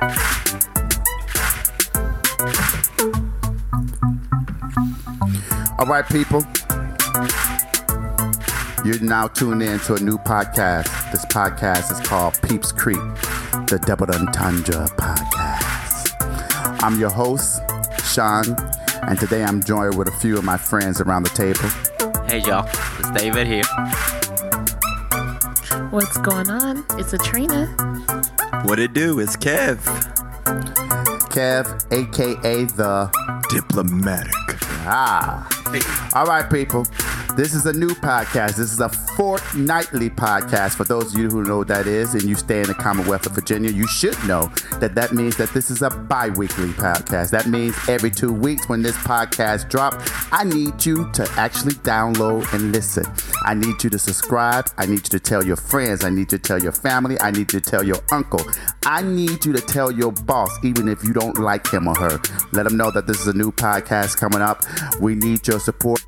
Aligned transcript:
All 0.00 0.08
right, 5.86 6.06
people. 6.08 6.44
You're 8.84 9.00
now 9.00 9.26
tuned 9.26 9.62
in 9.62 9.80
to 9.80 9.94
a 9.94 9.98
new 9.98 10.18
podcast. 10.18 11.10
This 11.10 11.24
podcast 11.26 11.90
is 11.90 11.98
called 12.06 12.40
Peeps 12.42 12.70
Creek, 12.70 13.00
the 13.66 13.82
Double 13.84 14.06
Entendre 14.06 14.86
podcast. 14.96 16.14
I'm 16.84 17.00
your 17.00 17.10
host, 17.10 17.60
Sean, 18.04 18.44
and 19.02 19.18
today 19.18 19.42
I'm 19.42 19.60
joined 19.64 19.98
with 19.98 20.06
a 20.06 20.12
few 20.12 20.38
of 20.38 20.44
my 20.44 20.58
friends 20.58 21.00
around 21.00 21.24
the 21.24 21.30
table. 21.30 21.68
Hey 22.28 22.38
y'all, 22.46 22.68
it's 23.00 23.10
David 23.20 23.48
here. 23.48 23.64
What's 25.90 26.18
going 26.18 26.50
on? 26.50 26.84
It's 26.98 27.12
Atrina. 27.12 27.66
What 28.64 28.78
it 28.78 28.92
do 28.94 29.20
is 29.20 29.36
Kev. 29.36 29.78
Kev, 31.30 31.92
aka 31.92 32.64
the 32.64 33.10
Diplomatic. 33.50 34.32
Ah. 34.90 35.46
All 36.14 36.26
right, 36.26 36.48
people. 36.50 36.86
This 37.38 37.54
is 37.54 37.66
a 37.66 37.72
new 37.72 37.90
podcast. 37.90 38.56
This 38.56 38.72
is 38.72 38.80
a 38.80 38.88
fortnightly 38.88 40.10
podcast. 40.10 40.74
For 40.74 40.82
those 40.82 41.14
of 41.14 41.20
you 41.20 41.28
who 41.28 41.44
know 41.44 41.58
what 41.58 41.68
that 41.68 41.86
is 41.86 42.14
and 42.14 42.24
you 42.24 42.34
stay 42.34 42.62
in 42.62 42.66
the 42.66 42.74
Commonwealth 42.74 43.26
of 43.26 43.32
Virginia, 43.36 43.70
you 43.70 43.86
should 43.86 44.18
know 44.26 44.50
that 44.80 44.96
that 44.96 45.12
means 45.12 45.36
that 45.36 45.50
this 45.50 45.70
is 45.70 45.82
a 45.82 45.88
bi 45.88 46.30
weekly 46.30 46.70
podcast. 46.70 47.30
That 47.30 47.46
means 47.46 47.76
every 47.88 48.10
two 48.10 48.32
weeks 48.32 48.68
when 48.68 48.82
this 48.82 48.96
podcast 48.96 49.68
drops, 49.68 50.12
I 50.32 50.42
need 50.42 50.84
you 50.84 51.08
to 51.12 51.30
actually 51.36 51.74
download 51.74 52.52
and 52.52 52.72
listen. 52.72 53.04
I 53.44 53.54
need 53.54 53.84
you 53.84 53.90
to 53.90 54.00
subscribe. 54.00 54.68
I 54.76 54.86
need 54.86 55.04
you 55.04 55.10
to 55.10 55.20
tell 55.20 55.46
your 55.46 55.54
friends. 55.54 56.02
I 56.02 56.10
need 56.10 56.32
you 56.32 56.38
to 56.38 56.40
tell 56.40 56.60
your 56.60 56.72
family. 56.72 57.20
I 57.20 57.30
need 57.30 57.52
you 57.52 57.60
to 57.60 57.70
tell 57.70 57.84
your 57.84 58.00
uncle. 58.10 58.44
I 58.84 59.02
need 59.02 59.46
you 59.46 59.52
to 59.52 59.60
tell 59.60 59.92
your 59.92 60.10
boss, 60.10 60.50
even 60.64 60.88
if 60.88 61.04
you 61.04 61.12
don't 61.12 61.38
like 61.38 61.72
him 61.72 61.86
or 61.86 61.94
her. 61.98 62.20
Let 62.50 62.64
them 62.64 62.76
know 62.76 62.90
that 62.90 63.06
this 63.06 63.20
is 63.20 63.28
a 63.28 63.32
new 63.32 63.52
podcast 63.52 64.16
coming 64.16 64.42
up. 64.42 64.64
We 64.98 65.14
need 65.14 65.46
your 65.46 65.60
support 65.60 66.00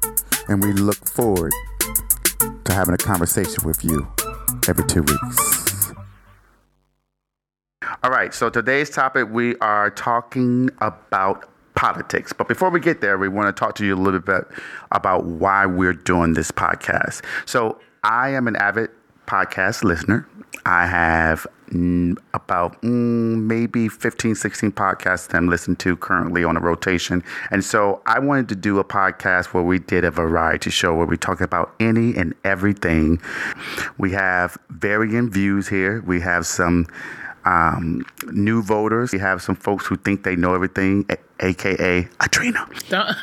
and 0.51 0.63
we 0.63 0.73
look 0.73 1.09
forward 1.09 1.53
to 2.65 2.75
having 2.75 2.93
a 2.93 2.99
conversation 2.99 3.65
with 3.65 3.85
you 3.85 4.07
every 4.69 4.85
two 4.87 5.03
weeks. 5.03 5.93
All 8.03 8.11
right, 8.11 8.35
so 8.35 8.51
today's 8.51 8.91
topic 8.91 9.29
we 9.31 9.57
are 9.59 9.91
talking 9.91 10.69
about 10.81 11.49
politics. 11.77 12.33
But 12.33 12.49
before 12.49 12.69
we 12.69 12.81
get 12.81 13.01
there, 13.01 13.17
we 13.17 13.29
want 13.29 13.55
to 13.55 13.59
talk 13.59 13.77
to 13.77 13.87
you 13.87 13.95
a 13.95 13.97
little 13.97 14.21
bit 14.21 14.45
about 14.91 15.25
why 15.25 15.67
we're 15.67 15.93
doing 15.93 16.35
this 16.35 16.51
podcast. 16.51 17.25
So, 17.47 17.81
I 18.03 18.31
am 18.31 18.49
an 18.49 18.57
avid 18.57 18.91
podcast 19.27 19.85
listener. 19.85 20.27
I 20.67 20.87
have 20.87 21.47
about 22.35 22.81
mm, 22.83 23.43
maybe 23.43 23.89
15, 23.89 24.35
16 24.35 24.73
podcasts 24.73 25.29
that 25.29 25.37
I'm 25.37 25.49
listening 25.49 25.77
to 25.77 25.97
currently 25.97 26.45
on 26.45 26.57
a 26.57 26.61
rotation. 26.61 27.23
And 27.51 27.65
so 27.65 28.03
I 28.07 28.19
wanted 28.19 28.49
to 28.51 28.55
do 28.57 28.79
a 28.79 28.85
podcast 28.85 29.47
where 29.47 29.63
we 29.63 29.79
did 29.79 30.05
a 30.05 30.11
variety 30.11 30.71
show 30.71 30.95
where 30.95 31.07
we 31.07 31.17
talk 31.17 31.41
about 31.41 31.73
any 31.81 32.15
and 32.17 32.35
everything. 32.45 33.21
We 33.99 34.13
have 34.13 34.59
varying 34.71 35.31
views 35.31 35.69
here. 35.69 36.03
We 36.07 36.21
have 36.21 36.47
some 36.47 36.87
um, 37.45 38.05
new 38.33 38.63
voters. 38.63 39.13
We 39.13 39.19
have 39.19 39.43
some 39.43 39.57
folks 39.57 39.87
who 39.87 39.97
think 39.97 40.25
they 40.25 40.37
know 40.37 40.55
everything, 40.55 41.07
a- 41.09 41.17
aka 41.47 42.03
Atrina. 42.19 42.67
Don't, 42.89 43.17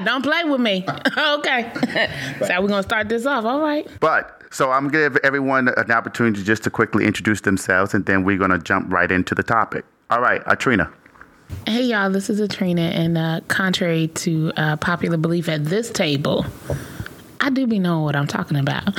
don't 0.04 0.22
play 0.22 0.44
with 0.44 0.60
me. 0.60 0.84
okay. 1.16 1.72
so 2.46 2.60
we're 2.60 2.68
gonna 2.68 2.82
start 2.82 3.08
this 3.08 3.26
off. 3.26 3.44
All 3.44 3.60
right. 3.60 3.86
But 4.00 4.42
so 4.54 4.70
I'm 4.70 4.88
gonna 4.88 5.10
give 5.10 5.16
everyone 5.24 5.68
an 5.68 5.90
opportunity 5.90 6.44
just 6.44 6.62
to 6.62 6.70
quickly 6.70 7.04
introduce 7.04 7.40
themselves, 7.40 7.92
and 7.92 8.06
then 8.06 8.22
we're 8.22 8.38
gonna 8.38 8.58
jump 8.58 8.92
right 8.92 9.10
into 9.10 9.34
the 9.34 9.42
topic. 9.42 9.84
All 10.10 10.20
right, 10.20 10.42
Atrina. 10.44 10.92
Hey 11.66 11.82
y'all, 11.82 12.08
this 12.08 12.30
is 12.30 12.40
Atrina, 12.40 12.92
and 12.92 13.18
uh, 13.18 13.40
contrary 13.48 14.08
to 14.08 14.52
uh, 14.56 14.76
popular 14.76 15.16
belief 15.16 15.48
at 15.48 15.64
this 15.64 15.90
table, 15.90 16.46
I 17.40 17.50
do 17.50 17.66
be 17.66 17.80
knowing 17.80 18.04
what 18.04 18.14
I'm 18.14 18.28
talking 18.28 18.56
about. 18.56 18.96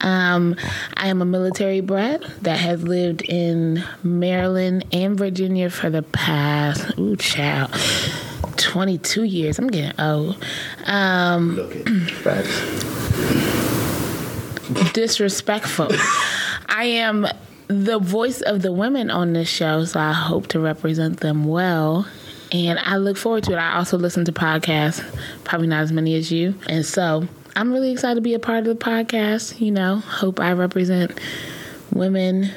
Um, 0.00 0.56
I 0.96 1.06
am 1.06 1.22
a 1.22 1.24
military 1.24 1.80
brat 1.80 2.24
that 2.42 2.58
has 2.58 2.82
lived 2.82 3.22
in 3.22 3.84
Maryland 4.02 4.84
and 4.92 5.16
Virginia 5.16 5.70
for 5.70 5.90
the 5.90 6.02
past, 6.02 6.98
ooh, 6.98 7.14
child, 7.16 7.70
22 8.56 9.22
years. 9.22 9.60
I'm 9.60 9.68
getting 9.68 9.98
old. 10.00 10.44
Um, 10.86 11.56
disrespectful. 14.92 15.88
I 16.68 16.84
am 16.84 17.26
the 17.68 17.98
voice 17.98 18.40
of 18.40 18.62
the 18.62 18.72
women 18.72 19.10
on 19.10 19.32
this 19.32 19.48
show, 19.48 19.84
so 19.84 20.00
I 20.00 20.12
hope 20.12 20.48
to 20.48 20.60
represent 20.60 21.20
them 21.20 21.44
well. 21.44 22.06
And 22.50 22.78
I 22.78 22.96
look 22.96 23.16
forward 23.16 23.44
to 23.44 23.52
it. 23.52 23.56
I 23.56 23.76
also 23.76 23.96
listen 23.96 24.24
to 24.26 24.32
podcasts, 24.32 25.02
probably 25.44 25.68
not 25.68 25.82
as 25.82 25.92
many 25.92 26.14
as 26.16 26.30
you. 26.30 26.54
And 26.68 26.84
so 26.84 27.26
I'm 27.56 27.72
really 27.72 27.90
excited 27.92 28.16
to 28.16 28.20
be 28.20 28.34
a 28.34 28.38
part 28.38 28.66
of 28.66 28.78
the 28.78 28.84
podcast. 28.84 29.58
You 29.60 29.70
know, 29.70 29.96
hope 29.96 30.38
I 30.38 30.52
represent 30.52 31.18
women 31.92 32.50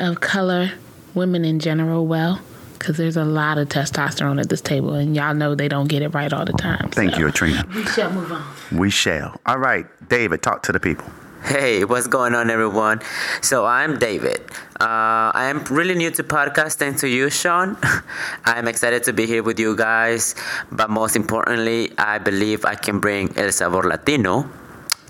of 0.00 0.20
color, 0.20 0.72
women 1.14 1.44
in 1.44 1.58
general 1.58 2.06
well, 2.06 2.40
because 2.78 2.96
there's 2.96 3.16
a 3.16 3.24
lot 3.24 3.58
of 3.58 3.68
testosterone 3.68 4.40
at 4.40 4.48
this 4.48 4.62
table, 4.62 4.94
and 4.94 5.14
y'all 5.14 5.34
know 5.34 5.54
they 5.54 5.68
don't 5.68 5.88
get 5.88 6.00
it 6.00 6.14
right 6.14 6.32
all 6.32 6.46
the 6.46 6.52
time. 6.52 6.88
Thank 6.90 7.14
so 7.14 7.20
you, 7.20 7.26
Atrina. 7.26 7.74
We 7.74 7.84
shall 7.84 8.10
move 8.10 8.32
on. 8.32 8.42
We 8.72 8.88
shall. 8.88 9.38
All 9.44 9.58
right, 9.58 9.86
David, 10.08 10.42
talk 10.42 10.62
to 10.62 10.72
the 10.72 10.80
people. 10.80 11.04
Hey, 11.42 11.82
what's 11.84 12.06
going 12.06 12.34
on, 12.36 12.50
everyone? 12.50 13.02
So 13.40 13.66
I'm 13.66 13.98
David. 13.98 14.40
Uh, 14.80 15.34
I 15.34 15.50
am 15.50 15.64
really 15.64 15.96
new 15.96 16.10
to 16.12 16.22
podcasting 16.22 16.96
to 17.00 17.08
you, 17.08 17.30
Sean. 17.30 17.76
I'm 18.44 18.68
excited 18.68 19.02
to 19.04 19.12
be 19.12 19.26
here 19.26 19.42
with 19.42 19.58
you 19.58 19.74
guys, 19.74 20.36
but 20.70 20.88
most 20.88 21.16
importantly, 21.16 21.90
I 21.98 22.18
believe 22.18 22.64
I 22.64 22.76
can 22.76 23.00
bring 23.00 23.36
El 23.36 23.50
Sabor 23.50 23.82
Latino 23.82 24.48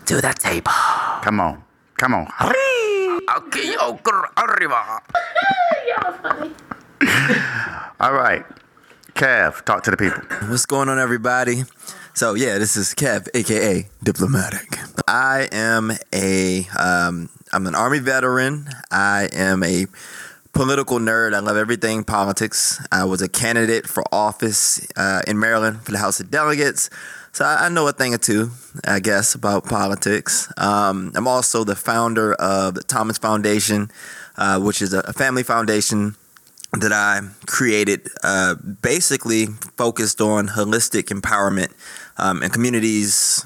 to 0.06 0.22
the 0.22 0.32
table. 0.32 0.72
Come 1.20 1.38
on, 1.38 1.62
come 1.98 2.15
on. 2.15 2.26
Okay, 2.41 3.76
arriba. 3.76 5.03
All 8.00 8.14
right, 8.14 8.44
Kev, 9.12 9.62
talk 9.66 9.82
to 9.84 9.91
the 9.91 9.99
people. 9.99 10.22
What's 10.49 10.64
going 10.64 10.88
on, 10.88 10.99
everybody? 10.99 11.64
So 12.14 12.34
yeah, 12.34 12.58
this 12.58 12.76
is 12.76 12.94
Kev, 12.94 13.26
aka 13.32 13.88
Diplomatic. 14.02 14.78
I 15.08 15.48
am 15.50 15.92
a 16.12 16.66
um, 16.78 17.30
I'm 17.54 17.66
an 17.66 17.74
army 17.74 18.00
veteran. 18.00 18.68
I 18.90 19.30
am 19.32 19.62
a 19.62 19.86
political 20.52 20.98
nerd. 20.98 21.34
I 21.34 21.38
love 21.38 21.56
everything 21.56 22.04
politics. 22.04 22.84
I 22.92 23.04
was 23.04 23.22
a 23.22 23.30
candidate 23.30 23.86
for 23.86 24.04
office 24.12 24.86
uh, 24.94 25.22
in 25.26 25.40
Maryland 25.40 25.80
for 25.84 25.92
the 25.92 25.98
House 25.98 26.20
of 26.20 26.30
Delegates. 26.30 26.90
So 27.32 27.46
I, 27.46 27.70
know 27.70 27.88
a 27.88 27.92
thing 27.92 28.12
or 28.12 28.18
two, 28.18 28.50
I 28.86 29.00
guess, 29.00 29.34
about 29.34 29.64
politics. 29.64 30.52
Um, 30.58 31.12
I'm 31.14 31.26
also 31.26 31.64
the 31.64 31.74
founder 31.74 32.34
of 32.34 32.74
the 32.74 32.82
Thomas 32.82 33.16
Foundation, 33.16 33.90
uh, 34.36 34.60
which 34.60 34.82
is 34.82 34.92
a, 34.92 34.98
a 35.00 35.14
family 35.14 35.42
foundation 35.42 36.14
that 36.78 36.92
I 36.92 37.20
created, 37.46 38.08
uh, 38.22 38.54
basically 38.54 39.46
focused 39.76 40.20
on 40.20 40.48
holistic 40.48 41.04
empowerment 41.04 41.72
um, 42.22 42.42
in 42.42 42.50
communities 42.50 43.44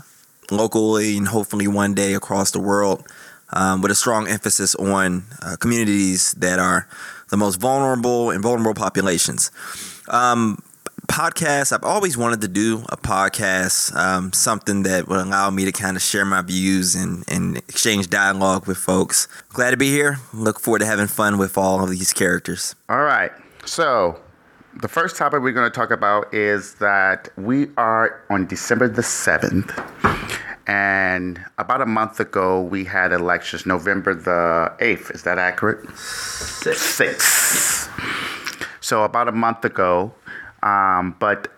locally 0.50 1.16
and 1.16 1.28
hopefully 1.28 1.66
one 1.66 1.94
day 1.94 2.14
across 2.14 2.50
the 2.50 2.60
world, 2.60 3.04
um, 3.52 3.80
with 3.80 3.90
a 3.90 3.94
strong 3.94 4.28
emphasis 4.28 4.74
on 4.74 5.24
uh, 5.42 5.56
communities 5.56 6.32
that 6.32 6.58
are 6.58 6.86
the 7.30 7.36
most 7.36 7.56
vulnerable 7.56 8.30
and 8.30 8.42
vulnerable 8.42 8.74
populations. 8.74 9.50
Um, 10.08 10.62
podcasts, 11.08 11.72
I've 11.72 11.84
always 11.84 12.18
wanted 12.18 12.42
to 12.42 12.48
do 12.48 12.84
a 12.90 12.96
podcast, 12.96 13.94
um, 13.96 14.32
something 14.32 14.82
that 14.82 15.08
would 15.08 15.20
allow 15.20 15.50
me 15.50 15.64
to 15.64 15.72
kind 15.72 15.96
of 15.96 16.02
share 16.02 16.24
my 16.24 16.42
views 16.42 16.94
and, 16.94 17.24
and 17.28 17.56
exchange 17.56 18.10
dialogue 18.10 18.66
with 18.66 18.76
folks. 18.76 19.26
Glad 19.48 19.70
to 19.70 19.76
be 19.76 19.90
here. 19.90 20.18
Look 20.34 20.60
forward 20.60 20.80
to 20.80 20.86
having 20.86 21.06
fun 21.06 21.38
with 21.38 21.56
all 21.56 21.82
of 21.82 21.90
these 21.90 22.12
characters. 22.12 22.74
All 22.88 23.02
right, 23.02 23.32
so 23.64 24.20
the 24.80 24.88
first 24.88 25.16
topic 25.16 25.40
we're 25.40 25.52
going 25.52 25.70
to 25.70 25.74
talk 25.74 25.90
about 25.90 26.32
is 26.34 26.74
that 26.74 27.30
we 27.36 27.68
are 27.78 28.22
on 28.28 28.46
December 28.46 28.88
the 28.88 29.02
7th. 29.02 29.72
And 30.66 31.42
about 31.56 31.80
a 31.80 31.86
month 31.86 32.20
ago, 32.20 32.60
we 32.60 32.84
had 32.84 33.12
elections, 33.12 33.64
November 33.64 34.14
the 34.14 34.74
8th. 34.84 35.14
Is 35.14 35.22
that 35.22 35.38
accurate? 35.38 35.88
Six. 35.96 36.82
Six. 36.82 37.88
So 38.80 39.04
about 39.04 39.28
a 39.28 39.32
month 39.32 39.64
ago. 39.64 40.14
Um, 40.62 41.16
but 41.18 41.50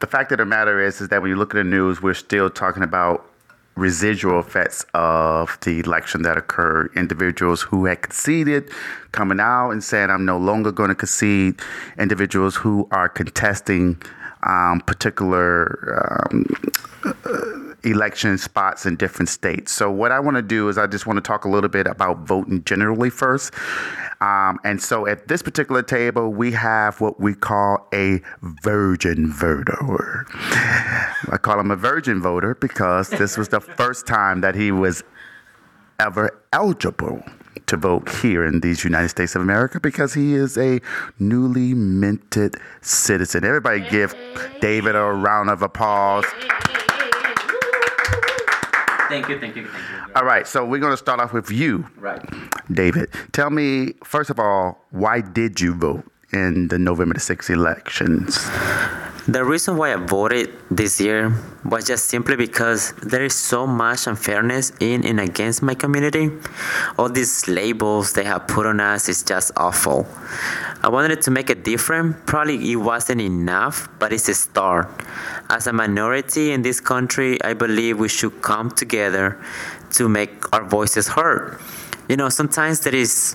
the 0.00 0.06
fact 0.06 0.32
of 0.32 0.38
the 0.38 0.46
matter 0.46 0.80
is, 0.80 1.00
is 1.02 1.08
that 1.08 1.20
when 1.20 1.30
you 1.30 1.36
look 1.36 1.54
at 1.54 1.58
the 1.58 1.64
news, 1.64 2.00
we're 2.00 2.14
still 2.14 2.48
talking 2.48 2.82
about 2.82 3.30
residual 3.76 4.38
effects 4.38 4.84
of 4.94 5.58
the 5.62 5.80
election 5.80 6.22
that 6.22 6.36
occurred. 6.36 6.90
Individuals 6.96 7.62
who 7.62 7.86
had 7.86 8.02
conceded 8.02 8.70
coming 9.12 9.40
out 9.40 9.70
and 9.70 9.82
saying, 9.82 10.10
I'm 10.10 10.24
no 10.24 10.38
longer 10.38 10.70
going 10.70 10.90
to 10.90 10.94
concede. 10.94 11.60
Individuals 11.98 12.56
who 12.56 12.86
are 12.90 13.08
contesting 13.08 14.00
um, 14.44 14.80
particular 14.80 16.28
um, 16.30 16.46
uh, 17.04 17.63
election 17.84 18.38
spots 18.38 18.86
in 18.86 18.96
different 18.96 19.28
states. 19.28 19.72
So, 19.72 19.90
what 19.90 20.12
I 20.12 20.20
want 20.20 20.36
to 20.36 20.42
do 20.42 20.68
is 20.68 20.78
I 20.78 20.86
just 20.86 21.06
want 21.06 21.16
to 21.16 21.20
talk 21.20 21.44
a 21.44 21.48
little 21.48 21.68
bit 21.68 21.86
about 21.86 22.26
voting 22.26 22.64
generally 22.64 23.10
first. 23.10 23.52
Um, 24.20 24.58
and 24.64 24.82
so, 24.82 25.06
at 25.06 25.28
this 25.28 25.42
particular 25.42 25.82
table, 25.82 26.30
we 26.30 26.52
have 26.52 27.00
what 27.00 27.20
we 27.20 27.34
call 27.34 27.88
a 27.92 28.20
virgin 28.62 29.30
voter. 29.30 30.26
I 31.30 31.38
call 31.40 31.60
him 31.60 31.70
a 31.70 31.76
virgin 31.76 32.20
voter 32.20 32.54
because 32.54 33.10
this 33.10 33.36
was 33.36 33.48
the 33.48 33.60
first 33.60 34.06
time 34.06 34.40
that 34.40 34.54
he 34.54 34.72
was 34.72 35.02
ever 35.98 36.42
eligible 36.52 37.22
to 37.66 37.76
vote 37.76 38.08
here 38.20 38.44
in 38.44 38.60
these 38.60 38.84
United 38.84 39.08
States 39.08 39.34
of 39.34 39.42
America 39.42 39.80
because 39.80 40.14
he 40.14 40.34
is 40.34 40.58
a 40.58 40.80
newly 41.18 41.72
minted 41.74 42.56
citizen. 42.80 43.44
Everybody 43.44 43.88
give 43.88 44.14
David 44.60 44.96
a 44.96 45.04
round 45.04 45.50
of 45.50 45.62
applause. 45.62 46.24
Thank 49.08 49.28
you, 49.28 49.38
thank 49.38 49.56
you, 49.56 49.66
thank 49.66 50.08
you. 50.08 50.12
All 50.16 50.24
right, 50.24 50.46
so 50.46 50.64
we're 50.64 50.80
going 50.80 50.92
to 50.92 50.96
start 50.96 51.20
off 51.20 51.32
with 51.32 51.50
you, 51.50 51.86
Right. 51.98 52.22
David. 52.72 53.10
Tell 53.32 53.50
me, 53.50 53.94
first 54.04 54.30
of 54.30 54.38
all, 54.38 54.84
why 54.90 55.20
did 55.20 55.60
you 55.60 55.74
vote 55.74 56.04
in 56.32 56.68
the 56.68 56.78
November 56.78 57.14
the 57.14 57.20
6th 57.20 57.50
elections? 57.50 58.38
The 59.26 59.42
reason 59.42 59.78
why 59.78 59.94
I 59.94 59.96
voted 59.96 60.52
this 60.70 61.00
year 61.00 61.32
was 61.64 61.86
just 61.86 62.10
simply 62.10 62.36
because 62.36 62.92
there 63.00 63.24
is 63.24 63.34
so 63.34 63.66
much 63.66 64.06
unfairness 64.06 64.70
in 64.80 65.02
and 65.02 65.18
against 65.18 65.62
my 65.62 65.74
community. 65.74 66.30
All 66.98 67.08
these 67.08 67.48
labels 67.48 68.12
they 68.12 68.24
have 68.24 68.46
put 68.46 68.66
on 68.66 68.80
us 68.80 69.08
is 69.08 69.22
just 69.22 69.50
awful. 69.56 70.06
I 70.82 70.90
wanted 70.90 71.22
to 71.22 71.30
make 71.30 71.48
a 71.48 71.54
difference. 71.54 72.16
Probably 72.26 72.72
it 72.72 72.76
wasn't 72.76 73.22
enough, 73.22 73.88
but 73.98 74.12
it's 74.12 74.28
a 74.28 74.34
start. 74.34 74.90
As 75.48 75.66
a 75.66 75.72
minority 75.72 76.52
in 76.52 76.60
this 76.60 76.78
country, 76.78 77.42
I 77.42 77.54
believe 77.54 77.98
we 77.98 78.10
should 78.10 78.42
come 78.42 78.70
together 78.72 79.40
to 79.92 80.06
make 80.06 80.52
our 80.52 80.64
voices 80.64 81.08
heard 81.08 81.58
you 82.08 82.16
know 82.16 82.28
sometimes 82.28 82.80
there 82.80 82.94
is 82.94 83.34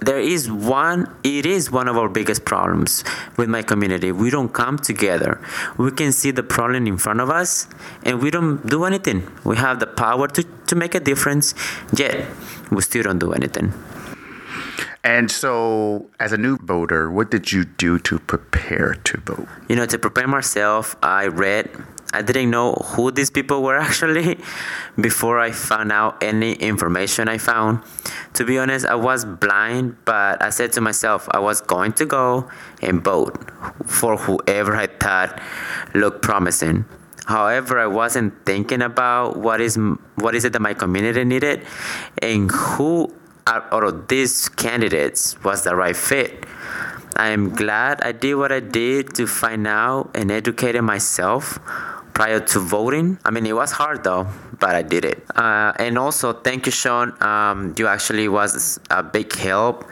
there 0.00 0.18
is 0.20 0.50
one 0.50 1.08
it 1.22 1.46
is 1.46 1.70
one 1.70 1.88
of 1.88 1.96
our 1.96 2.08
biggest 2.08 2.44
problems 2.44 3.04
with 3.36 3.48
my 3.48 3.62
community. 3.62 4.10
We 4.12 4.30
don't 4.30 4.52
come 4.52 4.78
together. 4.78 5.40
We 5.78 5.90
can 5.92 6.12
see 6.12 6.30
the 6.32 6.42
problem 6.42 6.86
in 6.86 6.98
front 6.98 7.20
of 7.20 7.30
us 7.30 7.68
and 8.02 8.20
we 8.20 8.30
don't 8.30 8.66
do 8.66 8.84
anything. 8.84 9.22
We 9.44 9.56
have 9.56 9.78
the 9.80 9.86
power 9.86 10.28
to, 10.28 10.42
to 10.42 10.74
make 10.74 10.94
a 10.94 11.00
difference 11.00 11.54
yet 11.92 12.26
we 12.70 12.82
still 12.82 13.04
don't 13.04 13.18
do 13.18 13.32
anything. 13.32 13.72
And 15.04 15.30
so, 15.30 16.06
as 16.20 16.32
a 16.32 16.38
new 16.38 16.56
voter, 16.58 17.10
what 17.10 17.30
did 17.30 17.50
you 17.50 17.64
do 17.64 17.98
to 18.00 18.20
prepare 18.20 18.94
to 18.94 19.20
vote? 19.20 19.48
you 19.72 19.76
know 19.76 19.86
to 19.86 19.98
prepare 19.98 20.28
myself 20.28 20.96
i 21.02 21.26
read 21.26 21.64
i 22.12 22.22
didn't 22.22 22.50
know 22.50 22.72
who 22.94 23.10
these 23.10 23.30
people 23.30 23.62
were 23.62 23.76
actually 23.88 24.38
before 25.00 25.38
i 25.38 25.50
found 25.50 25.92
out 25.92 26.22
any 26.22 26.52
information 26.54 27.28
i 27.28 27.38
found. 27.38 27.82
To 28.34 28.44
be 28.44 28.58
honest 28.58 28.86
i 28.86 28.94
was 28.94 29.24
blind 29.24 29.96
but 30.04 30.42
i 30.42 30.50
said 30.50 30.72
to 30.72 30.80
myself 30.80 31.28
i 31.32 31.38
was 31.38 31.60
going 31.60 31.92
to 31.94 32.06
go 32.06 32.48
and 32.80 33.02
vote 33.02 33.36
for 33.86 34.16
whoever 34.16 34.74
i 34.76 34.86
thought 34.86 35.40
looked 35.94 36.22
promising. 36.22 36.84
However 37.26 37.78
i 37.78 37.86
wasn't 37.86 38.34
thinking 38.44 38.82
about 38.82 39.36
what 39.36 39.60
is 39.60 39.78
what 40.16 40.34
is 40.34 40.44
it 40.44 40.52
that 40.52 40.62
my 40.62 40.74
community 40.74 41.24
needed 41.24 41.66
and 42.20 42.50
who 42.50 43.12
out 43.46 43.84
of 43.84 44.08
these 44.08 44.48
candidates 44.48 45.42
was 45.42 45.64
the 45.64 45.74
right 45.74 45.96
fit. 45.96 46.46
I 47.16 47.28
am 47.28 47.54
glad 47.54 48.00
I 48.00 48.12
did 48.12 48.34
what 48.34 48.52
I 48.52 48.60
did 48.60 49.14
to 49.14 49.26
find 49.26 49.66
out 49.66 50.10
and 50.14 50.30
educate 50.30 50.80
myself 50.80 51.58
prior 52.14 52.40
to 52.40 52.58
voting. 52.58 53.18
I 53.24 53.30
mean, 53.30 53.46
it 53.46 53.54
was 53.54 53.72
hard 53.72 54.04
though, 54.04 54.26
but 54.60 54.74
I 54.74 54.82
did 54.82 55.04
it. 55.04 55.24
Uh, 55.34 55.72
and 55.78 55.98
also, 55.98 56.32
thank 56.32 56.66
you, 56.66 56.72
Sean. 56.72 57.20
Um, 57.22 57.74
you 57.78 57.86
actually 57.86 58.28
was 58.28 58.78
a 58.90 59.02
big 59.02 59.34
help, 59.34 59.84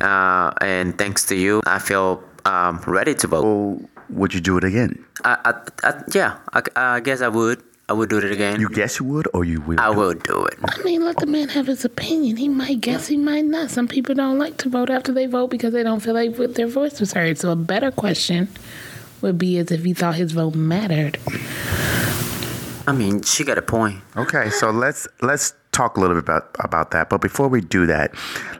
uh, 0.00 0.52
and 0.60 0.96
thanks 0.96 1.24
to 1.26 1.34
you, 1.34 1.62
I 1.66 1.78
feel 1.78 2.22
um, 2.44 2.80
ready 2.86 3.14
to 3.14 3.26
vote. 3.26 3.44
Well, 3.44 3.80
would 4.10 4.34
you 4.34 4.40
do 4.40 4.58
it 4.58 4.64
again? 4.64 5.04
I, 5.24 5.38
I, 5.44 5.88
I, 5.88 6.02
yeah, 6.12 6.38
I, 6.52 6.62
I 6.76 7.00
guess 7.00 7.20
I 7.20 7.28
would. 7.28 7.62
I 7.88 7.94
would 7.94 8.08
do 8.08 8.18
it 8.18 8.30
again. 8.30 8.60
You 8.60 8.70
guess 8.70 9.00
you 9.00 9.06
would, 9.06 9.28
or 9.34 9.44
you 9.44 9.60
will? 9.60 9.78
I 9.78 9.90
do 9.90 9.98
will 9.98 10.14
do 10.14 10.44
it. 10.46 10.58
I 10.62 10.82
mean, 10.82 11.04
let 11.04 11.16
the 11.16 11.26
man 11.26 11.48
have 11.48 11.66
his 11.66 11.84
opinion. 11.84 12.36
He 12.36 12.48
might 12.48 12.80
guess, 12.80 13.08
he 13.08 13.16
might 13.16 13.44
not. 13.44 13.70
Some 13.70 13.86
people 13.88 14.14
don't 14.14 14.38
like 14.38 14.56
to 14.58 14.70
vote 14.70 14.88
after 14.88 15.12
they 15.12 15.26
vote 15.26 15.48
because 15.48 15.72
they 15.74 15.82
don't 15.82 16.00
feel 16.00 16.14
like 16.14 16.36
their 16.54 16.68
voice 16.68 17.00
was 17.00 17.12
heard. 17.12 17.38
So 17.38 17.50
a 17.50 17.56
better 17.56 17.90
question 17.90 18.48
would 19.22 19.38
be 19.38 19.58
as 19.58 19.70
if 19.70 19.84
he 19.84 19.94
thought 19.94 20.16
his 20.16 20.32
vote 20.32 20.54
mattered. 20.54 21.18
I 22.86 22.92
mean, 22.92 23.22
she 23.22 23.44
got 23.44 23.58
a 23.58 23.62
point. 23.62 24.00
Okay, 24.16 24.50
so 24.50 24.70
let's 24.70 25.06
let's 25.20 25.54
talk 25.70 25.96
a 25.96 26.00
little 26.00 26.16
bit 26.16 26.24
about 26.24 26.56
about 26.58 26.90
that. 26.90 27.08
But 27.08 27.20
before 27.20 27.46
we 27.46 27.60
do 27.60 27.86
that, 27.86 28.12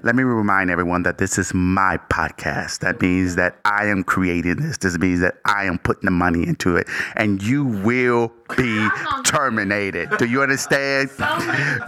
let 0.02 0.14
me 0.14 0.22
remind 0.22 0.70
everyone 0.70 1.02
that 1.02 1.18
this 1.18 1.38
is 1.38 1.52
my 1.52 1.98
podcast. 2.08 2.78
That 2.78 3.02
means 3.02 3.34
that 3.34 3.56
I 3.64 3.86
am 3.86 4.04
creating 4.04 4.56
this. 4.56 4.78
This 4.78 4.96
means 4.96 5.20
that 5.20 5.38
I 5.44 5.64
am 5.64 5.78
putting 5.78 6.04
the 6.04 6.12
money 6.12 6.46
into 6.46 6.76
it, 6.76 6.86
and 7.16 7.42
you 7.42 7.64
will 7.64 8.32
be 8.56 8.88
terminated. 9.24 10.08
Do 10.18 10.26
you 10.26 10.40
understand? 10.40 11.10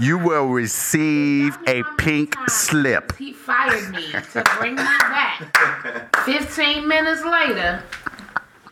You 0.00 0.18
will 0.18 0.48
receive 0.48 1.56
a 1.68 1.84
pink 1.98 2.34
slip. 2.48 3.16
He 3.16 3.32
fired 3.32 3.90
me 3.94 4.10
to 4.10 4.44
bring 4.58 4.74
me 4.74 4.82
back. 4.82 6.16
15 6.24 6.88
minutes 6.88 7.24
later. 7.24 7.82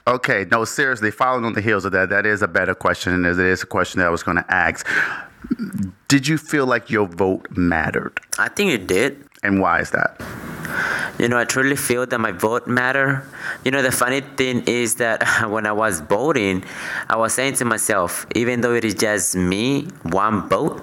Okay, 0.07 0.47
no, 0.51 0.65
seriously, 0.65 1.13
following 1.13 1.45
on 1.45 1.53
the 1.53 1.61
heels 1.61 1.85
of 1.85 1.93
that, 1.93 2.09
that 2.09 2.27
is 2.27 2.43
a 2.43 2.49
better 2.49 2.75
question, 2.75 3.13
and 3.13 3.25
it 3.25 3.39
is 3.39 3.63
a 3.63 3.67
question 3.67 4.01
that 4.01 4.09
I 4.09 4.11
was 4.11 4.25
going 4.25 4.37
to 4.37 4.53
ask. 4.53 4.87
Did 6.09 6.27
you 6.27 6.39
feel 6.39 6.67
like 6.67 6.91
your 6.91 7.07
vote 7.07 7.47
mattered, 7.57 8.19
I 8.39 8.49
think 8.49 8.73
it 8.73 8.87
did. 8.87 9.25
and 9.45 9.61
why 9.61 9.81
is 9.81 9.91
that? 9.91 10.21
You 11.19 11.29
know, 11.29 11.39
I 11.39 11.45
truly 11.45 11.77
feel 11.77 12.07
that 12.07 12.19
my 12.19 12.33
vote 12.33 12.67
matter. 12.67 13.25
You 13.65 13.71
know, 13.71 13.83
the 13.83 13.93
funny 13.93 14.23
thing 14.23 14.65
is 14.67 14.97
that 14.97 15.23
when 15.49 15.67
I 15.67 15.73
was 15.73 16.01
voting, 16.01 16.65
I 17.09 17.17
was 17.17 17.35
saying 17.35 17.55
to 17.55 17.65
myself, 17.65 18.27
even 18.35 18.61
though 18.61 18.75
it 18.75 18.85
is 18.85 18.95
just 18.95 19.37
me, 19.37 19.87
one 20.03 20.49
vote, 20.49 20.83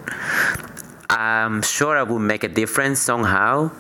I'm 1.10 1.62
sure 1.62 1.98
I 1.98 2.04
will 2.04 2.19
make 2.19 2.44
a 2.44 2.48
difference 2.48 3.00
somehow. 3.00 3.71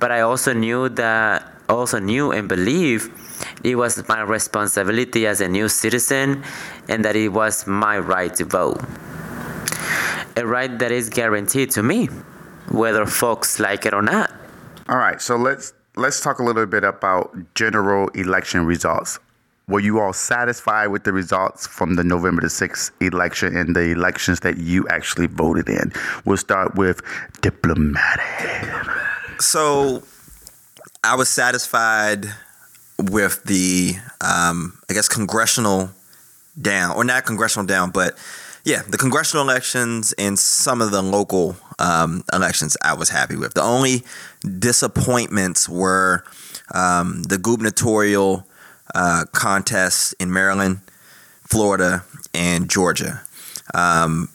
But 0.00 0.10
I 0.12 0.20
also 0.20 0.52
knew 0.52 0.88
that, 0.90 1.53
also 1.68 1.98
knew 1.98 2.32
and 2.32 2.48
believed 2.48 3.10
it 3.62 3.76
was 3.76 4.06
my 4.08 4.20
responsibility 4.22 5.26
as 5.26 5.40
a 5.40 5.48
new 5.48 5.68
citizen, 5.68 6.44
and 6.88 7.04
that 7.04 7.16
it 7.16 7.28
was 7.28 7.66
my 7.66 7.98
right 7.98 8.34
to 8.36 8.44
vote. 8.44 8.80
A 10.36 10.46
right 10.46 10.78
that 10.78 10.90
is 10.90 11.08
guaranteed 11.08 11.70
to 11.72 11.82
me, 11.82 12.06
whether 12.70 13.06
folks 13.06 13.60
like 13.60 13.86
it 13.86 13.94
or 13.94 14.02
not. 14.02 14.32
All 14.88 14.98
right, 14.98 15.20
so 15.20 15.36
let's 15.36 15.72
let's 15.96 16.20
talk 16.20 16.40
a 16.40 16.42
little 16.42 16.66
bit 16.66 16.84
about 16.84 17.34
general 17.54 18.08
election 18.08 18.66
results. 18.66 19.18
Were 19.66 19.80
you 19.80 19.98
all 19.98 20.12
satisfied 20.12 20.88
with 20.88 21.04
the 21.04 21.12
results 21.12 21.66
from 21.66 21.94
the 21.94 22.04
November 22.04 22.42
the 22.42 22.48
6th 22.48 22.90
election 23.00 23.56
and 23.56 23.74
the 23.74 23.92
elections 23.92 24.40
that 24.40 24.58
you 24.58 24.86
actually 24.88 25.26
voted 25.26 25.70
in? 25.70 25.90
We'll 26.26 26.36
start 26.36 26.74
with 26.74 27.00
diplomatic. 27.40 28.68
So 29.40 30.02
I 31.04 31.16
was 31.16 31.28
satisfied 31.28 32.26
with 32.98 33.44
the, 33.44 33.94
um, 34.20 34.78
I 34.88 34.94
guess, 34.94 35.08
congressional 35.08 35.90
down, 36.60 36.96
or 36.96 37.04
not 37.04 37.26
congressional 37.26 37.66
down, 37.66 37.90
but 37.90 38.16
yeah, 38.64 38.82
the 38.88 38.96
congressional 38.96 39.44
elections 39.44 40.14
and 40.16 40.38
some 40.38 40.80
of 40.80 40.90
the 40.90 41.02
local 41.02 41.56
um, 41.78 42.24
elections 42.32 42.76
I 42.82 42.94
was 42.94 43.10
happy 43.10 43.36
with. 43.36 43.54
The 43.54 43.62
only 43.62 44.02
disappointments 44.58 45.68
were 45.68 46.24
um, 46.74 47.24
the 47.24 47.36
gubernatorial 47.36 48.46
uh, 48.94 49.24
contests 49.32 50.14
in 50.14 50.32
Maryland, 50.32 50.80
Florida, 51.42 52.04
and 52.32 52.70
Georgia 52.70 53.20
um, 53.74 54.28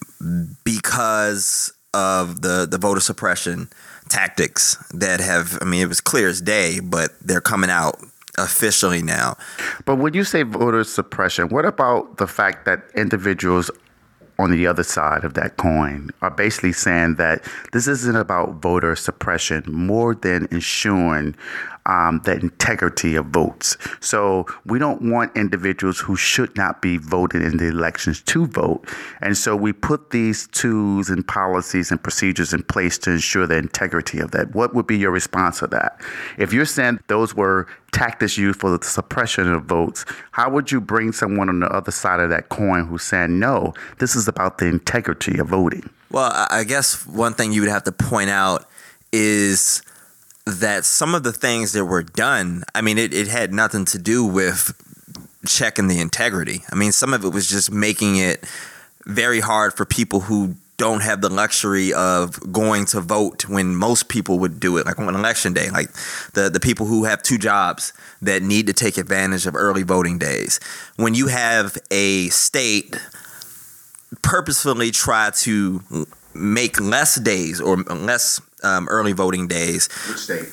because 0.64 1.72
of 1.94 2.42
the, 2.42 2.66
the 2.70 2.78
voter 2.78 3.00
suppression 3.00 3.68
tactics 4.08 4.76
that 4.92 5.20
have, 5.20 5.58
I 5.60 5.64
mean, 5.64 5.82
it 5.82 5.88
was 5.88 6.00
clear 6.00 6.28
as 6.28 6.40
day, 6.40 6.80
but 6.80 7.10
they're 7.20 7.40
coming 7.40 7.70
out 7.70 7.98
officially 8.38 9.02
now. 9.02 9.36
But 9.84 9.96
when 9.96 10.14
you 10.14 10.24
say 10.24 10.42
voter 10.42 10.84
suppression, 10.84 11.48
what 11.48 11.64
about 11.64 12.18
the 12.18 12.26
fact 12.26 12.64
that 12.64 12.82
individuals 12.94 13.70
on 14.38 14.50
the 14.50 14.66
other 14.66 14.82
side 14.82 15.22
of 15.22 15.34
that 15.34 15.58
coin 15.58 16.10
are 16.22 16.30
basically 16.30 16.72
saying 16.72 17.16
that 17.16 17.44
this 17.72 17.86
isn't 17.86 18.16
about 18.16 18.54
voter 18.54 18.96
suppression 18.96 19.62
more 19.66 20.14
than 20.14 20.48
ensuring 20.50 21.36
um, 21.90 22.20
the 22.24 22.38
integrity 22.38 23.16
of 23.16 23.26
votes. 23.26 23.76
So 23.98 24.46
we 24.64 24.78
don't 24.78 25.10
want 25.10 25.36
individuals 25.36 25.98
who 25.98 26.14
should 26.14 26.56
not 26.56 26.80
be 26.80 26.98
voted 26.98 27.42
in 27.42 27.56
the 27.56 27.66
elections 27.66 28.22
to 28.22 28.46
vote. 28.46 28.88
And 29.20 29.36
so 29.36 29.56
we 29.56 29.72
put 29.72 30.10
these 30.10 30.46
tools 30.48 31.10
and 31.10 31.26
policies 31.26 31.90
and 31.90 32.00
procedures 32.00 32.54
in 32.54 32.62
place 32.62 32.96
to 32.98 33.10
ensure 33.10 33.46
the 33.48 33.56
integrity 33.56 34.20
of 34.20 34.30
that. 34.30 34.54
What 34.54 34.72
would 34.72 34.86
be 34.86 34.98
your 34.98 35.10
response 35.10 35.58
to 35.58 35.66
that? 35.68 36.00
If 36.38 36.52
you're 36.52 36.64
saying 36.64 37.00
those 37.08 37.34
were 37.34 37.66
tactics 37.90 38.38
used 38.38 38.60
for 38.60 38.70
the 38.76 38.84
suppression 38.86 39.52
of 39.52 39.64
votes, 39.64 40.04
how 40.30 40.48
would 40.48 40.70
you 40.70 40.80
bring 40.80 41.10
someone 41.10 41.48
on 41.48 41.58
the 41.58 41.72
other 41.72 41.90
side 41.90 42.20
of 42.20 42.30
that 42.30 42.50
coin 42.50 42.86
who's 42.86 43.02
saying, 43.02 43.40
no, 43.40 43.74
this 43.98 44.14
is 44.14 44.28
about 44.28 44.58
the 44.58 44.66
integrity 44.66 45.40
of 45.40 45.48
voting? 45.48 45.90
Well, 46.12 46.30
I 46.50 46.62
guess 46.62 47.04
one 47.04 47.34
thing 47.34 47.52
you 47.52 47.62
would 47.62 47.70
have 47.70 47.82
to 47.84 47.92
point 47.92 48.30
out 48.30 48.68
is 49.12 49.82
that 50.46 50.84
some 50.84 51.14
of 51.14 51.22
the 51.22 51.32
things 51.32 51.72
that 51.72 51.84
were 51.84 52.02
done, 52.02 52.64
I 52.74 52.80
mean, 52.80 52.98
it, 52.98 53.12
it 53.12 53.28
had 53.28 53.52
nothing 53.52 53.84
to 53.86 53.98
do 53.98 54.24
with 54.24 54.72
checking 55.46 55.88
the 55.88 56.00
integrity. 56.00 56.62
I 56.70 56.74
mean, 56.74 56.92
some 56.92 57.14
of 57.14 57.24
it 57.24 57.28
was 57.30 57.48
just 57.48 57.70
making 57.70 58.16
it 58.16 58.44
very 59.06 59.40
hard 59.40 59.74
for 59.74 59.84
people 59.84 60.20
who 60.20 60.56
don't 60.76 61.02
have 61.02 61.20
the 61.20 61.28
luxury 61.28 61.92
of 61.92 62.52
going 62.52 62.86
to 62.86 63.02
vote 63.02 63.46
when 63.48 63.76
most 63.76 64.08
people 64.08 64.38
would 64.38 64.58
do 64.58 64.78
it, 64.78 64.86
like 64.86 64.98
on 64.98 65.14
election 65.14 65.52
day, 65.52 65.70
like 65.70 65.92
the, 66.32 66.48
the 66.48 66.58
people 66.58 66.86
who 66.86 67.04
have 67.04 67.22
two 67.22 67.36
jobs 67.36 67.92
that 68.22 68.42
need 68.42 68.66
to 68.66 68.72
take 68.72 68.96
advantage 68.96 69.46
of 69.46 69.54
early 69.54 69.82
voting 69.82 70.18
days. 70.18 70.58
When 70.96 71.14
you 71.14 71.26
have 71.26 71.76
a 71.90 72.30
state 72.30 72.96
purposefully 74.22 74.90
try 74.90 75.30
to 75.30 76.06
make 76.34 76.80
less 76.80 77.16
days 77.16 77.60
or 77.60 77.76
less 77.76 78.40
um, 78.62 78.88
early 78.88 79.12
voting 79.12 79.48
days. 79.48 79.88
Which 80.08 80.18
state? 80.18 80.48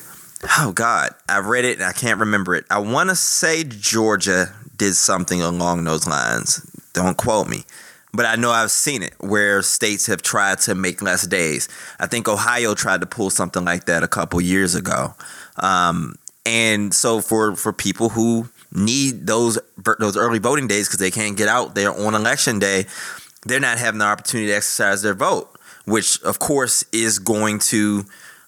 Oh 0.58 0.72
God, 0.72 1.10
I 1.28 1.38
read 1.38 1.64
it 1.64 1.78
and 1.78 1.86
I 1.86 1.92
can't 1.92 2.20
remember 2.20 2.54
it. 2.54 2.64
I 2.70 2.78
want 2.78 3.10
to 3.10 3.16
say 3.16 3.64
Georgia 3.64 4.54
did 4.76 4.94
something 4.94 5.42
along 5.42 5.84
those 5.84 6.06
lines. 6.06 6.60
Don't 6.92 7.16
quote 7.16 7.48
me, 7.48 7.64
but 8.12 8.24
I 8.24 8.36
know 8.36 8.50
I've 8.50 8.70
seen 8.70 9.02
it 9.02 9.14
where 9.18 9.62
states 9.62 10.06
have 10.06 10.22
tried 10.22 10.60
to 10.60 10.74
make 10.74 11.02
less 11.02 11.26
days. 11.26 11.68
I 11.98 12.06
think 12.06 12.28
Ohio 12.28 12.74
tried 12.74 13.00
to 13.00 13.06
pull 13.06 13.30
something 13.30 13.64
like 13.64 13.86
that 13.86 14.04
a 14.04 14.08
couple 14.08 14.40
years 14.40 14.76
ago. 14.76 15.14
Um, 15.56 16.14
and 16.46 16.94
so 16.94 17.20
for 17.20 17.56
for 17.56 17.72
people 17.72 18.10
who 18.10 18.48
need 18.72 19.26
those 19.26 19.58
those 19.98 20.16
early 20.16 20.38
voting 20.38 20.68
days 20.68 20.86
because 20.86 21.00
they 21.00 21.10
can't 21.10 21.36
get 21.36 21.48
out 21.48 21.74
there 21.74 21.92
on 21.92 22.14
election 22.14 22.60
day, 22.60 22.86
they're 23.44 23.60
not 23.60 23.78
having 23.78 23.98
the 23.98 24.04
opportunity 24.04 24.48
to 24.48 24.56
exercise 24.56 25.02
their 25.02 25.14
vote 25.14 25.57
which 25.88 26.22
of 26.22 26.38
course 26.38 26.84
is 26.92 27.18
going 27.18 27.58
to 27.58 28.04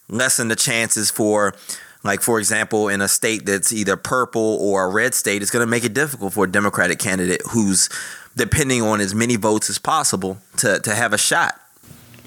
lessen 0.08 0.48
the 0.48 0.56
chances 0.56 1.10
for 1.10 1.54
like 2.02 2.20
for 2.20 2.38
example 2.38 2.88
in 2.88 3.00
a 3.00 3.08
state 3.08 3.46
that's 3.46 3.72
either 3.72 3.96
purple 3.96 4.58
or 4.60 4.84
a 4.84 4.88
red 4.88 5.14
state 5.14 5.42
it's 5.42 5.50
going 5.50 5.64
to 5.64 5.70
make 5.70 5.84
it 5.84 5.94
difficult 5.94 6.32
for 6.32 6.44
a 6.44 6.50
democratic 6.50 6.98
candidate 6.98 7.40
who's 7.50 7.88
depending 8.36 8.82
on 8.82 9.00
as 9.00 9.14
many 9.14 9.36
votes 9.36 9.68
as 9.70 9.78
possible 9.78 10.38
to, 10.56 10.78
to 10.80 10.94
have 10.94 11.12
a 11.12 11.18
shot 11.18 11.60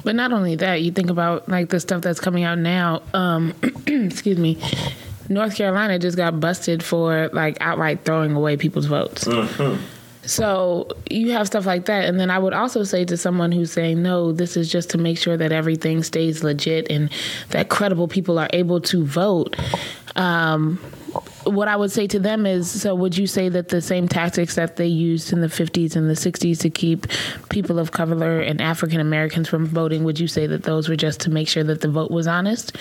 but 0.04 0.16
not 0.16 0.32
only 0.34 0.56
that 0.56 0.82
you 0.82 0.92
think 0.92 1.10
about 1.10 1.48
like 1.48 1.70
the 1.70 1.80
stuff 1.80 2.02
that's 2.02 2.20
coming 2.20 2.44
out 2.44 2.58
now 2.58 3.02
um, 3.14 3.54
excuse 3.88 4.38
me 4.38 4.58
north 5.30 5.56
carolina 5.56 5.98
just 6.00 6.18
got 6.18 6.40
busted 6.40 6.84
for 6.84 7.30
like 7.34 7.58
outright 7.62 8.04
throwing 8.06 8.34
away 8.36 8.58
people's 8.58 8.86
votes 8.86 9.26
mm-hmm. 9.26 9.82
So 10.26 10.88
you 11.10 11.32
have 11.32 11.48
stuff 11.48 11.66
like 11.66 11.86
that. 11.86 12.06
And 12.06 12.20
then 12.20 12.30
I 12.30 12.40
would 12.40 12.54
also 12.54 12.84
say 12.84 13.06
to 13.06 13.18
someone 13.18 13.52
who's 13.52 13.72
saying, 13.72 14.02
no, 14.02 14.32
this 14.32 14.56
is 14.56 14.72
just 14.72 14.90
to 14.92 14.98
make 14.98 15.18
sure 15.18 15.38
that 15.38 15.52
everything 15.52 16.04
stays 16.04 16.44
legit 16.44 16.90
and 16.90 17.10
that 17.50 17.70
credible 17.70 18.08
people 18.08 18.40
are 18.40 18.50
able 18.54 18.80
to 18.82 19.04
vote. 19.04 19.56
Um, 20.16 20.80
what 21.44 21.68
I 21.68 21.76
would 21.76 21.92
say 21.92 22.08
to 22.08 22.20
them 22.20 22.46
is 22.46 22.70
so 22.82 22.96
would 22.96 23.18
you 23.18 23.28
say 23.28 23.50
that 23.50 23.70
the 23.70 23.82
same 23.82 24.08
tactics 24.08 24.56
that 24.56 24.78
they 24.78 24.88
used 24.88 25.34
in 25.34 25.42
the 25.42 25.48
50s 25.48 25.96
and 25.96 26.10
the 26.10 26.14
60s 26.14 26.60
to 26.60 26.70
keep 26.70 27.08
people 27.50 27.80
of 27.80 27.92
color 27.92 28.40
and 28.40 28.62
African 28.62 29.00
Americans 29.00 29.50
from 29.50 29.66
voting, 29.66 30.04
would 30.04 30.20
you 30.20 30.28
say 30.28 30.48
that 30.48 30.64
those 30.64 30.88
were 30.88 30.96
just 30.96 31.20
to 31.22 31.30
make 31.30 31.48
sure 31.48 31.64
that 31.64 31.82
the 31.82 31.90
vote 31.90 32.12
was 32.12 32.28
honest? 32.28 32.78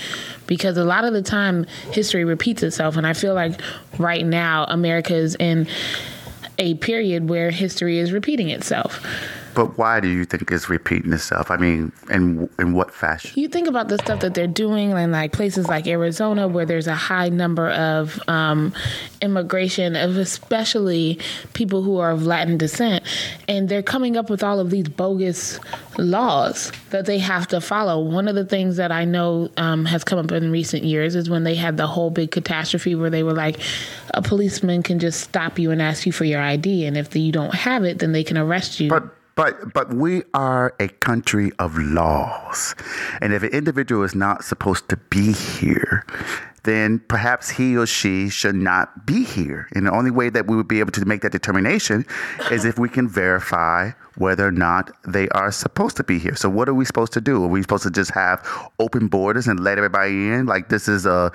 Because 0.46 0.76
a 0.76 0.84
lot 0.84 1.04
of 1.04 1.12
the 1.12 1.22
time 1.22 1.66
history 1.90 2.24
repeats 2.24 2.62
itself. 2.62 2.96
And 2.96 3.06
I 3.06 3.12
feel 3.12 3.34
like 3.34 3.60
right 3.98 4.24
now 4.24 4.64
America 4.68 5.14
is 5.14 5.34
in 5.36 5.66
a 6.58 6.74
period 6.74 7.28
where 7.28 7.50
history 7.50 7.98
is 7.98 8.12
repeating 8.12 8.50
itself. 8.50 9.04
But 9.54 9.76
why 9.76 10.00
do 10.00 10.08
you 10.08 10.24
think 10.24 10.50
it's 10.50 10.68
repeating 10.68 11.12
itself? 11.12 11.50
I 11.50 11.56
mean, 11.56 11.92
in 12.10 12.48
in 12.58 12.72
what 12.72 12.92
fashion? 12.92 13.32
You 13.34 13.48
think 13.48 13.68
about 13.68 13.88
the 13.88 13.98
stuff 13.98 14.20
that 14.20 14.34
they're 14.34 14.46
doing 14.46 14.90
in 14.90 15.12
like 15.12 15.32
places 15.32 15.68
like 15.68 15.86
Arizona, 15.86 16.48
where 16.48 16.64
there's 16.64 16.86
a 16.86 16.94
high 16.94 17.28
number 17.28 17.70
of 17.70 18.20
um, 18.28 18.72
immigration, 19.20 19.96
of 19.96 20.16
especially 20.16 21.18
people 21.52 21.82
who 21.82 21.98
are 21.98 22.10
of 22.10 22.24
Latin 22.24 22.56
descent, 22.56 23.04
and 23.48 23.68
they're 23.68 23.82
coming 23.82 24.16
up 24.16 24.30
with 24.30 24.42
all 24.42 24.58
of 24.58 24.70
these 24.70 24.88
bogus 24.88 25.58
laws 25.98 26.72
that 26.90 27.06
they 27.06 27.18
have 27.18 27.46
to 27.48 27.60
follow. 27.60 28.00
One 28.00 28.28
of 28.28 28.34
the 28.34 28.44
things 28.44 28.76
that 28.76 28.90
I 28.90 29.04
know 29.04 29.50
um, 29.56 29.84
has 29.84 30.04
come 30.04 30.18
up 30.18 30.32
in 30.32 30.50
recent 30.50 30.84
years 30.84 31.14
is 31.14 31.28
when 31.28 31.44
they 31.44 31.54
had 31.54 31.76
the 31.76 31.86
whole 31.86 32.10
big 32.10 32.30
catastrophe 32.30 32.94
where 32.94 33.10
they 33.10 33.22
were 33.22 33.34
like, 33.34 33.60
a 34.14 34.22
policeman 34.22 34.82
can 34.82 34.98
just 34.98 35.20
stop 35.20 35.58
you 35.58 35.70
and 35.70 35.82
ask 35.82 36.06
you 36.06 36.12
for 36.12 36.24
your 36.24 36.40
ID, 36.40 36.86
and 36.86 36.96
if 36.96 37.14
you 37.14 37.32
don't 37.32 37.54
have 37.54 37.84
it, 37.84 37.98
then 37.98 38.12
they 38.12 38.24
can 38.24 38.38
arrest 38.38 38.80
you. 38.80 38.88
But 38.88 39.04
but 39.34 39.72
but 39.72 39.92
we 39.94 40.22
are 40.34 40.74
a 40.78 40.88
country 40.88 41.52
of 41.58 41.76
laws. 41.78 42.74
And 43.20 43.32
if 43.32 43.42
an 43.42 43.50
individual 43.50 44.02
is 44.02 44.14
not 44.14 44.44
supposed 44.44 44.88
to 44.90 44.96
be 44.96 45.32
here, 45.32 46.04
then 46.64 47.00
perhaps 47.08 47.50
he 47.50 47.76
or 47.76 47.86
she 47.86 48.28
should 48.28 48.54
not 48.54 49.06
be 49.06 49.24
here. 49.24 49.68
And 49.74 49.86
the 49.86 49.92
only 49.92 50.10
way 50.10 50.30
that 50.30 50.46
we 50.46 50.56
would 50.56 50.68
be 50.68 50.80
able 50.80 50.92
to 50.92 51.04
make 51.04 51.22
that 51.22 51.32
determination 51.32 52.06
is 52.50 52.64
if 52.64 52.78
we 52.78 52.88
can 52.88 53.08
verify 53.08 53.90
whether 54.16 54.46
or 54.46 54.52
not 54.52 54.90
they 55.06 55.28
are 55.30 55.50
supposed 55.50 55.96
to 55.96 56.04
be 56.04 56.18
here. 56.18 56.36
So 56.36 56.48
what 56.48 56.68
are 56.68 56.74
we 56.74 56.84
supposed 56.84 57.12
to 57.14 57.20
do? 57.20 57.42
Are 57.42 57.48
we 57.48 57.62
supposed 57.62 57.82
to 57.84 57.90
just 57.90 58.12
have 58.12 58.46
open 58.78 59.08
borders 59.08 59.48
and 59.48 59.60
let 59.60 59.78
everybody 59.78 60.28
in? 60.28 60.46
Like 60.46 60.68
this 60.68 60.88
is 60.88 61.06
a 61.06 61.32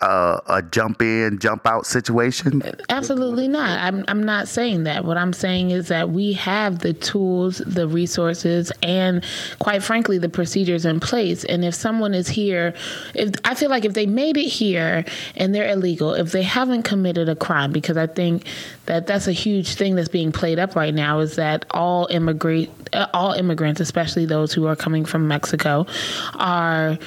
a, 0.00 0.40
a, 0.48 0.62
jump 0.62 1.00
in, 1.00 1.38
jump 1.38 1.66
out 1.66 1.86
situation? 1.86 2.62
Absolutely 2.88 3.48
not. 3.48 3.78
I'm, 3.80 4.04
I'm 4.08 4.22
not 4.22 4.48
saying 4.48 4.84
that. 4.84 5.04
What 5.04 5.16
I'm 5.16 5.32
saying 5.32 5.70
is 5.70 5.88
that 5.88 6.10
we 6.10 6.34
have 6.34 6.80
the 6.80 6.92
tools, 6.92 7.58
the 7.58 7.88
resources, 7.88 8.72
and 8.82 9.24
quite 9.58 9.82
frankly, 9.82 10.18
the 10.18 10.28
procedures 10.28 10.84
in 10.84 11.00
place. 11.00 11.44
And 11.44 11.64
if 11.64 11.74
someone 11.74 12.14
is 12.14 12.28
here, 12.28 12.74
if 13.14 13.32
I 13.44 13.54
feel 13.54 13.70
like 13.70 13.84
if 13.84 13.94
they 13.94 14.06
made 14.06 14.36
it 14.36 14.48
here 14.48 15.04
and 15.34 15.54
they're 15.54 15.70
illegal, 15.70 16.12
if 16.12 16.32
they 16.32 16.42
haven't 16.42 16.82
committed 16.82 17.28
a 17.28 17.36
crime, 17.36 17.72
because 17.72 17.96
I 17.96 18.06
think 18.06 18.46
that 18.86 19.06
that's 19.06 19.26
a 19.26 19.32
huge 19.32 19.74
thing 19.74 19.94
that's 19.94 20.08
being 20.08 20.32
played 20.32 20.58
up 20.58 20.76
right 20.76 20.94
now 20.94 21.20
is 21.20 21.36
that 21.36 21.64
all 21.70 22.06
immigrant, 22.10 22.70
uh, 22.92 23.06
all 23.14 23.32
immigrants, 23.32 23.80
especially 23.80 24.26
those 24.26 24.52
who 24.52 24.66
are 24.66 24.76
coming 24.76 25.04
from 25.04 25.26
Mexico, 25.26 25.86
are 26.34 26.98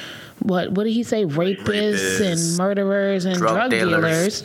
what 0.41 0.71
what 0.71 0.83
did 0.85 0.93
he 0.93 1.03
say? 1.03 1.25
Rapists, 1.25 1.63
Rapists 1.65 2.21
and 2.21 2.57
murderers 2.57 3.25
and 3.25 3.37
drug, 3.37 3.55
drug 3.55 3.71
dealers. 3.71 4.41
dealers. 4.41 4.43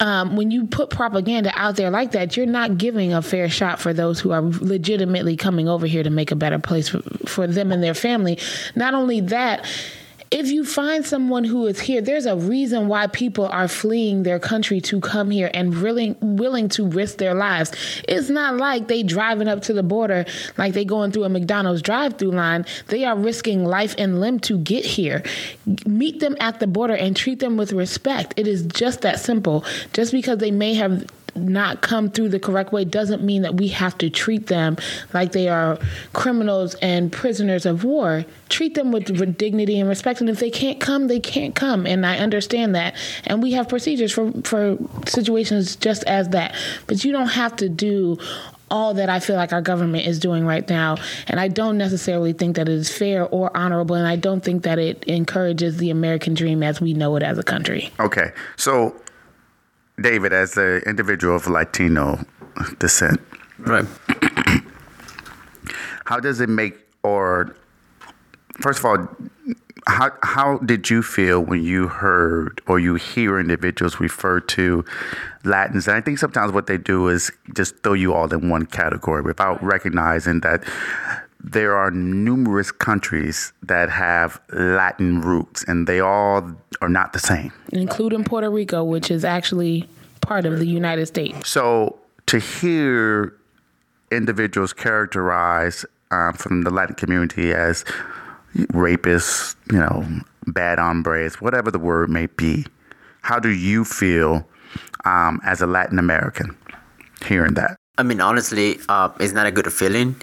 Um, 0.00 0.34
when 0.34 0.50
you 0.50 0.66
put 0.66 0.88
propaganda 0.88 1.52
out 1.54 1.76
there 1.76 1.90
like 1.90 2.12
that, 2.12 2.34
you're 2.34 2.46
not 2.46 2.78
giving 2.78 3.12
a 3.12 3.20
fair 3.20 3.50
shot 3.50 3.78
for 3.80 3.92
those 3.92 4.18
who 4.18 4.30
are 4.30 4.40
legitimately 4.40 5.36
coming 5.36 5.68
over 5.68 5.86
here 5.86 6.02
to 6.02 6.08
make 6.08 6.30
a 6.30 6.36
better 6.36 6.58
place 6.58 6.88
for, 6.88 7.02
for 7.26 7.46
them 7.46 7.70
and 7.70 7.82
their 7.82 7.92
family. 7.92 8.38
Not 8.74 8.94
only 8.94 9.20
that, 9.20 9.66
if 10.30 10.46
you 10.46 10.64
find 10.64 11.04
someone 11.04 11.42
who 11.42 11.66
is 11.66 11.80
here, 11.80 12.00
there's 12.00 12.24
a 12.24 12.36
reason 12.36 12.86
why 12.86 13.08
people 13.08 13.46
are 13.46 13.66
fleeing 13.66 14.22
their 14.22 14.38
country 14.38 14.80
to 14.82 15.00
come 15.00 15.30
here 15.32 15.50
and 15.52 15.74
really 15.74 16.14
willing 16.20 16.68
to 16.68 16.86
risk 16.86 17.18
their 17.18 17.34
lives. 17.34 17.72
It's 18.06 18.30
not 18.30 18.56
like 18.56 18.86
they 18.86 19.02
driving 19.02 19.48
up 19.48 19.62
to 19.62 19.72
the 19.72 19.82
border 19.82 20.24
like 20.56 20.72
they 20.72 20.84
going 20.84 21.10
through 21.10 21.24
a 21.24 21.28
McDonald's 21.28 21.82
drive-through 21.82 22.30
line. 22.30 22.64
They 22.86 23.04
are 23.04 23.16
risking 23.16 23.64
life 23.64 23.96
and 23.98 24.20
limb 24.20 24.38
to 24.40 24.56
get 24.58 24.84
here. 24.84 25.24
Meet 25.84 26.20
them 26.20 26.36
at 26.38 26.60
the 26.60 26.68
border 26.68 26.94
and 26.94 27.16
treat 27.16 27.40
them 27.40 27.56
with 27.56 27.72
respect. 27.72 28.34
It 28.36 28.46
is 28.46 28.62
just 28.66 29.00
that 29.00 29.18
simple. 29.18 29.64
Just 29.92 30.12
because 30.12 30.38
they 30.38 30.52
may 30.52 30.74
have 30.74 31.06
not 31.34 31.82
come 31.82 32.10
through 32.10 32.28
the 32.30 32.40
correct 32.40 32.72
way 32.72 32.84
doesn't 32.84 33.22
mean 33.22 33.42
that 33.42 33.54
we 33.54 33.68
have 33.68 33.96
to 33.98 34.10
treat 34.10 34.46
them 34.46 34.76
like 35.12 35.32
they 35.32 35.48
are 35.48 35.78
criminals 36.12 36.74
and 36.76 37.12
prisoners 37.12 37.66
of 37.66 37.84
war. 37.84 38.24
Treat 38.48 38.74
them 38.74 38.92
with 38.92 39.36
dignity 39.38 39.78
and 39.78 39.88
respect. 39.88 40.20
And 40.20 40.28
if 40.28 40.40
they 40.40 40.50
can't 40.50 40.80
come, 40.80 41.08
they 41.08 41.20
can't 41.20 41.54
come. 41.54 41.86
And 41.86 42.04
I 42.04 42.18
understand 42.18 42.74
that. 42.74 42.94
And 43.24 43.42
we 43.42 43.52
have 43.52 43.68
procedures 43.68 44.12
for, 44.12 44.32
for 44.42 44.76
situations 45.06 45.76
just 45.76 46.04
as 46.04 46.30
that. 46.30 46.54
But 46.86 47.04
you 47.04 47.12
don't 47.12 47.28
have 47.28 47.56
to 47.56 47.68
do 47.68 48.18
all 48.70 48.94
that 48.94 49.08
I 49.08 49.18
feel 49.20 49.36
like 49.36 49.52
our 49.52 49.62
government 49.62 50.06
is 50.06 50.18
doing 50.18 50.46
right 50.46 50.68
now. 50.68 50.96
And 51.26 51.40
I 51.40 51.48
don't 51.48 51.76
necessarily 51.76 52.32
think 52.32 52.56
that 52.56 52.68
it 52.68 52.74
is 52.74 52.90
fair 52.90 53.26
or 53.26 53.54
honorable. 53.56 53.96
And 53.96 54.06
I 54.06 54.16
don't 54.16 54.42
think 54.42 54.62
that 54.62 54.78
it 54.78 55.04
encourages 55.04 55.78
the 55.78 55.90
American 55.90 56.34
dream 56.34 56.62
as 56.62 56.80
we 56.80 56.94
know 56.94 57.16
it 57.16 57.22
as 57.22 57.38
a 57.38 57.42
country. 57.42 57.90
Okay. 57.98 58.32
So 58.56 58.94
David, 60.00 60.32
as 60.32 60.56
an 60.56 60.82
individual 60.86 61.36
of 61.36 61.46
Latino 61.46 62.20
descent, 62.78 63.20
right? 63.58 63.86
how 66.06 66.18
does 66.20 66.40
it 66.40 66.48
make, 66.48 66.74
or 67.02 67.56
first 68.60 68.78
of 68.78 68.84
all, 68.84 69.08
how 69.86 70.00
how 70.00 70.10
how 70.22 70.58
did 70.58 70.90
you 70.90 71.02
feel 71.02 71.40
when 71.40 71.62
you 71.62 71.88
heard 71.88 72.60
or 72.66 72.78
you 72.78 72.94
hear 72.94 73.40
individuals 73.40 74.00
refer 74.00 74.40
to 74.40 74.84
Latins? 75.44 75.88
And 75.88 75.96
I 75.96 76.00
think 76.00 76.18
sometimes 76.18 76.52
what 76.52 76.66
they 76.66 76.78
do 76.78 77.08
is 77.08 77.30
just 77.54 77.82
throw 77.82 77.94
you 77.94 78.14
all 78.14 78.32
in 78.32 78.48
one 78.48 78.66
category 78.66 79.22
without 79.22 79.62
recognizing 79.62 80.40
that 80.40 80.64
there 81.42 81.76
are 81.76 81.90
numerous 81.90 82.70
countries 82.70 83.52
that 83.62 83.90
have 83.90 84.40
Latin 84.52 85.20
roots, 85.20 85.64
and 85.64 85.86
they 85.86 86.00
all 86.00 86.50
are 86.80 86.88
not 86.88 87.12
the 87.12 87.18
same. 87.18 87.52
including 87.72 88.24
Puerto 88.24 88.50
Rico, 88.50 88.84
which 88.84 89.10
is 89.10 89.24
actually 89.24 89.88
part 90.20 90.46
of 90.46 90.58
the 90.58 90.66
United 90.66 91.06
States. 91.06 91.48
So 91.48 91.98
to 92.26 92.38
hear 92.38 93.34
individuals 94.10 94.72
characterized 94.72 95.86
um, 96.10 96.34
from 96.34 96.62
the 96.62 96.70
Latin 96.70 96.94
community 96.94 97.52
as 97.52 97.84
rapists, 98.72 99.56
you 99.72 99.78
know, 99.78 100.04
bad 100.46 100.78
hombres, 100.78 101.40
whatever 101.40 101.70
the 101.70 101.78
word 101.78 102.10
may 102.10 102.26
be, 102.26 102.66
how 103.22 103.38
do 103.38 103.50
you 103.50 103.84
feel 103.84 104.46
um, 105.04 105.40
as 105.44 105.60
a 105.60 105.66
Latin 105.66 105.98
American 105.98 106.56
hearing 107.24 107.54
that? 107.54 107.76
I 107.98 108.02
mean, 108.02 108.20
honestly, 108.20 108.78
uh, 108.88 109.10
it's 109.20 109.32
not 109.32 109.46
a 109.46 109.50
good 109.50 109.70
feeling 109.72 110.16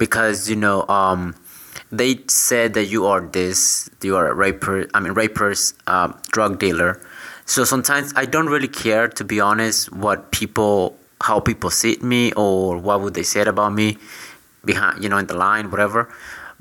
because 0.00 0.48
you 0.48 0.56
know 0.56 0.88
um, 0.88 1.36
they 1.92 2.20
said 2.26 2.74
that 2.74 2.86
you 2.86 3.06
are 3.06 3.20
this, 3.20 3.88
you 4.02 4.16
are 4.16 4.28
a 4.28 4.34
raper. 4.34 4.88
I 4.94 4.98
mean, 5.00 5.12
rapers, 5.12 5.74
um, 5.86 6.18
drug 6.32 6.58
dealer. 6.58 7.00
So 7.44 7.64
sometimes 7.64 8.12
I 8.16 8.24
don't 8.24 8.48
really 8.48 8.68
care, 8.68 9.08
to 9.08 9.24
be 9.24 9.40
honest, 9.40 9.92
what 9.92 10.32
people, 10.32 10.96
how 11.20 11.38
people 11.40 11.70
see 11.70 11.98
me 12.00 12.32
or 12.32 12.78
what 12.78 13.00
would 13.02 13.14
they 13.14 13.24
say 13.24 13.42
about 13.42 13.72
me 13.74 13.98
behind, 14.64 15.02
you 15.02 15.08
know, 15.08 15.18
in 15.18 15.26
the 15.26 15.36
line, 15.36 15.70
whatever. 15.70 16.08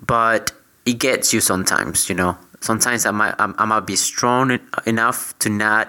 But 0.03 0.51
it 0.85 0.97
gets 0.99 1.31
you 1.33 1.41
sometimes, 1.41 2.09
you 2.09 2.15
know. 2.15 2.37
Sometimes 2.59 3.05
I 3.05 3.11
might, 3.11 3.35
I, 3.39 3.53
I 3.57 3.65
might 3.65 3.85
be 3.85 3.95
strong 3.95 4.51
en- 4.51 4.67
enough 4.85 5.37
to 5.39 5.49
not 5.49 5.87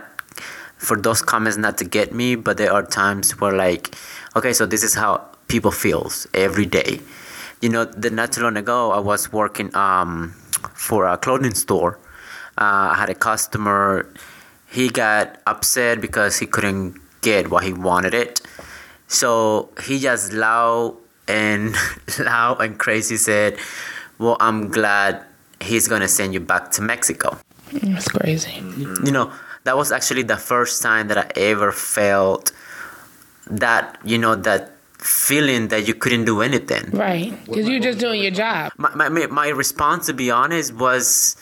for 0.77 0.97
those 0.97 1.23
comments 1.23 1.57
not 1.57 1.79
to 1.79 1.85
get 1.85 2.13
me, 2.13 2.37
but 2.37 2.59
there 2.59 2.73
are 2.73 2.85
times 2.85 3.41
where 3.41 3.53
like, 3.53 3.95
okay, 4.37 4.53
so 4.53 4.67
this 4.67 4.83
is 4.83 4.95
how 4.95 5.27
people 5.49 5.71
feels 5.71 6.27
every 6.33 6.67
day. 6.67 7.01
You 7.61 7.69
know, 7.69 7.85
the 7.85 8.11
not 8.11 8.33
too 8.33 8.43
long 8.43 8.57
ago, 8.57 8.91
I 8.93 9.01
was 9.01 9.33
working 9.33 9.75
um, 9.77 10.33
for 10.75 11.07
a 11.07 11.17
clothing 11.19 11.55
store. 11.55 11.99
Uh, 12.57 12.93
I 12.93 12.95
had 12.97 13.11
a 13.11 13.15
customer. 13.15 14.07
He 14.71 14.89
got 14.89 15.39
upset 15.47 16.01
because 16.01 16.39
he 16.39 16.47
couldn't 16.47 16.97
get 17.23 17.51
what 17.51 17.65
he 17.65 17.73
wanted 17.73 18.15
it. 18.15 18.41
So 19.09 19.69
he 19.85 19.99
just 19.99 20.33
loud 20.33 20.97
and 21.29 21.75
loud 22.19 22.61
and 22.61 22.79
crazy 22.79 23.17
said, 23.17 23.59
"Well, 24.19 24.37
I'm 24.41 24.69
glad 24.71 25.23
he's 25.61 25.89
gonna 25.89 26.09
send 26.09 26.33
you 26.35 26.41
back 26.41 26.71
to 26.73 26.83
Mexico." 26.83 27.37
That's 27.73 28.09
crazy. 28.09 28.51
you 29.05 29.13
know 29.13 29.31
that 29.65 29.77
was 29.77 29.93
actually 29.93 30.23
the 30.25 30.37
first 30.37 30.83
time 30.83 31.07
that 31.07 31.19
i 31.19 31.31
ever 31.37 31.71
felt 31.71 32.51
that 33.47 33.97
you 34.05 34.19
know 34.19 34.35
that 34.35 34.70
feeling 35.03 35.69
that 35.69 35.89
you 35.89 35.95
couldn't 35.95 36.25
do 36.25 36.43
anything. 36.43 36.91
Right. 36.93 37.33
Because 37.47 37.69
you're 37.69 37.81
just 37.81 37.99
doing 37.99 38.21
your 38.23 38.31
job. 38.31 38.73
my, 38.77 39.09
my, 39.09 39.27
my 39.27 39.49
response 39.49 40.07
to 40.07 40.15
be 40.15 40.31
honest 40.31 40.75
was 40.75 41.37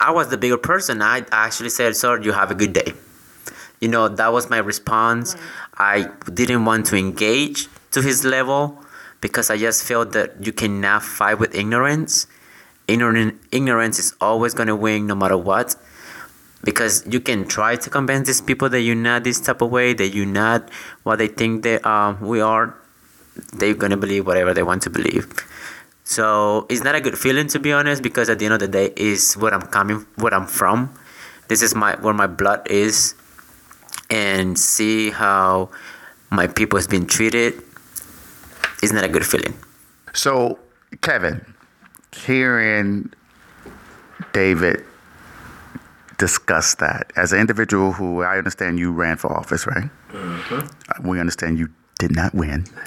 i 0.00 0.10
was 0.10 0.28
the 0.28 0.38
bigger 0.38 0.58
person. 0.58 1.02
I 1.02 1.24
actually 1.32 1.70
said 1.70 1.96
sir 1.96 2.20
you 2.20 2.32
have 2.32 2.50
a 2.50 2.54
good 2.54 2.72
day. 2.72 2.92
You 3.80 3.88
know 3.88 4.08
that 4.08 4.32
was 4.32 4.48
my 4.48 4.58
response. 4.58 5.36
I 5.76 6.10
didn't 6.32 6.64
want 6.64 6.86
to 6.86 6.96
engage 6.96 7.68
to 7.92 8.02
his 8.02 8.24
level 8.24 8.78
because 9.20 9.50
i 9.50 9.56
just 9.56 9.82
felt 9.82 10.12
that 10.12 10.44
you 10.44 10.52
cannot 10.52 11.02
fight 11.02 11.38
with 11.38 11.54
ignorance. 11.54 12.26
Ignorant 12.88 13.40
ignorance 13.50 13.98
is 13.98 14.14
always 14.20 14.54
going 14.54 14.68
to 14.68 14.76
win 14.76 15.06
no 15.08 15.14
matter 15.16 15.36
what 15.36 15.74
because 16.66 17.06
you 17.06 17.20
can 17.20 17.46
try 17.46 17.76
to 17.76 17.88
convince 17.88 18.26
these 18.26 18.42
people 18.42 18.68
that 18.68 18.80
you're 18.80 18.96
not 18.96 19.22
this 19.22 19.40
type 19.40 19.62
of 19.62 19.70
way 19.70 19.94
that 19.94 20.08
you're 20.08 20.26
not 20.26 20.68
what 21.04 21.16
they 21.16 21.28
think 21.28 21.62
they 21.62 21.78
um 21.80 22.20
we 22.20 22.40
are 22.40 22.74
they're 23.54 23.72
gonna 23.72 23.96
believe 23.96 24.26
whatever 24.26 24.52
they 24.52 24.64
want 24.64 24.82
to 24.82 24.90
believe. 24.90 25.24
So 26.04 26.66
it's 26.68 26.82
not 26.82 26.94
a 26.94 27.00
good 27.00 27.16
feeling 27.16 27.46
to 27.48 27.58
be 27.58 27.72
honest 27.72 28.02
because 28.02 28.28
at 28.28 28.38
the 28.38 28.44
end 28.44 28.54
of 28.54 28.60
the 28.60 28.68
day 28.68 28.92
is 28.96 29.34
where 29.34 29.54
i'm 29.54 29.62
coming 29.62 30.04
where 30.16 30.34
i'm 30.34 30.46
from. 30.46 30.90
This 31.48 31.62
is 31.62 31.74
my 31.74 31.94
where 32.02 32.14
my 32.14 32.26
blood 32.26 32.68
is. 32.68 33.14
And 34.10 34.58
see 34.58 35.10
how 35.10 35.70
my 36.30 36.46
people 36.46 36.76
has 36.76 36.86
been 36.86 37.06
treated 37.06 37.54
is 38.82 38.92
not 38.92 39.02
a 39.02 39.08
good 39.08 39.26
feeling. 39.26 39.54
So, 40.12 40.60
Kevin, 41.00 41.44
hearing 42.14 43.12
David 44.32 44.84
discuss 46.18 46.74
that 46.76 47.12
as 47.16 47.32
an 47.32 47.40
individual 47.40 47.92
who 47.92 48.22
I 48.22 48.38
understand 48.38 48.78
you 48.78 48.92
ran 48.92 49.16
for 49.16 49.32
office, 49.32 49.66
right? 49.66 49.90
Mm-hmm. 50.12 51.08
We 51.08 51.20
understand 51.20 51.58
you 51.58 51.68
did 51.98 52.14
not 52.14 52.34
win. 52.34 52.64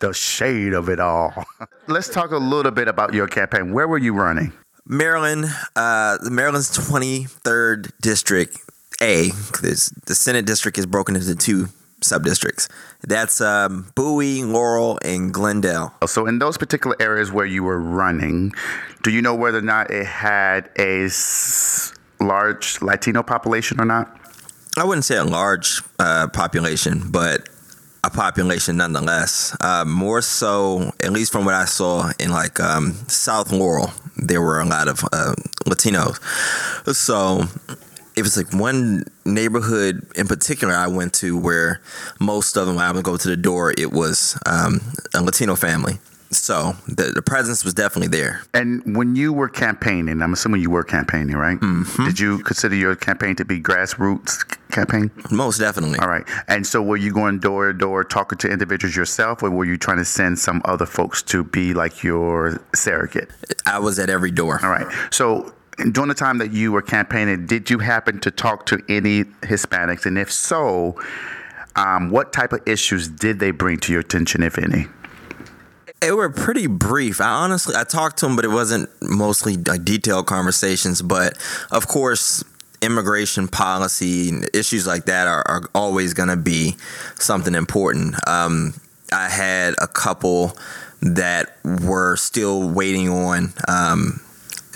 the 0.00 0.12
shade 0.12 0.72
of 0.72 0.88
it 0.88 1.00
all. 1.00 1.44
Let's 1.86 2.08
talk 2.08 2.30
a 2.30 2.36
little 2.38 2.72
bit 2.72 2.88
about 2.88 3.14
your 3.14 3.26
campaign. 3.26 3.72
Where 3.72 3.86
were 3.88 3.98
you 3.98 4.12
running? 4.14 4.52
Maryland, 4.86 5.46
uh, 5.76 6.18
Maryland's 6.22 6.76
23rd 6.76 7.90
district 8.00 8.58
A, 9.00 9.30
'cause 9.52 9.92
the 10.06 10.14
Senate 10.14 10.46
district 10.46 10.78
is 10.78 10.86
broken 10.86 11.16
into 11.16 11.34
two 11.34 11.68
sub-districts. 12.02 12.68
That's 13.02 13.40
um, 13.40 13.90
Bowie, 13.94 14.42
Laurel, 14.44 14.98
and 15.04 15.32
Glenn 15.32 15.60
Dale. 15.60 15.92
So, 16.06 16.26
in 16.26 16.38
those 16.38 16.56
particular 16.58 16.96
areas 17.00 17.30
where 17.32 17.46
you 17.46 17.62
were 17.64 17.80
running, 17.80 18.52
do 19.02 19.10
you 19.10 19.22
know 19.22 19.34
whether 19.34 19.58
or 19.58 19.62
not 19.62 19.90
it 19.90 20.06
had 20.06 20.70
a 20.78 21.04
s- 21.06 21.92
large 22.20 22.80
Latino 22.82 23.22
population 23.22 23.80
or 23.80 23.84
not? 23.84 24.16
I 24.76 24.84
wouldn't 24.84 25.04
say 25.04 25.16
a 25.16 25.24
large 25.24 25.82
uh, 25.98 26.28
population, 26.28 27.10
but 27.10 27.48
a 28.04 28.10
population 28.10 28.76
nonetheless. 28.76 29.56
Uh, 29.60 29.84
more 29.84 30.22
so, 30.22 30.92
at 31.00 31.12
least 31.12 31.32
from 31.32 31.44
what 31.44 31.54
I 31.54 31.64
saw 31.64 32.12
in 32.18 32.30
like 32.30 32.60
um, 32.60 32.92
South 33.08 33.52
Laurel, 33.52 33.90
there 34.16 34.40
were 34.40 34.60
a 34.60 34.64
lot 34.64 34.88
of 34.88 35.04
uh, 35.12 35.34
Latinos. 35.66 36.18
So 36.94 37.44
it 38.16 38.22
was 38.22 38.36
like 38.36 38.52
one 38.52 39.04
neighborhood 39.24 40.06
in 40.16 40.26
particular 40.26 40.74
I 40.74 40.88
went 40.88 41.14
to 41.14 41.38
where 41.38 41.80
most 42.18 42.56
of 42.56 42.66
them, 42.66 42.76
when 42.76 42.84
I 42.84 42.92
would 42.92 43.04
go 43.04 43.16
to 43.16 43.28
the 43.28 43.36
door, 43.36 43.72
it 43.76 43.92
was 43.92 44.38
um, 44.46 44.80
a 45.14 45.22
Latino 45.22 45.56
family. 45.56 45.98
So 46.32 46.74
the, 46.86 47.10
the 47.12 47.22
presence 47.22 47.64
was 47.64 47.74
definitely 47.74 48.16
there. 48.16 48.42
And 48.54 48.96
when 48.96 49.16
you 49.16 49.32
were 49.32 49.48
campaigning, 49.48 50.22
I'm 50.22 50.32
assuming 50.32 50.60
you 50.60 50.70
were 50.70 50.84
campaigning, 50.84 51.36
right? 51.36 51.58
Mm-hmm. 51.58 52.04
Did 52.04 52.20
you 52.20 52.38
consider 52.38 52.76
your 52.76 52.94
campaign 52.94 53.34
to 53.36 53.44
be 53.44 53.60
grassroots 53.60 54.44
campaign? 54.70 55.10
Most 55.32 55.58
definitely. 55.58 55.98
All 55.98 56.08
right. 56.08 56.24
And 56.46 56.64
so 56.64 56.82
were 56.82 56.96
you 56.96 57.12
going 57.12 57.40
door 57.40 57.72
to 57.72 57.76
door 57.76 58.04
talking 58.04 58.38
to 58.38 58.48
individuals 58.48 58.94
yourself, 58.94 59.42
or 59.42 59.50
were 59.50 59.64
you 59.64 59.76
trying 59.76 59.98
to 59.98 60.04
send 60.04 60.38
some 60.38 60.62
other 60.66 60.86
folks 60.86 61.20
to 61.24 61.42
be 61.42 61.74
like 61.74 62.04
your 62.04 62.60
surrogate? 62.76 63.28
I 63.66 63.80
was 63.80 63.98
at 63.98 64.08
every 64.08 64.30
door. 64.30 64.60
All 64.62 64.70
right. 64.70 64.86
So 65.10 65.52
during 65.92 66.08
the 66.08 66.14
time 66.14 66.38
that 66.38 66.52
you 66.52 66.72
were 66.72 66.82
campaigning, 66.82 67.46
did 67.46 67.70
you 67.70 67.78
happen 67.78 68.20
to 68.20 68.30
talk 68.30 68.66
to 68.66 68.82
any 68.88 69.24
Hispanics? 69.42 70.06
And 70.06 70.18
if 70.18 70.30
so, 70.30 71.00
um, 71.76 72.10
what 72.10 72.32
type 72.32 72.52
of 72.52 72.60
issues 72.66 73.08
did 73.08 73.38
they 73.38 73.50
bring 73.50 73.78
to 73.80 73.92
your 73.92 74.00
attention, 74.00 74.42
if 74.42 74.58
any? 74.58 74.86
It 76.02 76.16
were 76.16 76.30
pretty 76.30 76.66
brief. 76.66 77.20
I 77.20 77.28
honestly, 77.28 77.74
I 77.76 77.84
talked 77.84 78.18
to 78.18 78.26
them, 78.26 78.36
but 78.36 78.44
it 78.44 78.48
wasn't 78.48 78.88
mostly 79.02 79.56
like 79.56 79.84
detailed 79.84 80.26
conversations. 80.26 81.02
But 81.02 81.36
of 81.70 81.88
course, 81.88 82.42
immigration 82.80 83.48
policy 83.48 84.30
and 84.30 84.48
issues 84.54 84.86
like 84.86 85.04
that 85.04 85.26
are, 85.26 85.42
are 85.46 85.62
always 85.74 86.14
going 86.14 86.30
to 86.30 86.36
be 86.36 86.76
something 87.16 87.54
important. 87.54 88.14
Um, 88.26 88.74
I 89.12 89.28
had 89.28 89.74
a 89.78 89.86
couple 89.86 90.56
that 91.02 91.56
were 91.64 92.16
still 92.16 92.70
waiting 92.70 93.08
on 93.08 93.52
um, 93.68 94.20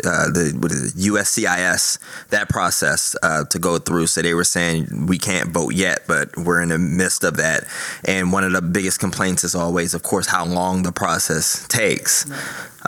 uh, 0.04 0.30
the 0.30 0.56
what 0.58 0.72
is 0.72 0.94
it, 0.94 1.10
USCIS 1.10 1.98
that 2.30 2.48
process 2.48 3.14
uh, 3.22 3.44
to 3.44 3.58
go 3.58 3.78
through. 3.78 4.06
So 4.06 4.22
they 4.22 4.34
were 4.34 4.44
saying 4.44 5.06
we 5.06 5.18
can't 5.18 5.50
vote 5.50 5.74
yet, 5.74 6.04
but 6.06 6.36
we're 6.36 6.62
in 6.62 6.70
the 6.70 6.78
midst 6.78 7.24
of 7.24 7.36
that. 7.36 7.64
And 8.04 8.32
one 8.32 8.44
of 8.44 8.52
the 8.52 8.62
biggest 8.62 9.00
complaints 9.00 9.44
is 9.44 9.54
always, 9.54 9.94
of 9.94 10.02
course, 10.02 10.26
how 10.26 10.44
long 10.44 10.82
the 10.82 10.92
process 10.92 11.66
takes. 11.68 12.30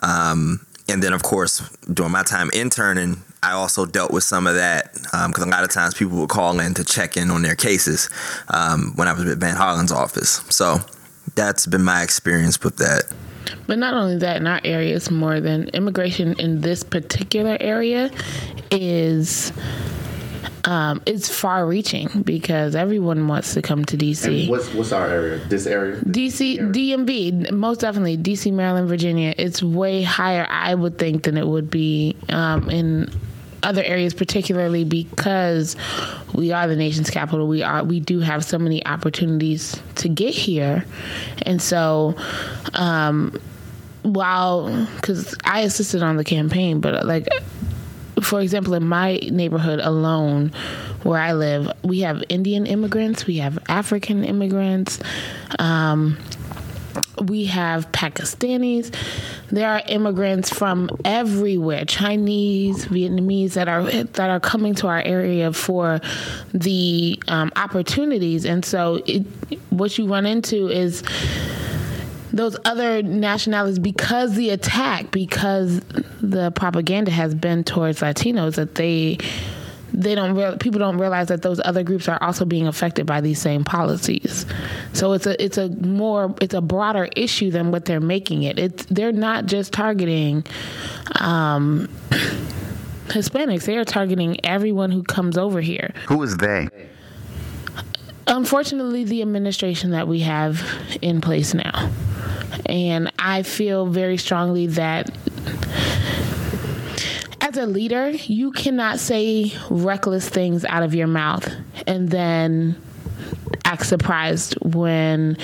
Um, 0.02 0.66
and 0.88 1.02
then, 1.02 1.12
of 1.12 1.22
course, 1.22 1.68
during 1.92 2.12
my 2.12 2.22
time 2.22 2.50
interning, 2.52 3.22
I 3.42 3.52
also 3.52 3.86
dealt 3.86 4.12
with 4.12 4.24
some 4.24 4.46
of 4.46 4.54
that 4.54 4.92
because 4.94 5.44
a 5.44 5.48
lot 5.48 5.64
of 5.64 5.70
times 5.70 5.94
people 5.94 6.18
would 6.18 6.28
call 6.28 6.58
in 6.60 6.74
to 6.74 6.84
check 6.84 7.16
in 7.16 7.30
on 7.30 7.42
their 7.42 7.54
cases 7.54 8.08
um, 8.48 8.92
when 8.96 9.08
I 9.08 9.12
was 9.12 9.24
at 9.24 9.38
Van 9.38 9.56
Hollen's 9.56 9.92
office. 9.92 10.42
So 10.48 10.80
that's 11.36 11.66
been 11.66 11.84
my 11.84 12.02
experience 12.02 12.60
with 12.62 12.78
that. 12.78 13.04
But 13.68 13.78
not 13.78 13.94
only 13.94 14.18
that, 14.18 14.38
in 14.38 14.46
our 14.46 14.60
area, 14.64 14.96
it's 14.96 15.10
more 15.10 15.40
than 15.40 15.68
immigration 15.68 16.34
in 16.40 16.62
this 16.62 16.82
particular 16.82 17.56
area 17.60 18.10
is 18.72 19.52
um, 20.64 21.00
it's 21.06 21.28
far 21.28 21.66
reaching 21.66 22.08
because 22.22 22.74
everyone 22.74 23.28
wants 23.28 23.54
to 23.54 23.62
come 23.62 23.84
to 23.84 23.96
DC. 23.96 24.48
What's 24.48 24.72
what's 24.74 24.92
our 24.92 25.06
area? 25.06 25.38
This 25.46 25.66
area? 25.66 26.00
DC, 26.00 26.58
DMV, 26.72 27.52
most 27.52 27.80
definitely 27.80 28.18
DC, 28.18 28.52
Maryland, 28.52 28.88
Virginia. 28.88 29.32
It's 29.38 29.62
way 29.62 30.02
higher, 30.02 30.46
I 30.50 30.74
would 30.74 30.98
think, 30.98 31.22
than 31.22 31.36
it 31.36 31.46
would 31.46 31.70
be 31.70 32.16
um, 32.30 32.68
in 32.68 33.10
other 33.66 33.82
areas, 33.82 34.14
particularly 34.14 34.84
because 34.84 35.76
we 36.32 36.52
are 36.52 36.66
the 36.66 36.76
nation's 36.76 37.10
capital. 37.10 37.46
We 37.46 37.62
are 37.62 37.84
we 37.84 38.00
do 38.00 38.20
have 38.20 38.44
so 38.44 38.58
many 38.58 38.84
opportunities 38.86 39.80
to 39.96 40.08
get 40.08 40.34
here, 40.34 40.84
and 41.42 41.60
so. 41.60 42.14
Um, 42.74 43.38
while, 44.02 44.86
because 44.94 45.34
I 45.44 45.62
assisted 45.62 46.00
on 46.00 46.16
the 46.16 46.22
campaign, 46.22 46.80
but 46.80 47.04
like 47.04 47.26
for 48.22 48.40
example, 48.40 48.74
in 48.74 48.86
my 48.86 49.16
neighborhood 49.30 49.80
alone, 49.80 50.52
where 51.02 51.20
I 51.20 51.32
live, 51.32 51.70
we 51.82 52.00
have 52.00 52.22
Indian 52.28 52.66
immigrants, 52.66 53.26
we 53.26 53.38
have 53.38 53.58
African 53.68 54.24
immigrants, 54.24 54.98
um, 55.58 56.16
we 57.22 57.46
have 57.46 57.90
Pakistanis. 57.92 58.94
There 59.50 59.68
are 59.68 59.82
immigrants 59.88 60.50
from 60.50 60.90
everywhere, 61.04 61.84
Chinese, 61.84 62.86
Vietnamese 62.86 63.54
that 63.54 63.68
are 63.68 63.84
that 63.84 64.30
are 64.30 64.40
coming 64.40 64.74
to 64.76 64.88
our 64.88 65.02
area 65.02 65.52
for 65.52 66.00
the 66.52 67.20
um, 67.28 67.52
opportunities, 67.56 68.44
and 68.44 68.64
so 68.64 69.02
it, 69.06 69.26
what 69.70 69.96
you 69.98 70.06
run 70.06 70.26
into 70.26 70.68
is 70.68 71.02
those 72.32 72.56
other 72.64 73.02
nationalities 73.02 73.78
because 73.78 74.34
the 74.34 74.50
attack 74.50 75.10
because 75.10 75.80
the 76.20 76.50
propaganda 76.50 77.10
has 77.10 77.34
been 77.34 77.64
towards 77.64 78.00
Latinos 78.00 78.56
that 78.56 78.74
they 78.74 79.18
they 79.96 80.14
don't 80.14 80.34
real, 80.34 80.56
people 80.58 80.78
don't 80.78 80.98
realize 80.98 81.28
that 81.28 81.40
those 81.40 81.58
other 81.64 81.82
groups 81.82 82.06
are 82.06 82.22
also 82.22 82.44
being 82.44 82.66
affected 82.66 83.06
by 83.06 83.22
these 83.22 83.40
same 83.40 83.64
policies. 83.64 84.44
So 84.92 85.14
it's 85.14 85.26
a 85.26 85.42
it's 85.42 85.56
a 85.56 85.70
more 85.70 86.34
it's 86.40 86.54
a 86.54 86.60
broader 86.60 87.08
issue 87.16 87.50
than 87.50 87.70
what 87.70 87.86
they're 87.86 87.98
making 87.98 88.42
it. 88.42 88.58
It's 88.58 88.84
they're 88.86 89.10
not 89.10 89.46
just 89.46 89.72
targeting 89.72 90.44
um, 91.20 91.88
Hispanics; 93.06 93.64
they 93.64 93.78
are 93.78 93.84
targeting 93.84 94.44
everyone 94.44 94.90
who 94.90 95.02
comes 95.02 95.38
over 95.38 95.62
here. 95.62 95.94
Who 96.08 96.22
is 96.22 96.36
they? 96.36 96.68
Unfortunately, 98.26 99.04
the 99.04 99.22
administration 99.22 99.92
that 99.92 100.06
we 100.06 100.20
have 100.20 100.62
in 101.00 101.20
place 101.20 101.54
now. 101.54 101.90
And 102.66 103.12
I 103.18 103.44
feel 103.44 103.86
very 103.86 104.16
strongly 104.16 104.66
that 104.68 105.10
as 107.40 107.56
a 107.56 107.66
leader, 107.66 108.10
you 108.10 108.52
cannot 108.52 108.98
say 108.98 109.52
reckless 109.70 110.28
things 110.28 110.64
out 110.64 110.82
of 110.82 110.94
your 110.94 111.06
mouth 111.06 111.48
and 111.86 112.08
then 112.08 112.80
act 113.64 113.86
surprised 113.86 114.54
when 114.62 115.36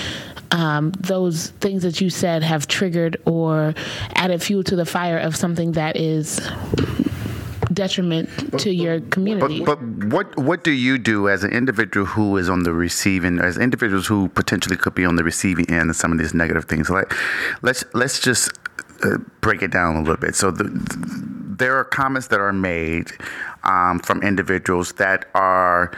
um, 0.50 0.90
those 0.92 1.48
things 1.61 1.83
that 1.83 2.00
you 2.00 2.11
said 2.11 2.42
have 2.42 2.68
triggered 2.68 3.16
or 3.24 3.74
added 4.14 4.42
fuel 4.42 4.62
to 4.64 4.76
the 4.76 4.87
fire 4.87 5.18
of 5.18 5.35
something 5.35 5.72
that 5.72 5.96
is 5.96 6.40
detriment 7.72 8.28
to 8.61 8.70
your 8.70 9.00
community. 9.00 9.64
But, 9.64 9.76
but 9.76 10.07
what 10.12 10.37
what 10.37 10.64
do 10.64 10.72
you 10.72 10.98
do 10.98 11.28
as 11.28 11.42
an 11.42 11.52
individual 11.52 12.05
who 12.05 12.37
is 12.37 12.50
on 12.50 12.64
the 12.64 12.72
receiving, 12.72 13.38
as 13.38 13.57
individuals 13.57 14.07
who 14.07 14.28
potentially 14.28 14.76
could 14.76 14.94
be 14.94 15.07
on 15.07 15.16
the 15.16 15.24
receiving 15.24 15.70
end 15.70 15.88
of 15.88 15.96
some 15.96 16.12
of 16.12 16.18
these 16.18 16.35
negative 16.35 16.66
things? 16.66 16.90
Like, 16.90 17.12
let's 17.62 17.85
let's 17.94 18.20
just 18.20 18.50
uh, 19.02 19.18
break 19.40 19.62
it 19.62 19.70
down 19.70 19.96
a 19.96 20.00
little 20.00 20.16
bit. 20.16 20.35
So 20.35 20.50
the, 20.50 20.64
the, 20.64 21.41
there 21.58 21.76
are 21.76 21.84
comments 21.84 22.28
that 22.28 22.40
are 22.40 22.52
made 22.52 23.12
um, 23.64 23.98
from 24.00 24.22
individuals 24.22 24.92
that 24.94 25.26
are 25.34 25.92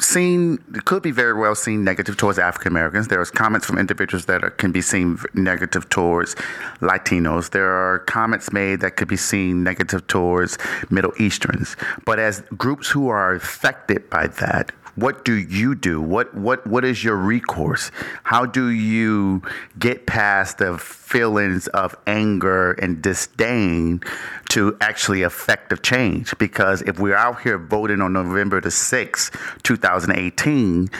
seen 0.00 0.58
could 0.84 1.02
be 1.02 1.12
very 1.12 1.34
well 1.34 1.54
seen 1.54 1.84
negative 1.84 2.16
towards 2.16 2.38
African 2.38 2.72
Americans. 2.72 3.08
There's 3.08 3.30
comments 3.30 3.66
from 3.66 3.78
individuals 3.78 4.24
that 4.26 4.42
are, 4.42 4.50
can 4.50 4.72
be 4.72 4.80
seen 4.80 5.18
negative 5.34 5.88
towards 5.88 6.34
Latinos. 6.80 7.50
There 7.50 7.70
are 7.70 8.00
comments 8.00 8.52
made 8.52 8.80
that 8.80 8.96
could 8.96 9.08
be 9.08 9.16
seen 9.16 9.62
negative 9.62 10.06
towards 10.08 10.58
Middle 10.90 11.12
Easterns. 11.18 11.76
But 12.04 12.18
as 12.18 12.42
groups 12.56 12.88
who 12.88 13.08
are 13.08 13.34
affected 13.34 14.10
by 14.10 14.26
that, 14.26 14.72
what 14.96 15.24
do 15.24 15.34
you 15.34 15.74
do? 15.74 16.00
What 16.00 16.34
what 16.34 16.66
what 16.66 16.84
is 16.84 17.02
your 17.02 17.16
recourse? 17.16 17.90
How 18.22 18.46
do 18.46 18.68
you 18.68 19.42
get 19.78 20.06
past 20.06 20.58
the 20.58 20.78
feelings 20.78 21.66
of 21.68 21.96
anger 22.06 22.72
and 22.72 23.02
disdain 23.02 24.02
to 24.50 24.76
actually 24.80 25.22
effective 25.22 25.82
change? 25.82 26.36
Because 26.38 26.82
if 26.82 26.98
we're 26.98 27.16
out 27.16 27.42
here 27.42 27.58
voting 27.58 28.00
on 28.00 28.12
November 28.12 28.60
the 28.60 28.68
6th, 28.68 29.62
2018, 29.62 30.90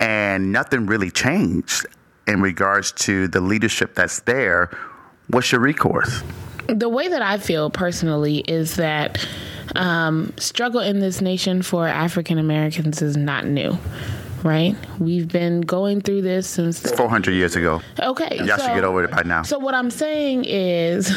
and 0.00 0.52
nothing 0.52 0.86
really 0.86 1.10
changed 1.10 1.86
in 2.26 2.40
regards 2.40 2.90
to 2.92 3.28
the 3.28 3.40
leadership 3.40 3.94
that's 3.94 4.20
there, 4.20 4.76
what's 5.28 5.52
your 5.52 5.60
recourse? 5.60 6.22
The 6.66 6.88
way 6.88 7.08
that 7.08 7.22
I 7.22 7.38
feel 7.38 7.70
personally 7.70 8.38
is 8.38 8.76
that 8.76 9.24
um, 9.76 10.32
struggle 10.36 10.80
in 10.80 11.00
this 11.00 11.20
nation 11.20 11.62
for 11.62 11.86
African 11.86 12.38
Americans 12.38 13.02
is 13.02 13.16
not 13.16 13.46
new. 13.46 13.76
Right, 14.42 14.76
we've 14.98 15.26
been 15.26 15.62
going 15.62 16.02
through 16.02 16.20
this 16.20 16.46
since 16.46 16.78
400 16.90 17.32
years 17.32 17.56
ago. 17.56 17.80
Okay, 17.98 18.36
y'all 18.36 18.58
so, 18.58 18.66
should 18.66 18.74
get 18.74 18.84
over 18.84 19.04
it 19.04 19.10
by 19.10 19.22
now. 19.22 19.42
So 19.42 19.58
what 19.58 19.74
I'm 19.74 19.90
saying 19.90 20.44
is, 20.44 21.10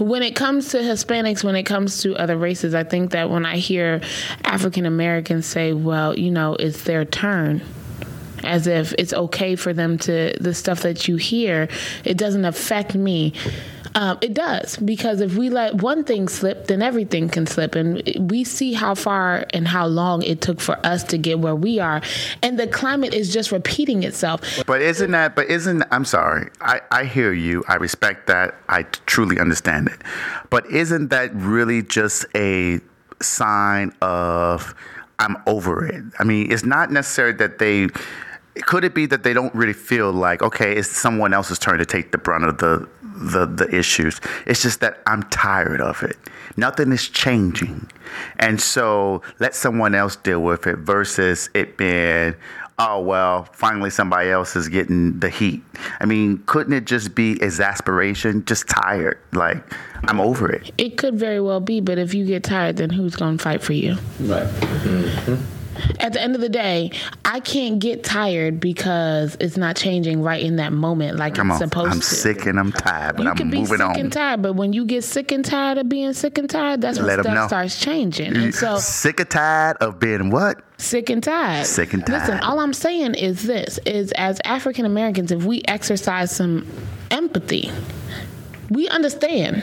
when 0.00 0.24
it 0.24 0.34
comes 0.34 0.70
to 0.70 0.78
Hispanics, 0.78 1.44
when 1.44 1.54
it 1.54 1.62
comes 1.62 2.02
to 2.02 2.16
other 2.16 2.36
races, 2.36 2.74
I 2.74 2.82
think 2.82 3.12
that 3.12 3.30
when 3.30 3.46
I 3.46 3.58
hear 3.58 4.00
African 4.42 4.86
Americans 4.86 5.46
say, 5.46 5.72
"Well, 5.72 6.18
you 6.18 6.32
know, 6.32 6.56
it's 6.56 6.82
their 6.82 7.04
turn," 7.04 7.62
as 8.42 8.66
if 8.66 8.92
it's 8.98 9.14
okay 9.14 9.54
for 9.54 9.72
them 9.72 9.96
to 9.98 10.34
the 10.40 10.52
stuff 10.52 10.82
that 10.82 11.06
you 11.06 11.14
hear, 11.14 11.68
it 12.04 12.16
doesn't 12.16 12.44
affect 12.44 12.96
me. 12.96 13.34
Um, 13.96 14.18
it 14.20 14.34
does 14.34 14.76
because 14.78 15.20
if 15.20 15.36
we 15.36 15.50
let 15.50 15.76
one 15.76 16.02
thing 16.02 16.26
slip, 16.26 16.66
then 16.66 16.82
everything 16.82 17.28
can 17.28 17.46
slip, 17.46 17.76
and 17.76 18.02
we 18.18 18.42
see 18.42 18.72
how 18.72 18.94
far 18.94 19.46
and 19.50 19.68
how 19.68 19.86
long 19.86 20.22
it 20.22 20.40
took 20.40 20.60
for 20.60 20.84
us 20.84 21.04
to 21.04 21.18
get 21.18 21.38
where 21.38 21.54
we 21.54 21.78
are, 21.78 22.02
and 22.42 22.58
the 22.58 22.66
climate 22.66 23.14
is 23.14 23.32
just 23.32 23.52
repeating 23.52 24.02
itself. 24.02 24.40
But 24.66 24.82
isn't 24.82 25.12
that? 25.12 25.36
But 25.36 25.46
isn't? 25.46 25.84
I'm 25.92 26.04
sorry. 26.04 26.50
I 26.60 26.80
I 26.90 27.04
hear 27.04 27.32
you. 27.32 27.62
I 27.68 27.76
respect 27.76 28.26
that. 28.26 28.56
I 28.68 28.82
truly 29.06 29.38
understand 29.38 29.88
it. 29.88 30.00
But 30.50 30.66
isn't 30.66 31.08
that 31.08 31.32
really 31.34 31.82
just 31.82 32.26
a 32.34 32.80
sign 33.22 33.92
of 34.02 34.74
I'm 35.20 35.36
over 35.46 35.86
it? 35.86 36.02
I 36.18 36.24
mean, 36.24 36.50
it's 36.50 36.64
not 36.64 36.90
necessary 36.90 37.32
that 37.34 37.58
they 37.58 37.88
could 38.62 38.84
it 38.84 38.94
be 38.94 39.06
that 39.06 39.22
they 39.24 39.32
don't 39.32 39.54
really 39.54 39.72
feel 39.72 40.12
like 40.12 40.40
okay 40.40 40.76
it's 40.76 40.88
someone 40.88 41.34
else's 41.34 41.58
turn 41.58 41.76
to 41.76 41.84
take 41.84 42.12
the 42.12 42.18
brunt 42.18 42.44
of 42.44 42.58
the 42.58 42.88
the 43.14 43.46
the 43.46 43.72
issues. 43.74 44.20
It's 44.46 44.62
just 44.62 44.80
that 44.80 45.00
I'm 45.06 45.22
tired 45.24 45.80
of 45.80 46.02
it. 46.02 46.16
Nothing 46.56 46.92
is 46.92 47.08
changing, 47.08 47.88
and 48.38 48.60
so 48.60 49.22
let 49.38 49.54
someone 49.54 49.94
else 49.94 50.16
deal 50.16 50.42
with 50.42 50.66
it 50.66 50.78
versus 50.78 51.48
it 51.54 51.76
being. 51.76 52.34
Oh 52.76 53.00
well, 53.00 53.44
finally 53.52 53.90
somebody 53.90 54.30
else 54.30 54.56
is 54.56 54.68
getting 54.68 55.20
the 55.20 55.28
heat. 55.28 55.62
I 56.00 56.06
mean, 56.06 56.42
couldn't 56.46 56.72
it 56.72 56.86
just 56.86 57.14
be 57.14 57.40
exasperation, 57.40 58.44
just 58.46 58.68
tired? 58.68 59.18
Like 59.32 59.62
I'm 60.08 60.20
over 60.20 60.50
it. 60.50 60.72
It 60.76 60.96
could 60.96 61.14
very 61.14 61.40
well 61.40 61.60
be, 61.60 61.80
but 61.80 61.98
if 61.98 62.14
you 62.14 62.26
get 62.26 62.42
tired, 62.42 62.78
then 62.78 62.90
who's 62.90 63.14
going 63.14 63.38
to 63.38 63.42
fight 63.42 63.62
for 63.62 63.74
you? 63.74 63.92
Right. 64.20 64.46
Mm-hmm 64.46 65.53
at 66.00 66.12
the 66.12 66.20
end 66.22 66.34
of 66.34 66.40
the 66.40 66.48
day, 66.48 66.90
I 67.24 67.40
can't 67.40 67.78
get 67.78 68.04
tired 68.04 68.60
because 68.60 69.36
it's 69.40 69.56
not 69.56 69.76
changing 69.76 70.22
right 70.22 70.42
in 70.42 70.56
that 70.56 70.72
moment 70.72 71.16
like 71.18 71.34
Come 71.34 71.50
it's 71.50 71.60
on. 71.62 71.68
supposed 71.68 71.86
I'm 71.86 71.92
to. 71.92 71.96
I'm 71.96 72.02
sick 72.02 72.46
and 72.46 72.58
I'm 72.58 72.72
tired, 72.72 73.16
but 73.16 73.24
you 73.24 73.30
I'm 73.30 73.36
can 73.36 73.50
be 73.50 73.64
sick 73.64 73.80
on. 73.80 73.98
and 73.98 74.12
tired, 74.12 74.42
but 74.42 74.54
when 74.54 74.72
you 74.72 74.84
get 74.84 75.04
sick 75.04 75.32
and 75.32 75.44
tired 75.44 75.78
of 75.78 75.88
being 75.88 76.12
sick 76.12 76.38
and 76.38 76.48
tired, 76.48 76.80
that's 76.80 76.98
when 76.98 77.06
Let 77.08 77.20
stuff 77.20 77.48
starts 77.48 77.80
changing. 77.80 78.36
And 78.36 78.54
so 78.54 78.78
sick 78.78 79.20
and 79.20 79.30
tired 79.30 79.76
of 79.78 79.98
being 79.98 80.30
what? 80.30 80.60
Sick 80.78 81.10
and 81.10 81.22
tired. 81.22 81.66
Sick 81.66 81.92
and 81.94 82.04
tired. 82.06 82.20
Listen, 82.20 82.40
all 82.40 82.60
I'm 82.60 82.72
saying 82.74 83.14
is 83.14 83.42
this: 83.44 83.78
is 83.86 84.12
as 84.12 84.40
African 84.44 84.84
Americans, 84.84 85.30
if 85.32 85.44
we 85.44 85.62
exercise 85.68 86.30
some 86.34 86.66
empathy, 87.10 87.70
we 88.70 88.88
understand 88.88 89.62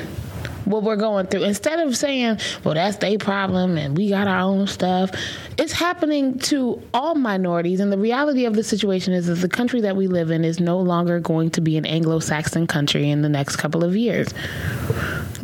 what 0.66 0.84
we're 0.84 0.96
going 0.96 1.28
through. 1.28 1.44
Instead 1.44 1.80
of 1.80 1.96
saying, 1.96 2.40
well, 2.64 2.74
that's 2.74 2.98
their 2.98 3.18
problem 3.18 3.78
and 3.78 3.98
we 3.98 4.10
got 4.10 4.28
our 4.28 4.42
own 4.42 4.68
stuff, 4.68 5.12
it's 5.58 5.74
happening 5.74 6.40
to 6.40 6.82
all 6.94 7.16
minorities. 7.16 7.80
And 7.80 7.92
the 7.92 7.98
reality 7.98 8.46
of 8.46 8.56
the 8.56 8.64
situation 8.64 9.14
is 9.14 9.28
that 9.28 9.36
the 9.36 9.50
country 9.50 9.82
that 9.82 9.96
we 9.96 10.08
live 10.08 10.32
in 10.32 10.44
is 10.44 10.60
no 10.60 10.80
longer 10.80 11.20
going 11.20 11.52
to 11.52 11.62
be 11.62 11.78
an 11.78 11.86
Anglo 11.86 12.20
Saxon 12.20 12.68
country 12.68 13.10
in 13.10 13.22
the 13.22 13.30
next 13.30 13.58
couple 13.58 13.84
of 13.84 13.96
years. 13.96 14.34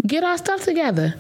Get 0.05 0.23
our 0.23 0.37
stuff 0.37 0.63
together. 0.63 1.15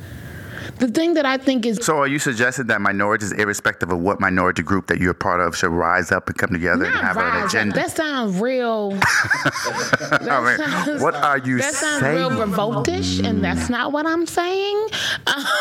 The 0.79 0.87
thing 0.87 1.15
that 1.15 1.25
I 1.25 1.37
think 1.37 1.65
is 1.65 1.79
so. 1.81 1.97
Are 1.97 2.07
you 2.07 2.19
suggesting 2.19 2.67
that 2.67 2.81
minorities, 2.81 3.31
irrespective 3.31 3.91
of 3.91 3.99
what 3.99 4.19
minority 4.19 4.61
group 4.61 4.87
that 4.87 4.99
you're 4.99 5.13
part 5.13 5.39
of, 5.39 5.55
should 5.57 5.71
rise 5.71 6.11
up 6.11 6.27
and 6.27 6.37
come 6.37 6.51
together 6.51 6.85
and 6.85 6.95
have 6.95 7.17
an 7.17 7.45
agenda? 7.45 7.75
That 7.75 7.91
sounds 7.91 8.39
real. 8.39 8.91
that 8.91 10.27
I 10.29 10.41
mean, 10.41 10.57
sounds, 10.57 11.01
what 11.01 11.15
are 11.15 11.37
you 11.39 11.57
that 11.57 11.73
saying? 11.73 12.01
That 12.01 12.01
sounds 12.01 12.37
real 12.37 12.47
revoltish, 12.47 13.27
and 13.27 13.43
that's 13.43 13.69
not 13.69 13.91
what 13.91 14.05
I'm 14.05 14.25
saying. 14.25 14.87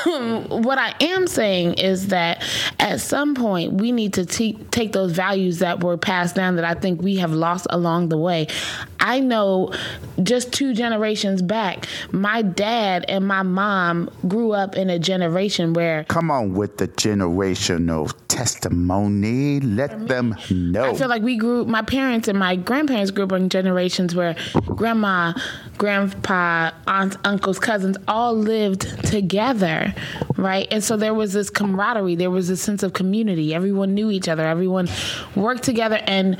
Um, 0.06 0.62
what 0.62 0.78
I 0.78 0.94
am 1.00 1.26
saying 1.26 1.74
is 1.74 2.08
that 2.08 2.44
at 2.78 3.00
some 3.00 3.34
point 3.34 3.74
we 3.74 3.92
need 3.92 4.12
to 4.14 4.26
te- 4.26 4.58
take 4.70 4.92
those 4.92 5.12
values 5.12 5.60
that 5.60 5.82
were 5.82 5.96
passed 5.96 6.34
down 6.34 6.56
that 6.56 6.64
I 6.64 6.74
think 6.74 7.00
we 7.00 7.16
have 7.16 7.32
lost 7.32 7.66
along 7.70 8.10
the 8.10 8.18
way. 8.18 8.48
I 9.00 9.20
know 9.20 9.72
just 10.22 10.52
two 10.52 10.74
generations 10.74 11.42
back, 11.42 11.86
my 12.10 12.42
dad 12.42 13.04
and 13.08 13.26
my 13.26 13.42
mom 13.42 14.10
grew 14.26 14.52
up 14.52 14.74
in 14.74 14.90
a 14.90 14.98
generation 15.06 15.72
where 15.72 16.04
Come 16.04 16.30
on 16.30 16.52
with 16.54 16.76
the 16.76 16.88
generational 16.88 18.12
testimony. 18.28 19.60
Let 19.60 20.08
them 20.08 20.36
know. 20.50 20.90
I 20.90 20.94
feel 20.94 21.08
like 21.08 21.22
we 21.22 21.36
grew, 21.36 21.64
my 21.64 21.82
parents 21.82 22.28
and 22.28 22.38
my 22.38 22.56
grandparents 22.56 23.10
grew 23.10 23.24
up 23.24 23.32
in 23.32 23.48
generations 23.48 24.14
where 24.14 24.36
grandma, 24.66 25.32
grandpa, 25.78 26.72
aunts, 26.86 27.16
uncles, 27.24 27.58
cousins 27.58 27.96
all 28.08 28.34
lived 28.34 28.82
together, 29.06 29.94
right? 30.36 30.66
And 30.70 30.82
so 30.82 30.96
there 30.96 31.14
was 31.14 31.32
this 31.32 31.50
camaraderie, 31.50 32.16
there 32.16 32.30
was 32.30 32.50
a 32.50 32.56
sense 32.56 32.82
of 32.82 32.92
community. 32.92 33.54
Everyone 33.54 33.94
knew 33.94 34.10
each 34.10 34.28
other, 34.28 34.46
everyone 34.46 34.88
worked 35.34 35.62
together 35.62 36.00
and 36.06 36.36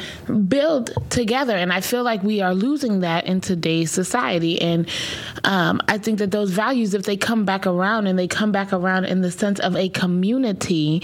built 0.49 0.91
together. 1.11 1.57
And 1.57 1.73
I 1.73 1.81
feel 1.81 2.03
like 2.03 2.23
we 2.23 2.41
are 2.41 2.55
losing 2.55 3.01
that 3.01 3.27
in 3.27 3.41
today's 3.41 3.91
society. 3.91 4.61
And 4.61 4.89
um, 5.45 5.81
I 5.89 5.99
think 5.99 6.19
that 6.19 6.31
those 6.31 6.51
values, 6.51 6.95
if 6.95 7.05
they 7.05 7.17
come 7.17 7.45
back 7.45 7.67
around 7.67 8.07
and 8.07 8.19
they 8.19 8.29
come 8.29 8.53
back 8.53 8.73
around 8.73 9.07
in 9.07 9.23
the 9.23 9.31
sense 9.31 9.61
of 9.61 9.77
a 9.77 9.89
community, 9.89 11.03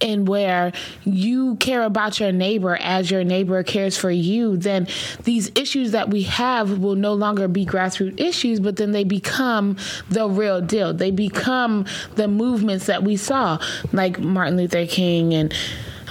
and 0.00 0.28
where 0.28 0.72
you 1.04 1.56
care 1.56 1.82
about 1.82 2.20
your 2.20 2.32
neighbor 2.32 2.76
as 2.80 3.10
your 3.10 3.24
neighbor 3.24 3.62
cares 3.62 3.96
for 3.96 4.10
you, 4.10 4.56
then 4.56 4.86
these 5.24 5.50
issues 5.54 5.92
that 5.92 6.10
we 6.10 6.22
have 6.22 6.78
will 6.78 6.94
no 6.94 7.14
longer 7.14 7.48
be 7.48 7.66
grassroots 7.66 8.18
issues, 8.20 8.60
but 8.60 8.76
then 8.76 8.92
they 8.92 9.04
become 9.04 9.76
the 10.10 10.28
real 10.28 10.60
deal. 10.60 10.92
They 10.92 11.10
become 11.10 11.86
movements 12.28 12.86
that 12.86 13.02
we 13.02 13.16
saw, 13.16 13.58
like 13.92 14.18
Martin 14.18 14.56
Luther 14.56 14.86
King 14.86 15.34
and 15.34 15.54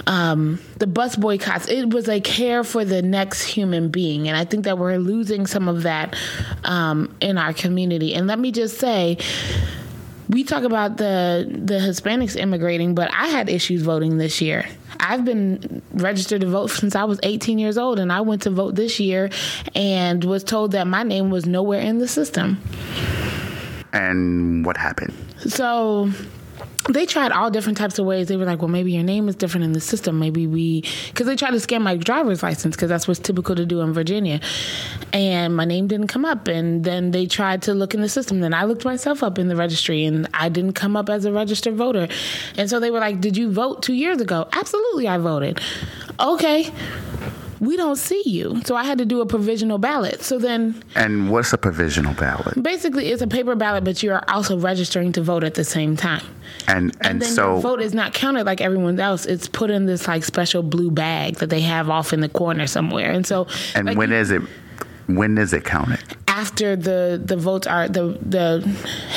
um, 0.06 0.60
the 0.78 0.86
bus 0.86 1.16
boycotts. 1.16 1.68
It 1.68 1.90
was 1.90 2.08
a 2.08 2.20
care 2.20 2.64
for 2.64 2.84
the 2.84 3.02
next 3.02 3.44
human 3.44 3.90
being, 3.90 4.28
and 4.28 4.36
I 4.36 4.44
think 4.44 4.64
that 4.64 4.78
we're 4.78 4.96
losing 4.96 5.46
some 5.46 5.68
of 5.68 5.82
that 5.82 6.16
um, 6.64 7.14
in 7.20 7.38
our 7.38 7.52
community. 7.52 8.14
And 8.14 8.26
let 8.26 8.38
me 8.38 8.50
just 8.50 8.78
say 8.78 9.18
we 10.28 10.44
talk 10.44 10.62
about 10.62 10.96
the 10.96 11.46
the 11.50 11.74
Hispanics 11.74 12.36
immigrating, 12.36 12.94
but 12.94 13.12
I 13.12 13.28
had 13.28 13.48
issues 13.48 13.82
voting 13.82 14.18
this 14.18 14.40
year. 14.40 14.66
I've 15.00 15.24
been 15.24 15.82
registered 15.92 16.40
to 16.40 16.48
vote 16.48 16.68
since 16.70 16.96
I 16.96 17.04
was 17.04 17.20
18 17.22 17.58
years 17.58 17.78
old, 17.78 17.98
and 17.98 18.12
I 18.12 18.20
went 18.20 18.42
to 18.42 18.50
vote 18.50 18.74
this 18.74 18.98
year 18.98 19.30
and 19.74 20.22
was 20.24 20.42
told 20.42 20.72
that 20.72 20.86
my 20.86 21.02
name 21.02 21.30
was 21.30 21.46
nowhere 21.46 21.80
in 21.80 21.98
the 21.98 22.08
system. 22.08 22.60
And 23.92 24.64
what 24.64 24.76
happened? 24.76 25.14
So 25.38 26.10
they 26.90 27.04
tried 27.06 27.32
all 27.32 27.50
different 27.50 27.76
types 27.76 27.98
of 27.98 28.06
ways. 28.06 28.28
They 28.28 28.36
were 28.36 28.44
like, 28.44 28.60
well, 28.60 28.68
maybe 28.68 28.92
your 28.92 29.02
name 29.02 29.28
is 29.28 29.36
different 29.36 29.64
in 29.64 29.72
the 29.72 29.80
system. 29.80 30.18
Maybe 30.18 30.46
we, 30.46 30.84
because 31.08 31.26
they 31.26 31.36
tried 31.36 31.50
to 31.50 31.60
scan 31.60 31.82
my 31.82 31.96
driver's 31.96 32.42
license 32.42 32.76
because 32.76 32.88
that's 32.88 33.06
what's 33.06 33.20
typical 33.20 33.54
to 33.56 33.66
do 33.66 33.80
in 33.80 33.92
Virginia. 33.92 34.40
And 35.12 35.54
my 35.54 35.64
name 35.64 35.86
didn't 35.86 36.06
come 36.06 36.24
up. 36.24 36.48
And 36.48 36.84
then 36.84 37.10
they 37.10 37.26
tried 37.26 37.62
to 37.62 37.74
look 37.74 37.94
in 37.94 38.00
the 38.00 38.08
system. 38.08 38.40
Then 38.40 38.54
I 38.54 38.64
looked 38.64 38.84
myself 38.84 39.22
up 39.22 39.38
in 39.38 39.48
the 39.48 39.56
registry 39.56 40.04
and 40.04 40.28
I 40.32 40.48
didn't 40.48 40.72
come 40.74 40.96
up 40.96 41.10
as 41.10 41.24
a 41.24 41.32
registered 41.32 41.74
voter. 41.74 42.08
And 42.56 42.70
so 42.70 42.80
they 42.80 42.90
were 42.90 43.00
like, 43.00 43.20
did 43.20 43.36
you 43.36 43.52
vote 43.52 43.82
two 43.82 43.94
years 43.94 44.20
ago? 44.20 44.48
Absolutely, 44.52 45.08
I 45.08 45.18
voted. 45.18 45.60
Okay. 46.18 46.72
We 47.60 47.76
don't 47.76 47.96
see 47.96 48.22
you. 48.26 48.60
So 48.64 48.76
I 48.76 48.84
had 48.84 48.98
to 48.98 49.04
do 49.04 49.20
a 49.20 49.26
provisional 49.26 49.78
ballot. 49.78 50.22
So 50.22 50.38
then 50.38 50.82
And 50.94 51.30
what's 51.30 51.52
a 51.52 51.58
provisional 51.58 52.14
ballot? 52.14 52.62
basically 52.62 53.08
it's 53.08 53.22
a 53.22 53.26
paper 53.26 53.54
ballot, 53.54 53.84
but 53.84 54.02
you 54.02 54.12
are 54.12 54.22
also 54.28 54.58
registering 54.58 55.12
to 55.12 55.22
vote 55.22 55.44
at 55.44 55.54
the 55.54 55.64
same 55.64 55.96
time. 55.96 56.24
And 56.66 56.94
and, 57.00 57.06
And 57.06 57.22
then 57.22 57.28
so 57.30 57.52
your 57.54 57.60
vote 57.62 57.80
is 57.80 57.94
not 57.94 58.14
counted 58.14 58.44
like 58.46 58.60
everyone 58.60 58.98
else. 59.00 59.26
It's 59.26 59.48
put 59.48 59.70
in 59.70 59.86
this 59.86 60.06
like 60.06 60.24
special 60.24 60.62
blue 60.62 60.90
bag 60.90 61.36
that 61.36 61.50
they 61.50 61.60
have 61.62 61.90
off 61.90 62.12
in 62.12 62.20
the 62.20 62.28
corner 62.28 62.66
somewhere. 62.66 63.10
And 63.10 63.26
so 63.26 63.46
and 63.74 63.86
like, 63.86 63.98
when 63.98 64.12
is 64.12 64.30
it? 64.30 64.42
When 65.06 65.38
is 65.38 65.52
it 65.52 65.64
counted? 65.64 66.00
after 66.28 66.76
the 66.76 67.20
the 67.24 67.36
votes 67.36 67.66
are 67.66 67.88
the 67.88 68.16
the 68.22 68.62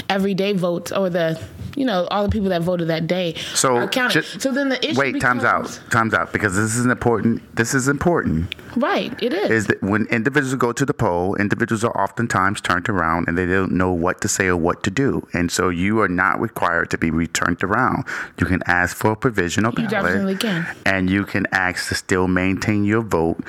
everyday 0.09 0.53
votes 0.53 0.91
or 0.91 1.07
the 1.07 1.39
you 1.75 1.85
know 1.85 2.07
all 2.11 2.23
the 2.23 2.29
people 2.29 2.49
that 2.49 2.61
voted 2.61 2.87
that 2.87 3.07
day 3.07 3.33
So 3.53 3.75
are 3.77 3.87
counted. 3.87 4.23
so 4.25 4.51
then 4.51 4.69
the 4.69 4.83
issue 4.85 4.99
wait, 4.99 5.21
time's 5.21 5.43
out, 5.43 5.79
time's 5.89 6.13
out, 6.13 6.31
because 6.33 6.55
this 6.55 6.75
is 6.75 6.85
important. 6.85 7.41
This 7.55 7.73
is 7.73 7.87
important. 7.87 8.53
Right, 8.75 9.13
it 9.21 9.33
is. 9.33 9.49
Is 9.51 9.67
that 9.67 9.81
when 9.81 10.05
individuals 10.07 10.55
go 10.55 10.71
to 10.71 10.85
the 10.85 10.93
poll, 10.93 11.35
individuals 11.35 11.83
are 11.83 11.95
oftentimes 11.97 12.61
turned 12.61 12.89
around 12.89 13.27
and 13.27 13.37
they 13.37 13.45
don't 13.45 13.71
know 13.73 13.91
what 13.91 14.21
to 14.21 14.27
say 14.27 14.47
or 14.47 14.57
what 14.57 14.83
to 14.83 14.91
do, 14.91 15.27
and 15.33 15.51
so 15.51 15.69
you 15.69 15.99
are 16.01 16.07
not 16.07 16.39
required 16.39 16.89
to 16.91 16.97
be 16.97 17.11
returned 17.11 17.63
around. 17.63 18.05
You 18.39 18.45
can 18.45 18.61
ask 18.67 18.95
for 18.95 19.11
a 19.11 19.15
provisional 19.15 19.71
ballot. 19.71 19.91
You 19.91 19.97
definitely 19.97 20.37
can. 20.37 20.65
and 20.85 21.09
you 21.09 21.25
can 21.25 21.47
ask 21.51 21.89
to 21.89 21.95
still 21.95 22.27
maintain 22.27 22.83
your 22.85 23.01
vote, 23.01 23.39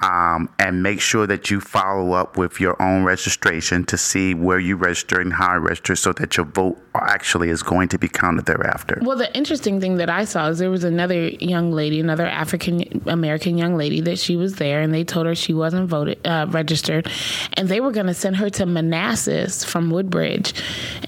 um, 0.00 0.48
and 0.58 0.82
make 0.82 1.00
sure 1.00 1.26
that 1.26 1.50
you 1.50 1.60
follow 1.60 2.12
up 2.12 2.36
with 2.36 2.60
your 2.60 2.80
own 2.80 3.04
registration 3.04 3.84
to 3.84 3.98
see 3.98 4.34
where 4.34 4.58
you 4.58 4.76
register 4.76 5.20
and 5.20 5.32
how 5.34 5.54
you 5.54 5.60
register, 5.60 5.94
so 5.96 6.12
that 6.14 6.36
your 6.36 6.46
vote 6.46 6.78
actually 6.94 7.50
is 7.50 7.62
going 7.62 7.88
to 7.88 7.98
be 7.98 8.08
counted 8.08 8.46
thereafter. 8.46 8.98
Well, 9.02 9.16
the 9.16 9.34
interesting 9.36 9.80
thing 9.80 9.96
that 9.96 10.08
I 10.08 10.24
saw 10.24 10.48
is 10.48 10.58
there 10.58 10.70
was 10.70 10.84
another 10.84 11.28
young 11.28 11.70
lady, 11.72 12.00
another 12.00 12.26
African 12.26 13.02
American 13.06 13.58
young 13.58 13.76
lady, 13.76 14.00
that 14.02 14.18
she 14.18 14.36
was 14.36 14.54
there, 14.56 14.69
and 14.78 14.94
they 14.94 15.02
told 15.02 15.26
her 15.26 15.34
she 15.34 15.52
wasn't 15.52 15.88
voted 15.88 16.24
uh, 16.24 16.46
registered, 16.50 17.10
and 17.54 17.68
they 17.68 17.80
were 17.80 17.90
going 17.90 18.06
to 18.06 18.14
send 18.14 18.36
her 18.36 18.48
to 18.50 18.66
Manassas 18.66 19.64
from 19.64 19.90
Woodbridge, 19.90 20.54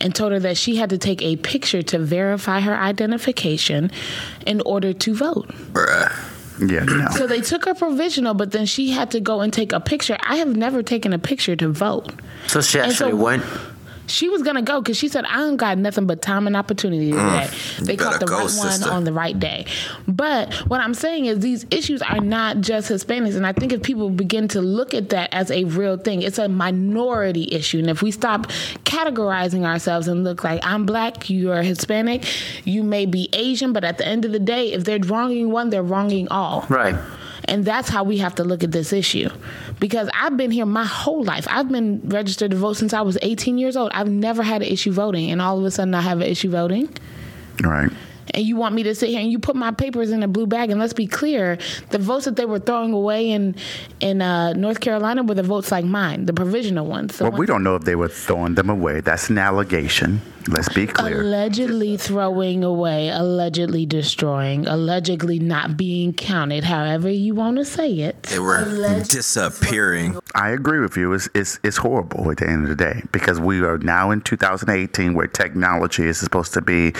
and 0.00 0.14
told 0.14 0.32
her 0.32 0.40
that 0.40 0.56
she 0.56 0.74
had 0.76 0.90
to 0.90 0.98
take 0.98 1.22
a 1.22 1.36
picture 1.36 1.82
to 1.82 1.98
verify 2.00 2.60
her 2.60 2.74
identification 2.74 3.90
in 4.46 4.60
order 4.62 4.92
to 4.92 5.14
vote. 5.14 5.48
Bruh. 5.72 6.12
Yeah, 6.60 6.84
no. 6.84 7.08
So 7.16 7.26
they 7.26 7.40
took 7.40 7.64
her 7.64 7.74
provisional, 7.74 8.34
but 8.34 8.52
then 8.52 8.66
she 8.66 8.90
had 8.90 9.10
to 9.12 9.20
go 9.20 9.40
and 9.40 9.52
take 9.52 9.72
a 9.72 9.80
picture. 9.80 10.16
I 10.20 10.36
have 10.36 10.54
never 10.54 10.82
taken 10.82 11.12
a 11.12 11.18
picture 11.18 11.56
to 11.56 11.68
vote. 11.68 12.12
So 12.46 12.60
she 12.60 12.78
actually 12.78 13.12
so- 13.12 13.16
went. 13.16 13.44
She 14.06 14.28
was 14.28 14.42
gonna 14.42 14.62
go 14.62 14.80
because 14.80 14.96
she 14.96 15.08
said, 15.08 15.24
"I 15.24 15.36
don't 15.36 15.56
got 15.56 15.78
nothing 15.78 16.06
but 16.06 16.22
time 16.22 16.46
and 16.46 16.56
opportunity 16.56 17.12
today." 17.12 17.48
Mm. 17.48 17.86
they 17.86 17.96
caught 17.96 18.20
the 18.20 18.26
go, 18.26 18.38
right 18.38 18.50
sister. 18.50 18.88
one 18.88 18.96
on 18.96 19.04
the 19.04 19.12
right 19.12 19.38
day. 19.38 19.66
But 20.06 20.52
what 20.68 20.80
I'm 20.80 20.94
saying 20.94 21.26
is, 21.26 21.40
these 21.40 21.66
issues 21.70 22.02
are 22.02 22.20
not 22.20 22.60
just 22.60 22.90
Hispanics, 22.90 23.36
and 23.36 23.46
I 23.46 23.52
think 23.52 23.72
if 23.72 23.82
people 23.82 24.10
begin 24.10 24.48
to 24.48 24.60
look 24.60 24.94
at 24.94 25.10
that 25.10 25.32
as 25.32 25.50
a 25.50 25.64
real 25.64 25.96
thing, 25.96 26.22
it's 26.22 26.38
a 26.38 26.48
minority 26.48 27.48
issue. 27.50 27.78
And 27.78 27.90
if 27.90 28.02
we 28.02 28.10
stop 28.10 28.46
categorizing 28.84 29.64
ourselves 29.64 30.08
and 30.08 30.24
look 30.24 30.44
like 30.44 30.60
I'm 30.64 30.86
black, 30.86 31.30
you 31.30 31.52
are 31.52 31.62
Hispanic, 31.62 32.24
you 32.64 32.82
may 32.82 33.06
be 33.06 33.28
Asian, 33.32 33.72
but 33.72 33.84
at 33.84 33.98
the 33.98 34.06
end 34.06 34.24
of 34.24 34.32
the 34.32 34.38
day, 34.38 34.72
if 34.72 34.84
they're 34.84 34.98
wronging 34.98 35.50
one, 35.50 35.70
they're 35.70 35.82
wronging 35.82 36.28
all. 36.28 36.66
Right. 36.68 36.96
And 37.46 37.64
that's 37.64 37.88
how 37.88 38.04
we 38.04 38.18
have 38.18 38.34
to 38.36 38.44
look 38.44 38.62
at 38.62 38.72
this 38.72 38.92
issue. 38.92 39.28
Because 39.80 40.08
I've 40.14 40.36
been 40.36 40.50
here 40.50 40.66
my 40.66 40.84
whole 40.84 41.24
life. 41.24 41.46
I've 41.50 41.68
been 41.68 42.00
registered 42.04 42.50
to 42.52 42.56
vote 42.56 42.74
since 42.74 42.92
I 42.92 43.00
was 43.00 43.18
18 43.22 43.58
years 43.58 43.76
old. 43.76 43.90
I've 43.94 44.08
never 44.08 44.42
had 44.42 44.62
an 44.62 44.68
issue 44.68 44.92
voting. 44.92 45.30
And 45.30 45.42
all 45.42 45.58
of 45.58 45.64
a 45.64 45.70
sudden 45.70 45.94
I 45.94 46.00
have 46.00 46.20
an 46.20 46.26
issue 46.26 46.50
voting. 46.50 46.88
right. 47.62 47.90
And 48.34 48.46
you 48.46 48.56
want 48.56 48.74
me 48.74 48.84
to 48.84 48.94
sit 48.94 49.10
here 49.10 49.20
and 49.20 49.30
you 49.30 49.38
put 49.38 49.56
my 49.56 49.72
papers 49.72 50.10
in 50.10 50.22
a 50.22 50.28
blue 50.28 50.46
bag. 50.46 50.70
And 50.70 50.78
let's 50.80 50.92
be 50.92 51.06
clear 51.06 51.58
the 51.90 51.98
votes 51.98 52.24
that 52.24 52.36
they 52.36 52.46
were 52.46 52.60
throwing 52.60 52.92
away 52.92 53.30
in, 53.30 53.56
in 54.00 54.22
uh, 54.22 54.52
North 54.54 54.80
Carolina 54.80 55.22
were 55.22 55.34
the 55.34 55.42
votes 55.42 55.70
like 55.72 55.84
mine, 55.84 56.26
the 56.26 56.32
provisional 56.32 56.86
ones. 56.86 57.20
Well, 57.20 57.32
we 57.32 57.46
don't 57.46 57.62
know 57.64 57.74
if 57.74 57.82
they 57.82 57.96
were 57.96 58.08
throwing 58.08 58.54
them 58.54 58.70
away. 58.70 59.00
That's 59.00 59.28
an 59.28 59.38
allegation. 59.38 60.22
Let's 60.48 60.68
be 60.68 60.86
clear. 60.86 61.22
Allegedly 61.22 61.96
throwing 61.96 62.64
away, 62.64 63.08
allegedly 63.08 63.86
destroying, 63.86 64.66
allegedly 64.66 65.38
not 65.38 65.76
being 65.76 66.12
counted, 66.12 66.64
however 66.64 67.08
you 67.10 67.34
want 67.34 67.58
to 67.58 67.64
say 67.64 67.90
it. 68.00 68.22
They 68.24 68.38
were 68.38 68.64
disappearing. 69.08 70.18
I 70.34 70.50
agree 70.50 70.80
with 70.80 70.96
you. 70.96 71.12
It's, 71.12 71.28
it's, 71.34 71.60
it's 71.62 71.76
horrible 71.76 72.30
at 72.30 72.38
the 72.38 72.48
end 72.48 72.64
of 72.64 72.68
the 72.68 72.76
day 72.76 73.02
because 73.12 73.38
we 73.40 73.60
are 73.62 73.78
now 73.78 74.10
in 74.10 74.20
2018 74.20 75.14
where 75.14 75.26
technology 75.26 76.04
is 76.04 76.18
supposed 76.18 76.54
to 76.54 76.60
be 76.62 76.92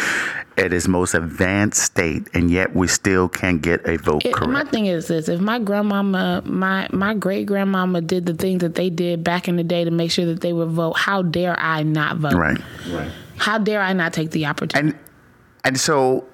at 0.57 0.73
its 0.73 0.89
most 0.89 1.15
advanced 1.15 1.83
state, 1.83 2.29
and 2.35 2.51
yet 2.51 2.75
we 2.75 2.87
still 2.87 3.29
can't 3.29 3.63
get 3.63 3.87
a 3.87 3.97
vote 3.97 4.25
It, 4.25 4.39
my 4.49 4.65
thing 4.65 4.87
is 4.87 5.09
this: 5.09 5.29
if 5.29 5.41
my 5.41 5.59
grandmama, 5.59 6.43
my 6.45 6.89
my 6.93 7.15
great 7.15 7.47
grandmama 7.47 8.01
did 8.01 8.27
the 8.27 8.35
things 8.35 8.61
that 8.61 8.75
they 8.75 8.91
did 8.91 9.25
back 9.25 9.49
in 9.49 9.57
the 9.57 9.65
day 9.65 9.85
to 9.85 9.91
make 9.91 10.11
sure 10.11 10.27
that 10.27 10.41
they 10.41 10.53
would 10.53 10.69
vote, 10.69 10.95
how 10.97 11.23
dare 11.23 11.59
I 11.59 11.83
not 11.83 12.19
vote? 12.19 12.35
Right. 12.35 12.59
Right. 12.91 13.11
How 13.37 13.59
dare 13.59 13.81
I 13.81 13.93
not 13.93 14.13
take 14.13 14.31
the 14.31 14.47
opportunity? 14.47 14.95
And 14.95 14.99
and 15.65 15.79
so 15.79 16.27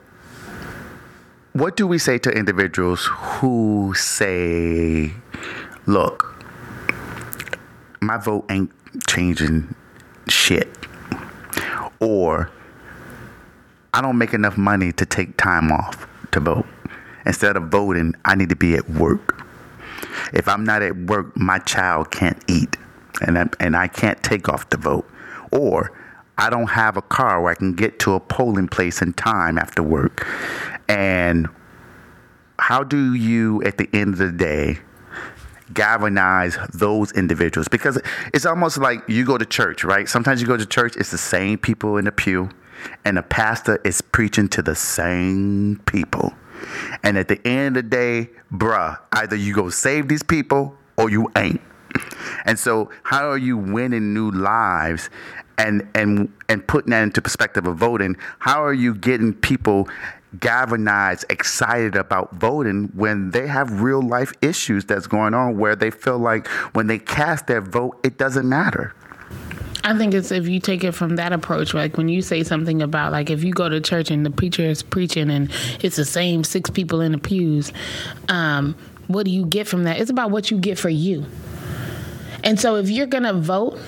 what 1.52 1.76
do 1.76 1.86
we 1.86 1.98
say 1.98 2.18
to 2.18 2.30
individuals 2.30 3.06
who 3.06 3.92
say, 3.96 5.12
look, 5.86 6.34
my 8.00 8.16
vote 8.16 8.44
ain't 8.48 8.70
changing 9.08 9.74
shit. 10.28 10.68
Or 12.00 12.50
I 13.92 14.00
don't 14.00 14.18
make 14.18 14.34
enough 14.34 14.56
money 14.56 14.92
to 14.92 15.06
take 15.06 15.36
time 15.36 15.72
off 15.72 16.06
to 16.32 16.40
vote. 16.40 16.66
Instead 17.26 17.56
of 17.56 17.64
voting, 17.64 18.14
I 18.24 18.34
need 18.34 18.50
to 18.50 18.56
be 18.56 18.74
at 18.74 18.88
work. 18.90 19.44
If 20.32 20.48
I'm 20.48 20.64
not 20.64 20.82
at 20.82 20.96
work, 20.96 21.36
my 21.36 21.58
child 21.58 22.10
can't 22.10 22.42
eat, 22.46 22.76
and 23.20 23.38
I, 23.38 23.48
and 23.60 23.76
I 23.76 23.88
can't 23.88 24.22
take 24.22 24.48
off 24.48 24.70
to 24.70 24.76
vote. 24.76 25.10
Or 25.50 25.92
I 26.38 26.50
don't 26.50 26.68
have 26.68 26.96
a 26.96 27.02
car 27.02 27.42
where 27.42 27.50
I 27.50 27.54
can 27.56 27.74
get 27.74 27.98
to 28.00 28.14
a 28.14 28.20
polling 28.20 28.68
place 28.68 29.02
in 29.02 29.12
time 29.12 29.58
after 29.58 29.82
work, 29.82 30.26
And 30.88 31.48
how 32.58 32.82
do 32.82 33.14
you, 33.14 33.62
at 33.62 33.78
the 33.78 33.88
end 33.92 34.14
of 34.14 34.18
the 34.18 34.32
day, 34.32 34.78
galvanize 35.74 36.56
those 36.72 37.12
individuals? 37.12 37.68
Because 37.68 38.00
it's 38.32 38.46
almost 38.46 38.78
like 38.78 39.02
you 39.08 39.24
go 39.24 39.36
to 39.36 39.44
church, 39.44 39.84
right? 39.84 40.08
Sometimes 40.08 40.40
you 40.40 40.46
go 40.46 40.56
to 40.56 40.66
church, 40.66 40.96
it's 40.96 41.10
the 41.10 41.18
same 41.18 41.58
people 41.58 41.96
in 41.98 42.04
the 42.04 42.12
pew, 42.12 42.50
and 43.04 43.16
the 43.16 43.22
pastor 43.22 43.80
is 43.84 44.00
preaching 44.00 44.48
to 44.48 44.62
the 44.62 44.74
same 44.74 45.80
people. 45.86 46.32
And 47.02 47.18
at 47.18 47.28
the 47.28 47.46
end 47.46 47.76
of 47.76 47.84
the 47.84 47.90
day, 47.90 48.30
bruh, 48.52 48.98
either 49.12 49.36
you 49.36 49.54
go 49.54 49.70
save 49.70 50.08
these 50.08 50.22
people 50.22 50.76
or 50.96 51.10
you 51.10 51.30
ain't. 51.36 51.60
And 52.44 52.58
so, 52.58 52.90
how 53.02 53.30
are 53.30 53.38
you 53.38 53.56
winning 53.56 54.14
new 54.14 54.30
lives 54.30 55.10
and 55.58 55.86
and 55.94 56.32
and 56.48 56.66
putting 56.66 56.90
that 56.90 57.02
into 57.02 57.20
perspective 57.20 57.66
of 57.66 57.76
voting? 57.76 58.16
How 58.38 58.64
are 58.64 58.72
you 58.72 58.94
getting 58.94 59.34
people 59.34 59.88
galvanized, 60.40 61.24
excited 61.30 61.96
about 61.96 62.34
voting 62.34 62.90
when 62.94 63.30
they 63.30 63.46
have 63.46 63.82
real 63.82 64.02
life 64.02 64.32
issues 64.42 64.84
that's 64.84 65.06
going 65.06 65.34
on 65.34 65.58
where 65.58 65.74
they 65.74 65.90
feel 65.90 66.18
like 66.18 66.46
when 66.74 66.86
they 66.86 66.98
cast 66.98 67.46
their 67.46 67.60
vote, 67.60 67.98
it 68.02 68.18
doesn't 68.18 68.48
matter? 68.48 68.94
I 69.84 69.96
think 69.96 70.12
it's 70.12 70.30
if 70.30 70.46
you 70.48 70.60
take 70.60 70.84
it 70.84 70.92
from 70.92 71.16
that 71.16 71.32
approach, 71.32 71.72
like 71.72 71.96
when 71.96 72.08
you 72.08 72.20
say 72.20 72.42
something 72.42 72.82
about 72.82 73.12
like 73.12 73.30
if 73.30 73.42
you 73.42 73.52
go 73.52 73.68
to 73.68 73.80
church 73.80 74.10
and 74.10 74.24
the 74.24 74.30
preacher 74.30 74.62
is 74.64 74.82
preaching 74.82 75.30
and 75.30 75.50
it's 75.80 75.96
the 75.96 76.04
same 76.04 76.44
six 76.44 76.68
people 76.68 77.00
in 77.00 77.12
the 77.12 77.18
pews, 77.18 77.72
um, 78.28 78.76
what 79.06 79.24
do 79.24 79.30
you 79.30 79.46
get 79.46 79.66
from 79.66 79.84
that? 79.84 79.98
It's 79.98 80.10
about 80.10 80.30
what 80.30 80.50
you 80.50 80.58
get 80.58 80.78
for 80.78 80.90
you. 80.90 81.24
And 82.44 82.60
so 82.60 82.76
if 82.76 82.90
you're 82.90 83.06
gonna 83.06 83.32
vote, 83.32 83.78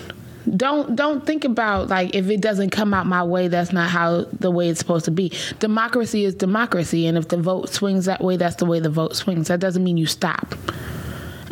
don't 0.56 0.96
don't 0.96 1.26
think 1.26 1.44
about 1.44 1.88
like 1.88 2.14
if 2.14 2.28
it 2.28 2.40
doesn't 2.40 2.70
come 2.70 2.94
out 2.94 3.06
my 3.06 3.22
way, 3.22 3.48
that's 3.48 3.72
not 3.72 3.90
how 3.90 4.24
the 4.38 4.50
way 4.50 4.68
it's 4.68 4.78
supposed 4.78 5.04
to 5.06 5.10
be. 5.10 5.32
Democracy 5.58 6.24
is 6.24 6.34
democracy, 6.34 7.06
and 7.06 7.18
if 7.18 7.28
the 7.28 7.36
vote 7.36 7.68
swings 7.68 8.06
that 8.06 8.22
way, 8.22 8.36
that's 8.36 8.56
the 8.56 8.66
way 8.66 8.80
the 8.80 8.90
vote 8.90 9.16
swings. 9.16 9.48
That 9.48 9.60
doesn't 9.60 9.84
mean 9.84 9.96
you 9.96 10.06
stop. 10.06 10.54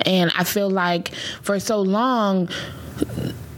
And 0.07 0.31
I 0.37 0.45
feel 0.45 0.71
like 0.71 1.09
for 1.43 1.59
so 1.59 1.81
long 1.81 2.49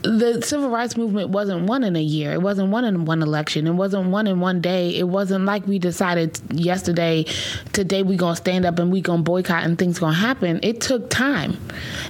the 0.03 0.41
civil 0.43 0.71
rights 0.71 0.97
movement 0.97 1.31
wasn't 1.31 1.67
won 1.67 1.85
in 1.85 1.97
a 1.97 2.03
year. 2.03 2.33
It 2.33 2.43
wasn't 2.43 2.71
won 2.71 2.85
in 2.85 3.05
one 3.05 3.23
election. 3.23 3.67
It 3.67 3.73
wasn't 3.73 4.11
won 4.11 4.27
in 4.27 4.41
one 4.41 4.61
day. 4.61 4.97
It 4.97 5.09
wasn't 5.09 5.45
like 5.45 5.67
we 5.67 5.79
decided 5.79 6.41
yesterday, 6.53 7.27
today 7.73 8.03
we 8.03 8.17
gonna 8.17 8.37
stand 8.37 8.65
up 8.65 8.79
and 8.79 8.91
we 8.91 9.01
gonna 9.01 9.23
boycott 9.23 9.65
and 9.65 9.79
things 9.79 9.99
gonna 9.99 10.15
happen. 10.15 10.61
It 10.63 10.81
took 10.81 11.11
time, 11.11 11.59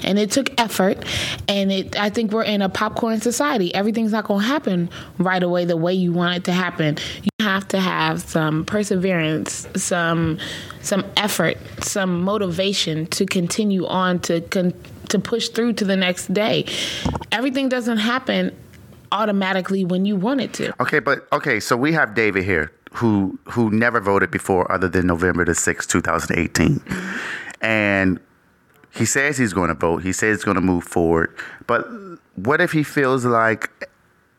and 0.02 0.18
it 0.18 0.30
took 0.30 0.58
effort, 0.60 1.04
and 1.48 1.72
it. 1.72 1.98
I 1.98 2.10
think 2.10 2.32
we're 2.32 2.44
in 2.44 2.62
a 2.62 2.68
popcorn 2.68 3.20
society. 3.20 3.74
Everything's 3.74 4.12
not 4.12 4.24
gonna 4.24 4.44
happen 4.44 4.88
right 5.18 5.42
away 5.42 5.64
the 5.64 5.76
way 5.76 5.94
you 5.94 6.12
want 6.12 6.36
it 6.36 6.44
to 6.44 6.52
happen. 6.52 6.98
You 7.22 7.30
have 7.44 7.66
to 7.68 7.80
have 7.80 8.20
some 8.20 8.64
perseverance, 8.64 9.66
some 9.76 10.38
some 10.82 11.04
effort, 11.16 11.56
some 11.82 12.22
motivation 12.22 13.06
to 13.06 13.26
continue 13.26 13.86
on 13.86 14.20
to. 14.20 14.40
Con- 14.42 14.74
to 15.10 15.18
push 15.18 15.48
through 15.48 15.74
to 15.74 15.84
the 15.84 15.96
next 15.96 16.32
day. 16.32 16.66
Everything 17.32 17.68
doesn't 17.68 17.98
happen 17.98 18.56
automatically 19.12 19.84
when 19.84 20.04
you 20.04 20.16
want 20.16 20.40
it 20.40 20.52
to. 20.54 20.82
Okay, 20.82 20.98
but 20.98 21.26
okay, 21.32 21.60
so 21.60 21.76
we 21.76 21.92
have 21.92 22.14
David 22.14 22.44
here 22.44 22.72
who 22.92 23.38
who 23.44 23.70
never 23.70 24.00
voted 24.00 24.30
before 24.30 24.70
other 24.70 24.88
than 24.88 25.06
November 25.06 25.44
the 25.44 25.52
6th, 25.52 25.86
2018. 25.86 26.82
And 27.60 28.20
he 28.92 29.04
says 29.04 29.38
he's 29.38 29.52
going 29.52 29.68
to 29.68 29.74
vote. 29.74 30.02
He 30.02 30.12
says 30.12 30.38
he's 30.38 30.44
going 30.44 30.56
to 30.56 30.60
move 30.60 30.84
forward. 30.84 31.34
But 31.66 31.86
what 32.36 32.60
if 32.60 32.72
he 32.72 32.82
feels 32.82 33.24
like 33.24 33.88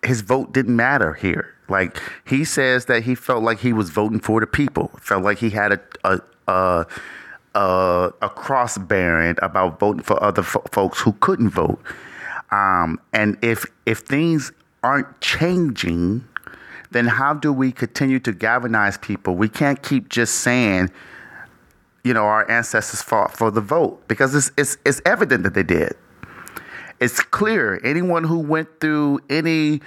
his 0.04 0.22
vote 0.22 0.54
didn't 0.54 0.76
matter 0.76 1.14
here? 1.14 1.54
Like 1.70 1.98
he 2.26 2.44
says 2.44 2.86
that 2.86 3.04
he 3.04 3.16
felt 3.16 3.44
like 3.44 3.60
he 3.60 3.72
was 3.72 3.90
voting 3.90 4.20
for 4.20 4.42
the 4.42 4.48
people. 4.48 4.92
Felt 5.00 5.24
like 5.24 5.38
he 5.38 5.52
had 5.52 5.74
a 5.74 5.80
a, 6.04 6.22
a 6.48 6.86
uh, 7.56 8.12
a 8.22 8.30
cross 8.30 8.78
bearing 8.78 9.36
about 9.42 9.80
voting 9.80 10.04
for 10.04 10.22
other 10.24 10.44
fo- 10.44 10.64
folks 10.72 11.00
who 11.00 11.14
couldn't 11.14 11.50
vote. 11.50 11.82
Um, 12.52 13.00
and 13.14 13.38
if 13.42 13.66
if 13.86 14.00
things 14.00 14.52
aren't 14.84 15.22
changing, 15.22 16.24
then 16.92 17.08
how 17.08 17.34
do 17.34 17.52
we 17.54 17.72
continue 17.72 18.20
to 18.20 18.32
galvanize 18.32 18.98
people? 18.98 19.36
We 19.36 19.50
can't 19.50 19.82
keep 19.82 20.10
just 20.10 20.36
saying, 20.36 20.90
you 22.04 22.14
know, 22.14 22.26
our 22.26 22.50
ancestors 22.50 23.02
fought 23.02 23.36
for 23.36 23.52
the 23.52 23.62
vote 23.62 24.08
because 24.08 24.36
it's 24.36 24.52
it's, 24.58 24.78
it's 24.86 25.02
evident 25.06 25.44
that 25.44 25.54
they 25.54 25.64
did. 25.64 25.94
It's 27.00 27.20
clear. 27.20 27.82
Anyone 27.84 28.24
who 28.24 28.38
went 28.38 28.80
through 28.80 29.20
any 29.30 29.82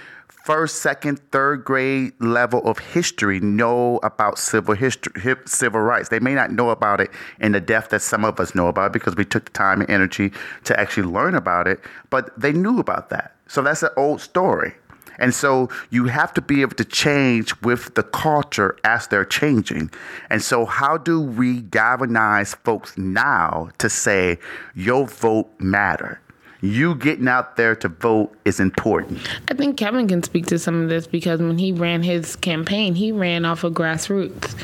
first, 0.45 0.83
second, 0.83 1.19
third 1.31 1.65
grade 1.65 2.13
level 2.19 2.61
of 2.69 2.77
history 2.77 3.39
know 3.39 3.99
about 4.03 4.37
civil 4.37 4.75
history, 4.75 5.35
civil 5.45 5.81
rights. 5.81 6.09
They 6.09 6.19
may 6.19 6.35
not 6.35 6.51
know 6.51 6.69
about 6.69 7.01
it 7.01 7.09
in 7.39 7.53
the 7.53 7.59
depth 7.59 7.89
that 7.89 8.03
some 8.03 8.23
of 8.23 8.39
us 8.39 8.53
know 8.53 8.67
about 8.67 8.93
because 8.93 9.15
we 9.15 9.25
took 9.25 9.45
the 9.45 9.51
time 9.51 9.81
and 9.81 9.89
energy 9.89 10.31
to 10.65 10.79
actually 10.79 11.07
learn 11.07 11.33
about 11.33 11.67
it, 11.67 11.79
but 12.11 12.39
they 12.39 12.53
knew 12.53 12.77
about 12.77 13.09
that. 13.09 13.35
So 13.47 13.63
that's 13.63 13.81
an 13.81 13.89
old 13.97 14.21
story. 14.21 14.75
And 15.17 15.33
so 15.33 15.69
you 15.89 16.05
have 16.05 16.31
to 16.35 16.41
be 16.41 16.61
able 16.61 16.75
to 16.75 16.85
change 16.85 17.59
with 17.61 17.95
the 17.95 18.03
culture 18.03 18.77
as 18.83 19.07
they're 19.07 19.25
changing. 19.25 19.89
And 20.29 20.43
so, 20.43 20.65
how 20.65 20.97
do 20.97 21.21
we 21.21 21.61
galvanize 21.61 22.53
folks 22.53 22.97
now 22.97 23.69
to 23.77 23.89
say 23.89 24.37
your 24.75 25.07
vote 25.07 25.49
matter? 25.59 26.19
You 26.65 26.95
getting 26.95 27.27
out 27.27 27.55
there 27.55 27.75
to 27.77 27.89
vote 27.89 28.35
is 28.45 28.59
important. 28.59 29.19
I 29.49 29.53
think 29.53 29.77
Kevin 29.77 30.07
can 30.07 30.23
speak 30.23 30.45
to 30.47 30.59
some 30.59 30.81
of 30.81 30.89
this 30.89 31.07
because 31.07 31.39
when 31.39 31.57
he 31.57 31.71
ran 31.71 32.03
his 32.03 32.35
campaign, 32.35 32.95
he 32.95 33.11
ran 33.11 33.45
off 33.45 33.63
of 33.63 33.73
grassroots 33.73 34.55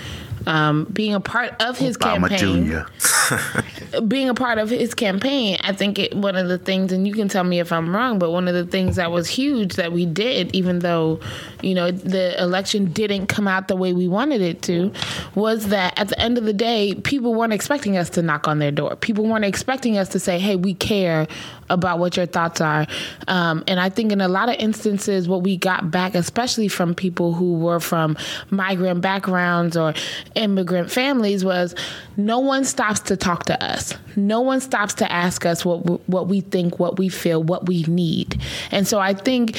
um, 0.47 0.85
being 0.85 1.13
a 1.13 1.19
part 1.19 1.61
of 1.61 1.77
his 1.77 1.97
Obama 1.97 2.29
campaign, 2.29 4.07
being 4.07 4.29
a 4.29 4.33
part 4.33 4.57
of 4.57 4.69
his 4.69 4.93
campaign, 4.93 5.57
I 5.61 5.73
think 5.73 5.99
it, 5.99 6.15
one 6.15 6.35
of 6.35 6.47
the 6.47 6.57
things, 6.57 6.91
and 6.91 7.07
you 7.07 7.13
can 7.13 7.27
tell 7.27 7.43
me 7.43 7.59
if 7.59 7.71
I'm 7.71 7.95
wrong, 7.95 8.19
but 8.19 8.31
one 8.31 8.47
of 8.47 8.53
the 8.53 8.65
things 8.65 8.95
that 8.95 9.11
was 9.11 9.29
huge 9.29 9.75
that 9.75 9.91
we 9.91 10.05
did, 10.05 10.53
even 10.55 10.79
though, 10.79 11.19
you 11.61 11.75
know, 11.75 11.91
the 11.91 12.39
election 12.41 12.91
didn't 12.91 13.27
come 13.27 13.47
out 13.47 13.67
the 13.67 13.75
way 13.75 13.93
we 13.93 14.07
wanted 14.07 14.41
it 14.41 14.61
to, 14.63 14.91
was 15.35 15.67
that 15.67 15.97
at 15.99 16.09
the 16.09 16.19
end 16.19 16.37
of 16.37 16.45
the 16.45 16.53
day, 16.53 16.95
people 16.95 17.33
weren't 17.33 17.53
expecting 17.53 17.97
us 17.97 18.09
to 18.11 18.21
knock 18.21 18.47
on 18.47 18.59
their 18.59 18.71
door. 18.71 18.95
People 18.95 19.25
weren't 19.25 19.45
expecting 19.45 19.97
us 19.97 20.09
to 20.09 20.19
say, 20.19 20.39
hey, 20.39 20.55
we 20.55 20.73
care 20.73 21.27
about 21.71 21.99
what 21.99 22.17
your 22.17 22.25
thoughts 22.25 22.61
are. 22.61 22.85
Um, 23.27 23.63
and 23.67 23.79
I 23.79 23.89
think 23.89 24.11
in 24.11 24.21
a 24.21 24.27
lot 24.27 24.49
of 24.49 24.55
instances, 24.55 25.27
what 25.27 25.43
we 25.43 25.57
got 25.57 25.91
back, 25.91 26.15
especially 26.15 26.67
from 26.67 26.93
people 26.93 27.33
who 27.33 27.55
were 27.59 27.79
from 27.79 28.17
migrant 28.49 29.01
backgrounds 29.01 29.75
or 29.75 29.93
immigrant 30.35 30.91
families 30.91 31.43
was 31.43 31.75
no 32.17 32.39
one 32.39 32.65
stops 32.65 32.99
to 33.01 33.17
talk 33.17 33.45
to 33.45 33.63
us. 33.63 33.93
No 34.15 34.41
one 34.41 34.61
stops 34.61 34.93
to 34.95 35.11
ask 35.11 35.45
us 35.45 35.65
what 35.65 36.07
what 36.09 36.27
we 36.27 36.41
think, 36.41 36.79
what 36.79 36.99
we 36.99 37.09
feel, 37.09 37.41
what 37.41 37.67
we 37.67 37.83
need. 37.83 38.41
And 38.71 38.87
so 38.87 38.99
I 38.99 39.13
think 39.13 39.57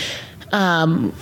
um, 0.52 1.12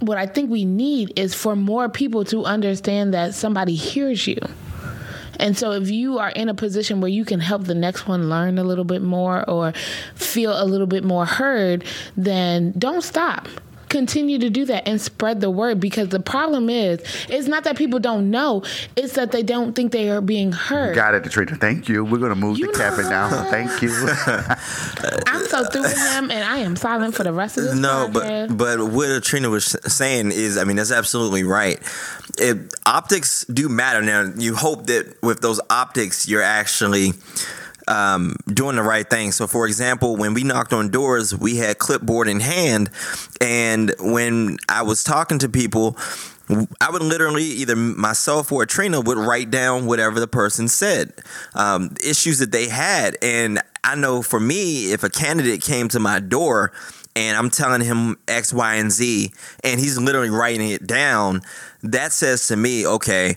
what 0.00 0.18
I 0.18 0.26
think 0.26 0.50
we 0.50 0.64
need 0.64 1.12
is 1.16 1.34
for 1.34 1.56
more 1.56 1.88
people 1.88 2.24
to 2.26 2.44
understand 2.44 3.14
that 3.14 3.34
somebody 3.34 3.74
hears 3.74 4.26
you. 4.26 4.38
And 5.38 5.56
so, 5.56 5.72
if 5.72 5.90
you 5.90 6.18
are 6.18 6.30
in 6.30 6.48
a 6.48 6.54
position 6.54 7.00
where 7.00 7.10
you 7.10 7.24
can 7.24 7.40
help 7.40 7.64
the 7.64 7.74
next 7.74 8.06
one 8.06 8.28
learn 8.28 8.58
a 8.58 8.64
little 8.64 8.84
bit 8.84 9.02
more 9.02 9.48
or 9.48 9.72
feel 10.14 10.60
a 10.60 10.64
little 10.64 10.86
bit 10.86 11.04
more 11.04 11.26
heard, 11.26 11.84
then 12.16 12.72
don't 12.78 13.02
stop 13.02 13.48
continue 13.96 14.38
to 14.38 14.50
do 14.50 14.66
that 14.66 14.86
and 14.86 15.00
spread 15.00 15.40
the 15.40 15.50
word 15.50 15.80
because 15.80 16.10
the 16.10 16.20
problem 16.20 16.68
is 16.68 17.00
it's 17.30 17.48
not 17.48 17.64
that 17.64 17.78
people 17.78 17.98
don't 17.98 18.30
know 18.30 18.62
it's 18.94 19.14
that 19.14 19.32
they 19.32 19.42
don't 19.42 19.74
think 19.74 19.90
they 19.90 20.10
are 20.10 20.20
being 20.20 20.52
heard. 20.52 20.94
Got 20.94 21.14
it 21.14 21.22
Katrina 21.22 21.56
thank 21.56 21.88
you. 21.88 22.04
We're 22.04 22.18
gonna 22.18 22.34
move 22.34 22.58
you 22.58 22.66
the 22.70 22.78
Kevin 22.78 23.08
now 23.08 23.44
thank 23.50 23.80
you. 23.80 23.88
I'm 25.26 25.46
so 25.46 25.64
through 25.64 25.82
with 25.82 25.96
him 25.96 26.30
and 26.30 26.44
I 26.44 26.58
am 26.58 26.76
silent 26.76 27.14
for 27.14 27.24
the 27.24 27.32
rest 27.32 27.56
of 27.56 27.64
this 27.64 27.74
no 27.74 28.10
podcast. 28.12 28.56
but 28.58 28.78
but 28.78 28.92
what 28.92 29.24
Trina 29.24 29.48
was 29.48 29.64
saying 29.86 30.30
is 30.30 30.58
I 30.58 30.64
mean 30.64 30.76
that's 30.76 30.92
absolutely 30.92 31.44
right. 31.44 31.80
It, 32.38 32.74
optics 32.84 33.46
do 33.46 33.70
matter 33.70 34.02
now 34.02 34.30
you 34.36 34.54
hope 34.56 34.88
that 34.88 35.22
with 35.22 35.40
those 35.40 35.58
optics 35.70 36.28
you're 36.28 36.42
actually 36.42 37.12
um, 37.88 38.36
doing 38.46 38.76
the 38.76 38.82
right 38.82 39.08
thing. 39.08 39.32
So, 39.32 39.46
for 39.46 39.66
example, 39.66 40.16
when 40.16 40.34
we 40.34 40.42
knocked 40.42 40.72
on 40.72 40.88
doors, 40.88 41.34
we 41.34 41.56
had 41.56 41.78
clipboard 41.78 42.28
in 42.28 42.40
hand, 42.40 42.90
and 43.40 43.94
when 44.00 44.58
I 44.68 44.82
was 44.82 45.04
talking 45.04 45.38
to 45.40 45.48
people, 45.48 45.96
I 46.80 46.90
would 46.90 47.02
literally 47.02 47.44
either 47.44 47.74
myself 47.74 48.52
or 48.52 48.66
Trina 48.66 49.00
would 49.00 49.18
write 49.18 49.50
down 49.50 49.86
whatever 49.86 50.20
the 50.20 50.28
person 50.28 50.68
said, 50.68 51.12
um, 51.54 51.94
issues 52.04 52.38
that 52.38 52.52
they 52.52 52.68
had, 52.68 53.16
and 53.20 53.60
I 53.82 53.94
know 53.94 54.22
for 54.22 54.40
me, 54.40 54.92
if 54.92 55.04
a 55.04 55.10
candidate 55.10 55.62
came 55.62 55.88
to 55.88 56.00
my 56.00 56.18
door 56.18 56.72
and 57.14 57.36
I'm 57.36 57.50
telling 57.50 57.80
him 57.82 58.16
X, 58.28 58.52
Y, 58.52 58.74
and 58.74 58.90
Z, 58.90 59.32
and 59.64 59.80
he's 59.80 59.98
literally 59.98 60.28
writing 60.28 60.70
it 60.70 60.86
down, 60.86 61.42
that 61.82 62.12
says 62.12 62.48
to 62.48 62.56
me, 62.56 62.86
okay, 62.86 63.36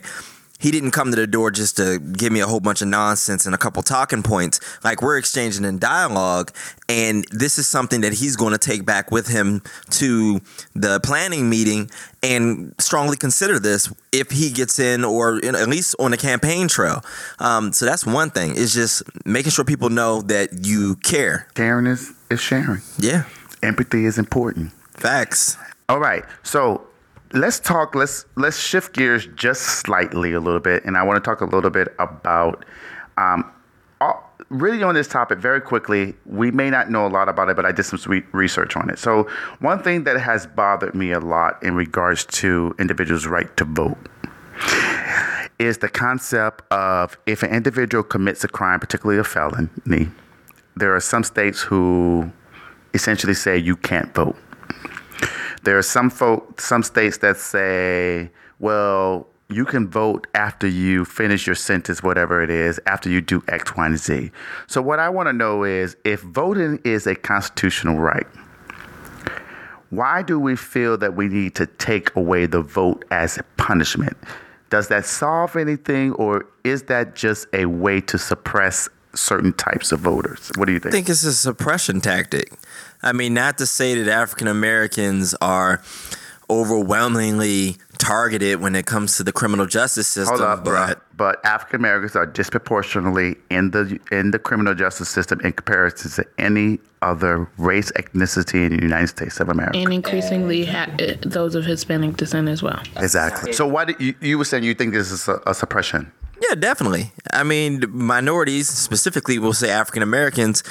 he 0.60 0.70
didn't 0.70 0.90
come 0.92 1.10
to 1.10 1.16
the 1.16 1.26
door 1.26 1.50
just 1.50 1.76
to 1.78 1.98
give 1.98 2.32
me 2.32 2.40
a 2.40 2.46
whole 2.46 2.60
bunch 2.60 2.82
of 2.82 2.88
nonsense 2.88 3.46
and 3.46 3.54
a 3.54 3.58
couple 3.58 3.82
talking 3.82 4.22
points. 4.22 4.60
Like 4.84 5.02
we're 5.02 5.18
exchanging 5.18 5.64
in 5.64 5.78
dialogue, 5.78 6.52
and 6.88 7.24
this 7.32 7.58
is 7.58 7.66
something 7.66 8.02
that 8.02 8.12
he's 8.12 8.36
going 8.36 8.52
to 8.52 8.58
take 8.58 8.84
back 8.84 9.10
with 9.10 9.28
him 9.28 9.62
to 9.90 10.40
the 10.74 11.00
planning 11.00 11.48
meeting 11.48 11.90
and 12.22 12.74
strongly 12.78 13.16
consider 13.16 13.58
this 13.58 13.92
if 14.12 14.30
he 14.30 14.50
gets 14.50 14.78
in 14.78 15.04
or 15.04 15.38
in, 15.40 15.54
at 15.54 15.68
least 15.68 15.96
on 15.98 16.10
the 16.10 16.16
campaign 16.16 16.68
trail. 16.68 17.02
Um, 17.38 17.72
so 17.72 17.86
that's 17.86 18.04
one 18.04 18.30
thing. 18.30 18.54
Is 18.54 18.74
just 18.74 19.02
making 19.24 19.50
sure 19.52 19.64
people 19.64 19.88
know 19.88 20.20
that 20.22 20.66
you 20.66 20.96
care. 20.96 21.48
Caring 21.54 21.86
is, 21.86 22.12
is 22.30 22.40
sharing. 22.40 22.82
Yeah, 22.98 23.24
Empathy 23.62 24.04
is 24.04 24.18
important. 24.18 24.72
facts. 24.94 25.56
All 25.88 25.98
right. 25.98 26.24
So 26.42 26.86
let's 27.32 27.60
talk. 27.60 27.94
Let's 27.94 28.26
let's 28.36 28.58
shift 28.58 28.94
gears 28.94 29.26
just 29.34 29.62
slightly 29.62 30.32
a 30.32 30.40
little 30.40 30.60
bit, 30.60 30.84
and 30.84 30.96
I 30.96 31.02
want 31.02 31.22
to 31.22 31.28
talk 31.28 31.40
a 31.40 31.46
little 31.46 31.70
bit 31.70 31.94
about. 31.98 32.64
Um, 33.16 33.50
all, 34.00 34.30
really 34.48 34.82
on 34.82 34.94
this 34.94 35.06
topic 35.06 35.38
very 35.38 35.60
quickly 35.60 36.14
we 36.26 36.50
may 36.50 36.70
not 36.70 36.90
know 36.90 37.06
a 37.06 37.08
lot 37.08 37.28
about 37.28 37.48
it 37.48 37.56
but 37.56 37.64
i 37.66 37.70
did 37.70 37.84
some 37.84 38.00
re- 38.06 38.24
research 38.32 38.76
on 38.76 38.90
it 38.90 38.98
so 38.98 39.28
one 39.60 39.80
thing 39.82 40.04
that 40.04 40.18
has 40.18 40.46
bothered 40.46 40.94
me 40.94 41.12
a 41.12 41.20
lot 41.20 41.62
in 41.62 41.74
regards 41.74 42.24
to 42.24 42.74
individuals 42.78 43.26
right 43.26 43.54
to 43.56 43.64
vote 43.64 43.98
is 45.58 45.78
the 45.78 45.88
concept 45.88 46.62
of 46.72 47.16
if 47.26 47.42
an 47.42 47.50
individual 47.50 48.02
commits 48.02 48.42
a 48.42 48.48
crime 48.48 48.80
particularly 48.80 49.20
a 49.20 49.24
felony 49.24 50.08
there 50.76 50.94
are 50.94 51.00
some 51.00 51.22
states 51.22 51.60
who 51.60 52.30
essentially 52.94 53.34
say 53.34 53.56
you 53.56 53.76
can't 53.76 54.12
vote 54.14 54.36
there 55.62 55.78
are 55.78 55.82
some 55.82 56.10
folk, 56.10 56.60
some 56.60 56.82
states 56.82 57.18
that 57.18 57.36
say, 57.36 58.30
well, 58.58 59.26
you 59.48 59.64
can 59.64 59.88
vote 59.88 60.26
after 60.34 60.66
you 60.66 61.04
finish 61.04 61.46
your 61.46 61.56
sentence, 61.56 62.02
whatever 62.02 62.42
it 62.42 62.50
is, 62.50 62.80
after 62.86 63.10
you 63.10 63.20
do 63.20 63.42
X, 63.48 63.74
Y, 63.76 63.86
and 63.86 63.98
Z. 63.98 64.30
So, 64.66 64.80
what 64.80 65.00
I 65.00 65.08
want 65.08 65.28
to 65.28 65.32
know 65.32 65.64
is 65.64 65.96
if 66.04 66.20
voting 66.20 66.80
is 66.84 67.06
a 67.06 67.14
constitutional 67.14 67.98
right, 67.98 68.26
why 69.90 70.22
do 70.22 70.38
we 70.38 70.54
feel 70.54 70.96
that 70.98 71.16
we 71.16 71.26
need 71.28 71.56
to 71.56 71.66
take 71.66 72.14
away 72.14 72.46
the 72.46 72.62
vote 72.62 73.04
as 73.10 73.38
a 73.38 73.42
punishment? 73.56 74.16
Does 74.70 74.86
that 74.86 75.04
solve 75.04 75.56
anything, 75.56 76.12
or 76.12 76.46
is 76.62 76.84
that 76.84 77.16
just 77.16 77.48
a 77.52 77.66
way 77.66 78.00
to 78.02 78.18
suppress 78.18 78.88
certain 79.16 79.52
types 79.52 79.90
of 79.90 79.98
voters? 79.98 80.52
What 80.56 80.66
do 80.66 80.72
you 80.72 80.78
think? 80.78 80.94
I 80.94 80.98
think 80.98 81.08
it's 81.08 81.24
a 81.24 81.32
suppression 81.32 82.00
tactic. 82.00 82.52
I 83.02 83.12
mean, 83.12 83.34
not 83.34 83.58
to 83.58 83.66
say 83.66 84.00
that 84.02 84.10
African 84.10 84.48
Americans 84.48 85.34
are 85.40 85.82
overwhelmingly 86.50 87.76
targeted 87.98 88.60
when 88.60 88.74
it 88.74 88.84
comes 88.84 89.16
to 89.16 89.22
the 89.22 89.32
criminal 89.32 89.66
justice 89.66 90.08
system, 90.08 90.38
Hold 90.38 90.48
up, 90.48 90.64
but 90.64 90.86
but, 90.88 91.16
but 91.16 91.44
African 91.44 91.76
Americans 91.76 92.16
are 92.16 92.26
disproportionately 92.26 93.36
in 93.50 93.70
the 93.70 93.98
in 94.10 94.32
the 94.32 94.38
criminal 94.38 94.74
justice 94.74 95.08
system 95.08 95.40
in 95.42 95.52
comparison 95.52 96.10
to 96.10 96.28
any 96.38 96.78
other 97.02 97.48
race 97.56 97.92
ethnicity 97.92 98.66
in 98.66 98.76
the 98.76 98.82
United 98.82 99.08
States 99.08 99.38
of 99.40 99.48
America. 99.48 99.78
and 99.78 99.92
increasingly 99.92 100.64
ha- 100.64 100.90
uh, 100.98 101.14
those 101.22 101.54
of 101.54 101.64
Hispanic 101.64 102.16
descent 102.16 102.48
as 102.48 102.62
well. 102.62 102.80
exactly. 102.96 103.52
So, 103.52 103.66
why 103.66 103.84
did 103.84 104.00
you, 104.00 104.14
you 104.20 104.36
were 104.38 104.44
saying 104.44 104.64
you 104.64 104.74
think 104.74 104.92
this 104.92 105.10
is 105.10 105.28
a, 105.28 105.40
a 105.46 105.54
suppression? 105.54 106.10
Yeah, 106.48 106.54
definitely. 106.54 107.12
I 107.32 107.42
mean, 107.44 107.84
minorities, 107.90 108.68
specifically, 108.68 109.38
we'll 109.38 109.52
say 109.52 109.70
African 109.70 110.02
Americans, 110.02 110.62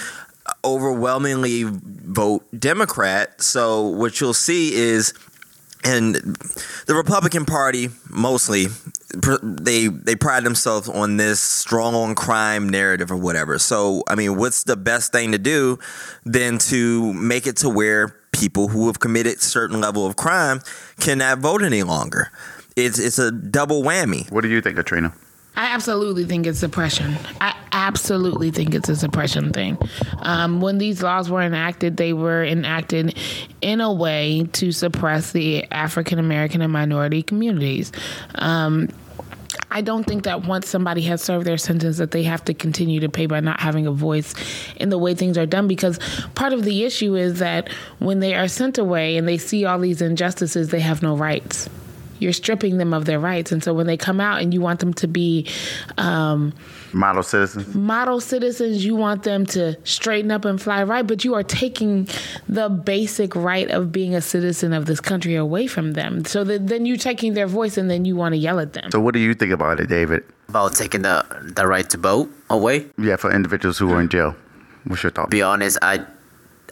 overwhelmingly 0.63 1.63
vote 1.65 2.43
Democrat. 2.57 3.41
So 3.41 3.83
what 3.83 4.19
you'll 4.19 4.33
see 4.33 4.73
is, 4.73 5.13
and 5.83 6.15
the 6.15 6.95
Republican 6.95 7.45
Party 7.45 7.89
mostly, 8.09 8.67
they 9.41 9.87
they 9.87 10.15
pride 10.15 10.43
themselves 10.43 10.89
on 10.89 11.17
this 11.17 11.39
strong 11.39 11.95
on 11.95 12.15
crime 12.15 12.67
narrative 12.67 13.11
or 13.11 13.17
whatever. 13.17 13.57
So 13.57 14.03
I 14.07 14.15
mean, 14.15 14.37
what's 14.37 14.63
the 14.63 14.75
best 14.75 15.11
thing 15.11 15.31
to 15.31 15.37
do 15.37 15.79
than 16.25 16.57
to 16.59 17.13
make 17.13 17.47
it 17.47 17.57
to 17.57 17.69
where 17.69 18.09
people 18.31 18.67
who 18.67 18.87
have 18.87 18.99
committed 18.99 19.41
certain 19.41 19.79
level 19.79 20.05
of 20.05 20.15
crime 20.15 20.61
cannot 20.99 21.39
vote 21.39 21.63
any 21.63 21.83
longer? 21.83 22.31
It's 22.75 22.99
it's 22.99 23.19
a 23.19 23.31
double 23.31 23.81
whammy. 23.81 24.29
What 24.31 24.41
do 24.41 24.49
you 24.49 24.61
think, 24.61 24.75
Katrina? 24.75 25.13
I 25.55 25.73
absolutely 25.73 26.25
think 26.25 26.47
it's 26.47 26.59
suppression. 26.59 27.17
I 27.41 27.53
absolutely 27.71 28.51
think 28.51 28.73
it's 28.73 28.89
a 28.89 28.95
suppression 28.95 29.51
thing. 29.51 29.77
Um, 30.19 30.61
when 30.61 30.77
these 30.77 31.03
laws 31.03 31.29
were 31.29 31.41
enacted, 31.41 31.97
they 31.97 32.13
were 32.13 32.43
enacted 32.43 33.17
in 33.61 33.81
a 33.81 33.91
way 33.91 34.47
to 34.53 34.71
suppress 34.71 35.31
the 35.31 35.69
African 35.71 36.17
American 36.17 36.61
and 36.61 36.71
minority 36.71 37.23
communities. 37.23 37.91
Um, 38.35 38.89
I 39.71 39.81
don't 39.81 40.03
think 40.03 40.23
that 40.23 40.45
once 40.45 40.67
somebody 40.67 41.01
has 41.03 41.21
served 41.21 41.45
their 41.45 41.57
sentence 41.57 41.97
that 41.97 42.11
they 42.11 42.23
have 42.23 42.43
to 42.45 42.53
continue 42.53 42.99
to 43.01 43.09
pay 43.09 43.25
by 43.25 43.39
not 43.39 43.59
having 43.59 43.85
a 43.85 43.91
voice 43.91 44.33
in 44.77 44.89
the 44.89 44.97
way 44.97 45.13
things 45.13 45.37
are 45.37 45.45
done 45.45 45.67
because 45.67 45.99
part 46.35 46.53
of 46.53 46.63
the 46.63 46.83
issue 46.85 47.15
is 47.15 47.39
that 47.39 47.69
when 47.99 48.19
they 48.19 48.33
are 48.33 48.47
sent 48.47 48.77
away 48.77 49.17
and 49.17 49.27
they 49.27 49.37
see 49.37 49.65
all 49.65 49.79
these 49.79 50.01
injustices 50.01 50.69
they 50.69 50.79
have 50.79 51.03
no 51.03 51.15
rights 51.15 51.69
you're 52.19 52.33
stripping 52.33 52.77
them 52.77 52.93
of 52.93 53.05
their 53.05 53.19
rights 53.19 53.51
and 53.51 53.63
so 53.63 53.73
when 53.73 53.87
they 53.87 53.97
come 53.97 54.19
out 54.19 54.41
and 54.41 54.53
you 54.53 54.61
want 54.61 54.79
them 54.79 54.93
to 54.93 55.07
be 55.07 55.45
um, 55.97 56.53
Model 56.93 57.23
citizens. 57.23 57.73
model 57.75 58.19
citizens 58.19 58.83
you 58.85 58.95
want 58.95 59.23
them 59.23 59.45
to 59.47 59.77
straighten 59.83 60.31
up 60.31 60.45
and 60.45 60.61
fly 60.61 60.83
right 60.83 61.05
but 61.05 61.23
you 61.23 61.33
are 61.35 61.43
taking 61.43 62.07
the 62.47 62.69
basic 62.69 63.35
right 63.35 63.69
of 63.71 63.91
being 63.91 64.15
a 64.15 64.21
citizen 64.21 64.73
of 64.73 64.85
this 64.85 64.99
country 64.99 65.35
away 65.35 65.67
from 65.67 65.93
them 65.93 66.25
so 66.25 66.43
that 66.43 66.67
then 66.67 66.85
you're 66.85 66.97
taking 66.97 67.33
their 67.33 67.47
voice 67.47 67.77
and 67.77 67.89
then 67.89 68.05
you 68.05 68.15
want 68.15 68.33
to 68.33 68.37
yell 68.37 68.59
at 68.59 68.73
them 68.73 68.89
So, 68.91 68.99
what 68.99 69.13
do 69.13 69.19
you 69.19 69.33
think 69.33 69.51
about 69.51 69.79
it, 69.79 69.87
David? 69.89 70.23
About 70.49 70.73
taking 70.73 71.03
the 71.03 71.23
the 71.55 71.67
right 71.67 71.87
to 71.91 71.97
vote 71.97 72.29
away. 72.49 72.87
Yeah, 72.97 73.17
for 73.17 73.31
individuals 73.31 73.77
who 73.77 73.91
are 73.93 74.01
in 74.01 74.09
jail. 74.09 74.35
What's 74.85 75.03
your 75.03 75.11
thought? 75.11 75.29
be 75.29 75.43
honest, 75.43 75.77
I, 75.81 76.05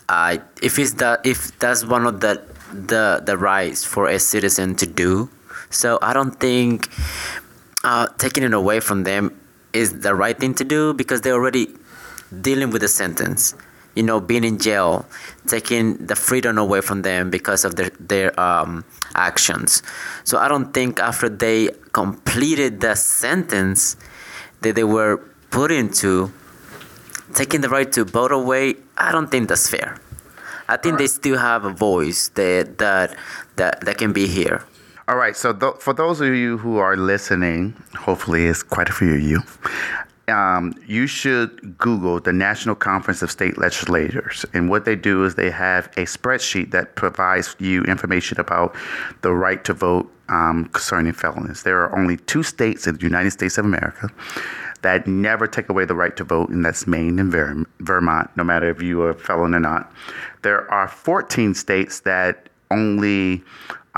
I 0.09 0.41
if 0.63 0.79
it's 0.79 0.93
that 0.93 1.25
if 1.25 1.57
that's 1.59 1.85
one 1.85 2.05
of 2.07 2.21
the 2.21 2.41
the 2.73 3.21
the 3.23 3.37
rights 3.37 3.85
for 3.85 4.07
a 4.07 4.17
citizen 4.17 4.75
to 4.81 4.85
do, 4.87 5.29
so 5.70 5.99
I 6.01 6.13
don't 6.13 6.39
think 6.39 6.89
uh, 7.84 8.07
taking 8.18 8.43
it 8.43 8.53
away 8.53 8.80
from 8.80 9.03
them 9.03 9.39
is 9.74 9.99
the 9.99 10.15
right 10.15 10.38
thing 10.38 10.53
to 10.55 10.63
do 10.63 10.93
because 10.93 11.22
they're 11.22 11.34
already 11.34 11.74
dealing 12.41 12.70
with 12.72 12.84
a 12.84 12.88
sentence. 12.88 13.55
You 13.95 14.03
know, 14.03 14.20
being 14.20 14.43
in 14.43 14.59
jail, 14.59 15.07
taking 15.47 15.97
the 16.05 16.15
freedom 16.15 16.59
away 16.59 16.82
from 16.82 17.01
them 17.01 17.32
because 17.32 17.65
of 17.65 17.76
their 17.76 17.89
their 17.99 18.39
um, 18.39 18.86
actions. 19.15 19.82
So 20.24 20.38
I 20.38 20.47
don't 20.47 20.72
think 20.72 20.99
after 20.99 21.30
they 21.30 21.70
completed 21.93 22.80
the 22.82 22.93
sentence 22.93 23.97
that 24.61 24.76
they 24.76 24.84
were 24.84 25.18
put 25.49 25.72
into, 25.72 26.32
taking 27.34 27.61
the 27.61 27.70
right 27.70 27.91
to 27.93 28.05
vote 28.05 28.32
away, 28.32 28.76
I 28.97 29.11
don't 29.11 29.32
think 29.32 29.49
that's 29.49 29.68
fair. 29.68 29.97
I 30.68 30.78
think 30.78 30.99
they 30.99 31.07
still 31.07 31.38
have 31.38 31.65
a 31.65 31.72
voice 31.72 32.28
that 32.36 32.78
that 32.78 33.15
that, 33.55 33.82
that 33.82 33.97
can 33.97 34.13
be 34.13 34.28
here. 34.28 34.63
All 35.09 35.15
right. 35.15 35.37
So, 35.37 35.53
th- 35.53 35.75
for 35.79 35.93
those 35.93 36.19
of 36.19 36.35
you 36.35 36.57
who 36.57 36.77
are 36.79 36.97
listening, 36.97 37.81
hopefully 37.95 38.45
it's 38.45 38.61
quite 38.61 38.89
a 38.89 38.91
few 38.91 39.13
of 39.13 39.21
you, 39.21 39.41
um, 40.27 40.73
you 40.85 41.07
should 41.07 41.77
Google 41.77 42.19
the 42.19 42.33
National 42.33 42.75
Conference 42.75 43.21
of 43.21 43.31
State 43.31 43.57
Legislators. 43.57 44.45
And 44.53 44.69
what 44.69 44.83
they 44.83 44.97
do 44.97 45.23
is 45.23 45.35
they 45.35 45.49
have 45.49 45.87
a 45.95 46.03
spreadsheet 46.03 46.71
that 46.71 46.95
provides 46.95 47.55
you 47.57 47.83
information 47.83 48.37
about 48.37 48.75
the 49.21 49.31
right 49.31 49.63
to 49.63 49.73
vote 49.73 50.11
um, 50.27 50.65
concerning 50.73 51.13
felons. 51.13 51.63
There 51.63 51.81
are 51.81 51.97
only 51.97 52.17
two 52.17 52.43
states 52.43 52.85
in 52.85 52.95
the 52.95 53.01
United 53.03 53.31
States 53.31 53.57
of 53.57 53.63
America 53.63 54.09
that 54.81 55.07
never 55.07 55.47
take 55.47 55.69
away 55.69 55.85
the 55.85 55.95
right 55.95 56.17
to 56.17 56.25
vote, 56.25 56.49
and 56.49 56.65
that's 56.65 56.85
Maine 56.85 57.17
and 57.17 57.31
Ver- 57.31 57.63
Vermont, 57.79 58.29
no 58.35 58.43
matter 58.43 58.69
if 58.69 58.81
you 58.81 59.01
are 59.03 59.11
a 59.11 59.15
felon 59.15 59.55
or 59.55 59.61
not. 59.61 59.89
There 60.41 60.69
are 60.69 60.89
14 60.89 61.53
states 61.53 62.01
that 62.01 62.49
only 62.69 63.41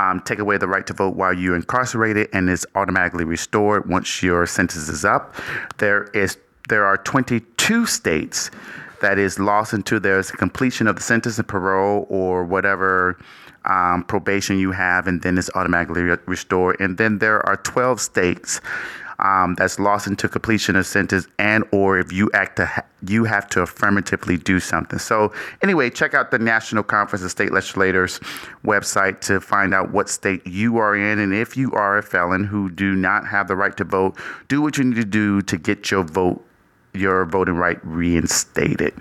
um, 0.00 0.20
take 0.20 0.38
away 0.38 0.56
the 0.56 0.66
right 0.66 0.86
to 0.86 0.94
vote 0.94 1.14
while 1.14 1.32
you're 1.32 1.56
incarcerated 1.56 2.28
and 2.32 2.48
is 2.48 2.66
automatically 2.74 3.24
restored 3.24 3.88
once 3.88 4.22
your 4.22 4.46
sentence 4.46 4.88
is 4.88 5.04
up. 5.04 5.34
There 5.78 6.04
is 6.14 6.38
there 6.68 6.86
are 6.86 6.96
22 6.96 7.84
states 7.86 8.50
that 9.02 9.18
is 9.18 9.38
lost 9.38 9.72
until 9.72 10.00
there's 10.00 10.30
completion 10.30 10.86
of 10.86 10.96
the 10.96 11.02
sentence 11.02 11.38
and 11.38 11.46
parole 11.46 12.06
or 12.08 12.44
whatever 12.44 13.18
um, 13.64 14.04
probation 14.04 14.58
you 14.58 14.70
have, 14.70 15.06
and 15.06 15.20
then 15.22 15.36
it's 15.36 15.50
automatically 15.54 16.02
re- 16.02 16.16
restored. 16.26 16.76
And 16.80 16.96
then 16.96 17.18
there 17.18 17.44
are 17.46 17.56
12 17.58 18.00
states 18.00 18.60
um, 19.20 19.54
that's 19.54 19.78
lost 19.78 20.06
into 20.06 20.28
completion 20.28 20.76
of 20.76 20.86
sentence 20.86 21.26
and 21.38 21.64
or 21.72 21.98
if 21.98 22.12
you 22.12 22.30
act 22.34 22.56
to 22.56 22.66
ha- 22.66 22.84
you 23.06 23.24
have 23.24 23.48
to 23.48 23.62
affirmatively 23.62 24.36
do 24.36 24.60
something. 24.60 24.98
So 24.98 25.32
anyway 25.62 25.90
check 25.90 26.14
out 26.14 26.30
the 26.30 26.38
national 26.38 26.82
conference 26.82 27.24
of 27.24 27.30
state 27.30 27.52
legislators 27.52 28.20
website 28.64 29.20
to 29.22 29.40
find 29.40 29.72
out 29.74 29.90
what 29.90 30.08
state 30.08 30.46
you 30.46 30.78
are 30.78 30.96
in. 30.96 31.18
And 31.18 31.34
if 31.34 31.56
you 31.56 31.72
are 31.72 31.98
a 31.98 32.02
felon 32.02 32.44
who 32.44 32.70
do 32.70 32.94
not 32.94 33.26
have 33.26 33.48
the 33.48 33.56
right 33.56 33.76
to 33.76 33.84
vote 33.84 34.18
do 34.48 34.60
what 34.60 34.78
you 34.78 34.84
need 34.84 34.96
to 34.96 35.04
do 35.04 35.40
to 35.42 35.56
get 35.56 35.90
your 35.90 36.04
vote 36.04 36.44
your 36.94 37.24
voting 37.24 37.54
right 37.54 37.78
reinstated. 37.84 38.94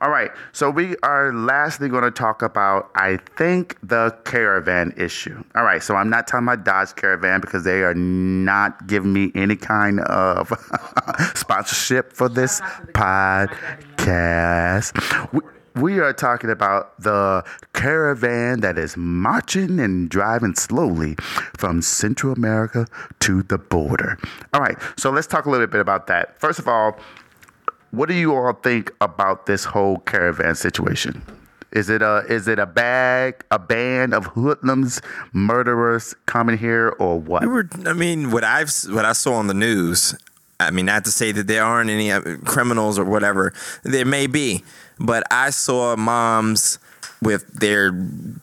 All 0.00 0.10
right, 0.10 0.30
so 0.52 0.70
we 0.70 0.96
are 1.02 1.32
lastly 1.32 1.88
going 1.88 2.04
to 2.04 2.10
talk 2.10 2.42
about, 2.42 2.90
I 2.94 3.18
think, 3.36 3.76
the 3.82 4.16
caravan 4.24 4.94
issue. 4.96 5.42
All 5.54 5.64
right, 5.64 5.82
so 5.82 5.94
I'm 5.94 6.10
not 6.10 6.26
talking 6.26 6.48
about 6.48 6.64
Dodge 6.64 6.94
Caravan 6.96 7.40
because 7.40 7.64
they 7.64 7.82
are 7.82 7.94
not 7.94 8.86
giving 8.86 9.12
me 9.12 9.30
any 9.34 9.56
kind 9.56 10.00
of 10.00 10.48
sponsorship 11.34 12.12
for 12.12 12.28
this 12.28 12.60
podcast. 12.94 14.92
We, 15.32 15.40
we 15.74 16.00
are 16.00 16.12
talking 16.12 16.50
about 16.50 17.00
the 17.00 17.44
caravan 17.72 18.60
that 18.60 18.76
is 18.76 18.96
marching 18.96 19.80
and 19.80 20.08
driving 20.08 20.54
slowly 20.54 21.16
from 21.56 21.82
Central 21.82 22.32
America 22.32 22.86
to 23.20 23.42
the 23.42 23.58
border. 23.58 24.18
All 24.52 24.60
right, 24.60 24.76
so 24.96 25.10
let's 25.10 25.26
talk 25.26 25.46
a 25.46 25.50
little 25.50 25.66
bit 25.66 25.80
about 25.80 26.06
that. 26.08 26.38
First 26.38 26.58
of 26.58 26.68
all, 26.68 26.98
what 27.92 28.08
do 28.08 28.14
you 28.14 28.34
all 28.34 28.52
think 28.54 28.90
about 29.00 29.46
this 29.46 29.64
whole 29.64 29.98
caravan 29.98 30.54
situation? 30.54 31.22
Is 31.72 31.88
it 31.88 32.02
a 32.02 32.24
is 32.28 32.48
it 32.48 32.58
a 32.58 32.66
bag 32.66 33.44
a 33.50 33.58
band 33.58 34.12
of 34.12 34.26
hoodlums, 34.26 35.00
murderers 35.32 36.14
coming 36.26 36.58
here, 36.58 36.94
or 36.98 37.18
what? 37.18 37.42
We 37.42 37.48
were, 37.48 37.68
I 37.86 37.92
mean, 37.92 38.30
what 38.30 38.44
I've 38.44 38.70
what 38.88 39.04
I 39.04 39.12
saw 39.12 39.34
on 39.34 39.46
the 39.46 39.54
news. 39.54 40.14
I 40.60 40.70
mean, 40.70 40.86
not 40.86 41.04
to 41.06 41.10
say 41.10 41.32
that 41.32 41.46
there 41.46 41.64
aren't 41.64 41.90
any 41.90 42.12
uh, 42.12 42.20
criminals 42.44 42.98
or 42.98 43.04
whatever. 43.04 43.52
There 43.82 44.04
may 44.04 44.26
be, 44.26 44.64
but 44.98 45.24
I 45.30 45.50
saw 45.50 45.96
moms 45.96 46.78
with 47.20 47.46
their 47.48 47.90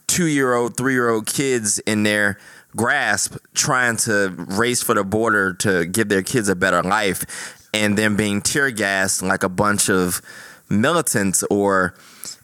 two 0.08 0.26
year 0.26 0.54
old, 0.54 0.76
three 0.76 0.94
year 0.94 1.10
old 1.10 1.28
kids 1.28 1.80
in 1.80 2.04
their 2.04 2.38
grasp 2.76 3.36
trying 3.54 3.98
to 3.98 4.34
race 4.50 4.84
for 4.84 4.96
the 4.96 5.04
border 5.04 5.54
to 5.54 5.86
give 5.86 6.10
their 6.10 6.22
kids 6.22 6.50
a 6.50 6.56
better 6.56 6.84
life 6.84 7.59
and 7.74 7.98
then 7.98 8.16
being 8.16 8.42
tear 8.42 8.72
gassed 8.72 9.22
like 9.22 9.44
a 9.44 9.50
bunch 9.50 9.90
of 9.90 10.22
militants 10.70 11.44
or 11.50 11.94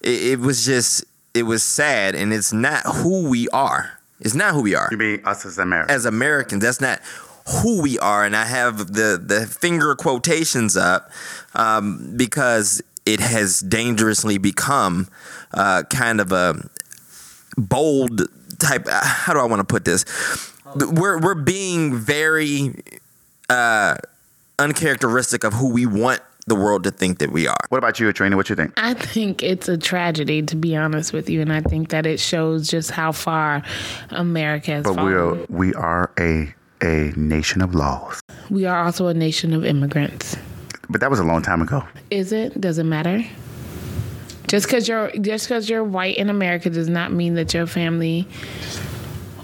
it, 0.01 0.23
it 0.33 0.39
was 0.39 0.65
just 0.65 1.03
it 1.33 1.43
was 1.43 1.63
sad 1.63 2.15
and 2.15 2.33
it's 2.33 2.53
not 2.53 2.81
who 2.85 3.27
we 3.29 3.47
are 3.49 3.99
it's 4.19 4.33
not 4.35 4.53
who 4.53 4.61
we 4.61 4.73
are 4.75 4.87
You 4.91 4.97
mean 4.97 5.21
us 5.25 5.45
as 5.45 5.57
Americans? 5.57 5.95
as 5.95 6.05
Americans. 6.05 6.61
That's 6.63 6.79
not 6.81 6.99
who 7.61 7.81
we 7.81 7.99
are, 7.99 8.23
and 8.25 8.35
I 8.35 8.45
have 8.45 8.93
the 8.93 9.21
the 9.23 9.45
finger 9.45 9.93
quotations 9.93 10.75
up 10.77 11.11
um, 11.53 12.13
because 12.15 12.81
it 13.05 13.19
has 13.19 13.59
dangerously 13.59 14.37
become 14.39 15.09
uh, 15.53 15.83
kind 15.83 16.19
of 16.21 16.31
a 16.31 16.55
bold 17.57 18.21
type. 18.57 18.87
uh, 18.87 19.01
How 19.03 19.33
do 19.33 19.39
I 19.39 19.45
want 19.45 19.59
to 19.59 19.63
put 19.65 19.85
this? 19.85 20.05
We're 20.75 21.19
we're 21.19 21.35
being 21.35 21.95
very 21.95 22.73
uh, 23.49 23.97
uncharacteristic 24.59 25.43
of 25.43 25.53
who 25.53 25.69
we 25.71 25.85
want 25.85 26.21
the 26.47 26.55
world 26.55 26.83
to 26.83 26.91
think 26.91 27.17
that 27.19 27.31
we 27.31 27.47
are. 27.47 27.57
what 27.69 27.79
about 27.79 27.99
you, 27.99 28.11
Trina? 28.13 28.35
What 28.35 28.49
you 28.49 28.55
think? 28.55 28.71
I 28.77 28.93
think 28.93 29.41
it's 29.41 29.67
a 29.67 29.77
tragedy, 29.77 30.43
to 30.43 30.55
be 30.55 30.75
honest 30.75 31.11
with 31.11 31.27
you, 31.29 31.41
and 31.41 31.51
I 31.51 31.61
think 31.61 31.89
that 31.89 32.05
it 32.05 32.19
shows 32.19 32.67
just 32.67 32.91
how 32.91 33.11
far 33.11 33.63
America 34.11 34.71
has 34.71 34.83
But 34.83 34.95
fallen. 34.95 35.05
we 35.11 35.15
are 35.17 35.45
we 35.49 35.73
are 35.73 36.11
a 36.19 36.53
a 36.81 37.13
nation 37.15 37.61
of 37.61 37.73
laws. 37.73 38.21
We 38.51 38.65
are 38.65 38.83
also 38.85 39.07
a 39.07 39.13
nation 39.13 39.53
of 39.53 39.65
immigrants. 39.65 40.37
But 40.87 41.01
that 41.01 41.09
was 41.09 41.19
a 41.19 41.23
long 41.23 41.41
time 41.41 41.61
ago. 41.63 41.83
Is 42.11 42.31
it? 42.31 42.61
Does 42.61 42.77
it 42.77 42.83
matter? 42.83 43.23
Just 44.47 44.67
because 44.67 44.87
you're 44.87 45.09
just 45.21 45.47
because 45.47 45.67
you're 45.67 45.83
white 45.83 46.17
in 46.17 46.29
America 46.29 46.69
does 46.69 46.87
not 46.89 47.11
mean 47.11 47.33
that 47.35 47.55
your 47.55 47.65
family 47.65 48.27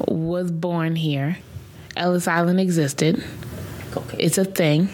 was 0.08 0.52
born 0.52 0.96
here. 0.96 1.38
Ellis 1.98 2.28
Island 2.28 2.60
existed. 2.60 3.24
It's 4.18 4.38
a 4.38 4.46
thing. 4.46 4.90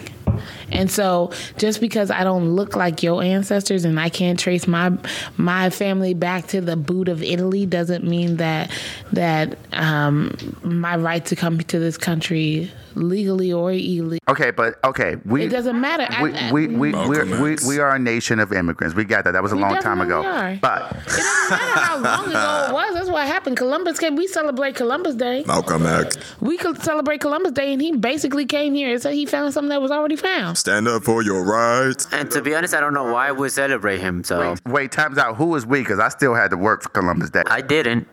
And 0.70 0.90
so 0.90 1.32
just 1.56 1.80
because 1.80 2.10
I 2.10 2.24
don't 2.24 2.50
look 2.50 2.76
like 2.76 3.02
your 3.02 3.22
ancestors 3.22 3.84
and 3.84 3.98
I 3.98 4.08
can't 4.08 4.38
trace 4.38 4.66
my 4.66 4.96
my 5.36 5.70
family 5.70 6.14
back 6.14 6.46
to 6.48 6.60
the 6.60 6.76
boot 6.76 7.08
of 7.08 7.22
Italy 7.22 7.66
doesn't 7.66 8.04
mean 8.04 8.36
that 8.36 8.70
that 9.12 9.58
um, 9.72 10.36
my 10.62 10.96
right 10.96 11.24
to 11.26 11.36
come 11.36 11.58
to 11.58 11.78
this 11.78 11.96
country 11.96 12.70
legally 12.98 13.52
or 13.52 13.70
illegally 13.72 14.18
Okay, 14.28 14.50
but 14.50 14.78
okay, 14.84 15.16
we 15.24 15.44
it 15.44 15.48
doesn't 15.48 15.80
matter. 15.80 16.06
We 16.22 16.34
I- 16.34 16.52
we 16.52 16.66
we 16.68 16.92
Malcolm 16.92 17.30
we, 17.40 17.54
we, 17.54 17.56
we 17.66 17.78
are 17.78 17.94
a 17.94 17.98
nation 17.98 18.40
of 18.40 18.52
immigrants. 18.52 18.94
We 18.94 19.04
got 19.04 19.24
that. 19.24 19.32
That 19.32 19.42
was 19.42 19.52
a 19.52 19.56
We 19.56 19.62
long 19.62 19.78
time 19.78 20.00
ago. 20.02 20.22
definitely 20.22 20.54
are. 20.54 20.58
But 20.60 20.92
It 20.92 21.04
doesn't 21.06 21.50
matter 21.50 21.80
how 21.80 21.96
long 21.98 22.28
ago 22.28 22.66
it 22.68 22.72
was. 22.74 22.94
That's 22.94 23.08
what 23.08 23.26
happened. 23.26 23.56
Columbus 23.56 23.98
came. 23.98 24.16
We 24.16 24.26
celebrate 24.26 24.74
Columbus 24.74 25.14
Day. 25.14 25.44
Malcolm 25.46 25.86
X. 25.86 26.18
We 26.40 26.58
could 26.58 26.82
celebrate 26.82 27.20
Columbus 27.22 27.52
Day, 27.52 27.72
and 27.72 27.80
he 27.80 27.92
basically 27.92 28.44
came 28.44 28.74
here 28.74 28.90
and 28.92 29.00
said 29.00 29.14
he 29.14 29.24
found 29.24 29.54
something 29.54 29.70
that 29.70 29.80
was 29.80 29.90
already 29.90 30.16
found. 30.16 30.58
Stand 30.58 30.88
up 30.88 31.04
for 31.04 31.22
your 31.22 31.42
rights. 31.44 32.06
And 32.12 32.30
to 32.32 32.42
be 32.42 32.54
honest, 32.54 32.74
I 32.74 32.80
don't 32.80 32.94
know 32.94 33.10
why 33.12 33.32
we 33.32 33.48
celebrate 33.48 34.00
him. 34.00 34.24
So 34.24 34.56
wait, 34.66 34.92
times 34.92 35.16
out. 35.16 35.36
Who 35.36 35.46
was 35.46 35.64
we? 35.64 35.78
Because 35.80 36.00
I 36.00 36.10
still 36.10 36.34
had 36.34 36.50
to 36.50 36.56
work 36.58 36.82
for 36.82 36.90
Columbus 36.90 37.30
Day. 37.30 37.44
I 37.46 37.62
didn't. 37.62 38.06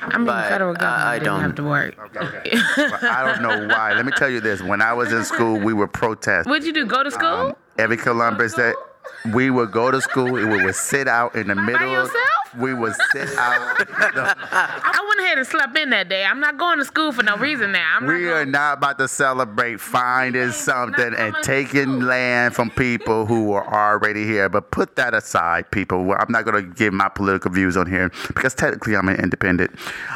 I 0.00 0.16
mean, 0.18 0.26
But, 0.26 0.48
federal 0.48 0.70
uh, 0.70 0.78
government 0.78 1.06
I 1.06 1.18
didn't 1.18 1.24
don't- 1.32 1.40
have 1.40 1.54
to 1.56 1.62
work. 1.64 1.94
But 1.96 3.02
I 3.04 3.24
don't 3.24 3.42
know 3.42 3.66
why. 3.74 3.94
Let 3.94 4.06
me 4.06 4.12
tell 4.16 4.28
you 4.30 4.40
this. 4.40 4.60
When 4.62 4.80
I 4.82 4.92
was 4.92 5.12
in 5.12 5.24
school, 5.24 5.58
we 5.58 5.72
were 5.72 5.88
protesting. 5.88 6.50
What'd 6.50 6.66
you 6.66 6.72
do? 6.72 6.86
Go 6.86 7.02
to 7.02 7.10
school? 7.10 7.56
every 7.78 7.96
Columbus 7.98 8.54
Day. 8.54 8.72
We 9.34 9.50
would 9.50 9.72
go 9.72 9.90
to 9.90 10.00
school. 10.00 10.30
We 10.32 10.44
would 10.44 10.74
sit 10.74 11.08
out 11.08 11.34
in 11.34 11.48
the 11.48 11.54
middle. 11.54 11.78
By 11.86 11.92
yourself? 11.92 12.54
We 12.58 12.72
would 12.74 12.94
sit 13.12 13.28
out. 13.36 13.84
I 13.90 15.04
went 15.08 15.20
ahead 15.20 15.38
and 15.38 15.46
slept 15.46 15.76
in 15.76 15.90
that 15.90 16.08
day. 16.08 16.24
I'm 16.24 16.40
not 16.40 16.56
going 16.58 16.78
to 16.78 16.84
school 16.84 17.12
for 17.12 17.22
no 17.22 17.36
reason 17.36 17.72
now. 17.72 17.96
I'm 17.96 18.06
We 18.06 18.12
not 18.14 18.20
are 18.20 18.34
going- 18.44 18.50
not 18.52 18.78
about 18.78 18.98
to 18.98 19.08
celebrate 19.08 19.80
finding 19.80 20.52
something 20.52 21.12
and 21.18 21.34
taking 21.42 22.00
land 22.00 22.54
from 22.54 22.70
people 22.70 23.26
who 23.26 23.52
are 23.52 23.92
already 23.94 24.24
here. 24.24 24.48
But 24.48 24.70
put 24.70 24.96
that 24.96 25.12
aside, 25.12 25.70
people. 25.70 26.12
I'm 26.18 26.30
not 26.32 26.44
going 26.44 26.62
to 26.64 26.70
give 26.74 26.92
my 26.94 27.08
political 27.08 27.50
views 27.50 27.76
on 27.76 27.90
here 27.90 28.10
because 28.28 28.54
technically 28.54 28.96
I'm 28.96 29.08
an 29.08 29.20
independent. 29.20 29.72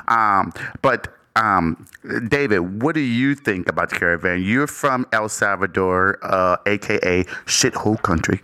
Um, 0.09 0.53
but 0.83 1.15
um, 1.37 1.87
David, 2.29 2.83
what 2.83 2.95
do 2.95 3.01
you 3.01 3.35
think 3.35 3.69
about 3.69 3.91
the 3.91 3.97
caravan? 3.97 4.43
You're 4.43 4.67
from 4.67 5.07
El 5.13 5.29
Salvador, 5.29 6.19
uh, 6.23 6.57
aka 6.67 7.25
shithole 7.47 8.01
country. 8.03 8.41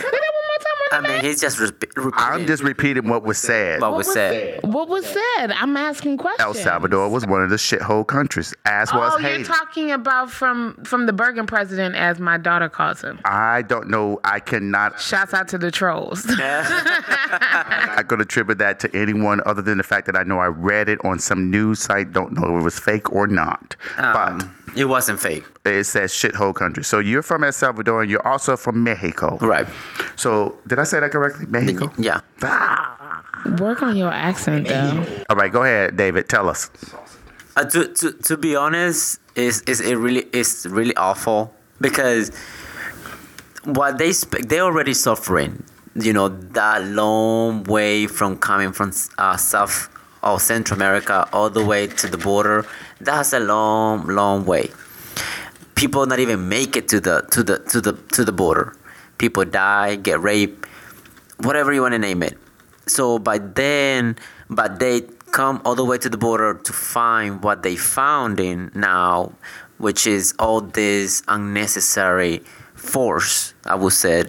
one 0.00 0.44
more 0.46 0.58
time. 0.60 0.78
I 0.90 0.96
Run 0.96 1.04
it 1.04 1.08
mean, 1.08 1.16
back. 1.18 1.24
he's 1.24 1.40
just 1.40 1.58
repeat, 1.58 1.90
I'm 2.14 2.46
just 2.46 2.62
repeating 2.62 3.08
what 3.08 3.24
was 3.24 3.36
said. 3.38 3.80
what 3.80 3.92
was 3.94 4.10
said. 4.12 4.60
What 4.62 4.88
was 4.88 5.04
said? 5.04 5.50
I'm 5.52 5.76
asking 5.76 6.16
questions. 6.18 6.40
El 6.46 6.54
Salvador 6.54 7.08
was 7.10 7.26
one 7.26 7.42
of 7.42 7.50
the 7.50 7.56
shithole 7.56 8.06
countries, 8.06 8.54
as 8.64 8.92
was 8.94 9.12
Oh, 9.14 9.18
Haiti. 9.18 9.38
you're 9.38 9.44
talking 9.46 9.90
about 9.90 10.30
from 10.30 10.76
from 10.84 11.06
the 11.06 11.12
Bergen 11.12 11.46
president, 11.46 11.94
as 11.96 12.18
my 12.20 12.38
daughter 12.38 12.68
calls 12.68 13.02
him. 13.02 13.18
I 13.24 13.62
don't 13.62 13.88
know. 13.90 14.20
I 14.24 14.40
cannot. 14.40 15.00
Shouts 15.00 15.34
out 15.34 15.48
to 15.48 15.58
the 15.58 15.70
trolls. 15.70 16.24
I 16.28 18.02
could 18.06 18.20
attribute 18.20 18.58
that 18.58 18.80
to 18.80 18.96
anyone 18.96 19.40
other 19.46 19.62
than 19.62 19.78
the 19.78 19.84
fact 19.84 20.06
that 20.06 20.16
I 20.16 20.22
know 20.22 20.38
I 20.38 20.46
read 20.46 20.88
it 20.88 21.04
on 21.04 21.18
some 21.18 21.50
news 21.50 21.80
site. 21.80 22.12
Don't 22.12 22.32
know 22.32 22.56
if 22.56 22.60
it 22.60 22.64
was 22.64 22.78
fake 22.78 23.12
or 23.12 23.26
not. 23.26 23.76
Um, 23.98 24.54
it 24.78 24.84
wasn't 24.84 25.18
fake. 25.18 25.44
it 25.64 25.84
says 25.84 26.12
shithole 26.12 26.54
country. 26.54 26.84
So 26.84 27.00
you're 27.00 27.22
from 27.30 27.42
El 27.42 27.50
Salvador 27.52 28.02
and 28.02 28.10
you're 28.10 28.26
also 28.26 28.56
from 28.56 28.84
Mexico. 28.84 29.36
Right. 29.40 29.66
So 30.14 30.56
did 30.68 30.78
I 30.78 30.84
say 30.84 31.00
that 31.00 31.10
correctly? 31.10 31.46
Mexico. 31.46 31.90
Yeah. 31.98 32.20
Work 33.58 33.82
on 33.82 33.96
your 33.96 34.12
accent, 34.12 34.68
though. 34.68 35.04
All 35.28 35.36
right, 35.36 35.50
go 35.50 35.62
ahead, 35.64 35.96
David. 35.96 36.28
Tell 36.28 36.48
us. 36.48 36.70
Uh, 37.56 37.64
to, 37.64 37.88
to 37.94 38.12
to 38.12 38.36
be 38.36 38.54
honest, 38.54 39.18
is 39.34 39.62
is 39.62 39.80
it 39.80 39.96
really 39.96 40.26
is 40.32 40.66
really 40.70 40.94
awful 40.96 41.52
because 41.80 42.30
what 43.64 43.98
they 43.98 44.12
sp- 44.14 44.46
they 44.46 44.60
already 44.60 44.94
suffering. 44.94 45.64
You 45.94 46.12
know 46.12 46.28
that 46.28 46.84
long 46.84 47.64
way 47.64 48.06
from 48.06 48.38
coming 48.38 48.70
from 48.72 48.92
uh, 49.18 49.36
South 49.36 49.88
or 50.22 50.38
Central 50.38 50.76
America 50.76 51.28
all 51.32 51.50
the 51.50 51.64
way 51.64 51.88
to 51.88 52.06
the 52.06 52.18
border. 52.18 52.64
That's 53.00 53.32
a 53.32 53.40
long, 53.40 54.06
long 54.06 54.44
way. 54.44 54.70
People 55.74 56.06
not 56.06 56.18
even 56.18 56.48
make 56.48 56.76
it 56.76 56.88
to 56.88 57.00
the 57.00 57.22
to 57.30 57.42
the 57.42 57.58
to 57.70 57.80
the 57.80 57.92
to 58.12 58.24
the 58.24 58.32
border. 58.32 58.74
People 59.18 59.44
die, 59.44 59.96
get 59.96 60.20
raped, 60.20 60.66
whatever 61.38 61.72
you 61.72 61.82
want 61.82 61.92
to 61.94 61.98
name 61.98 62.22
it. 62.22 62.36
So 62.86 63.18
by 63.18 63.38
then, 63.38 64.16
but 64.50 64.78
they 64.80 65.02
come 65.30 65.62
all 65.64 65.74
the 65.74 65.84
way 65.84 65.98
to 65.98 66.08
the 66.08 66.16
border 66.16 66.54
to 66.54 66.72
find 66.72 67.42
what 67.42 67.62
they 67.62 67.76
found 67.76 68.40
in 68.40 68.70
now, 68.74 69.32
which 69.78 70.06
is 70.06 70.34
all 70.38 70.60
this 70.60 71.22
unnecessary 71.28 72.42
force. 72.74 73.54
I 73.64 73.74
would 73.76 73.92
say, 73.92 74.24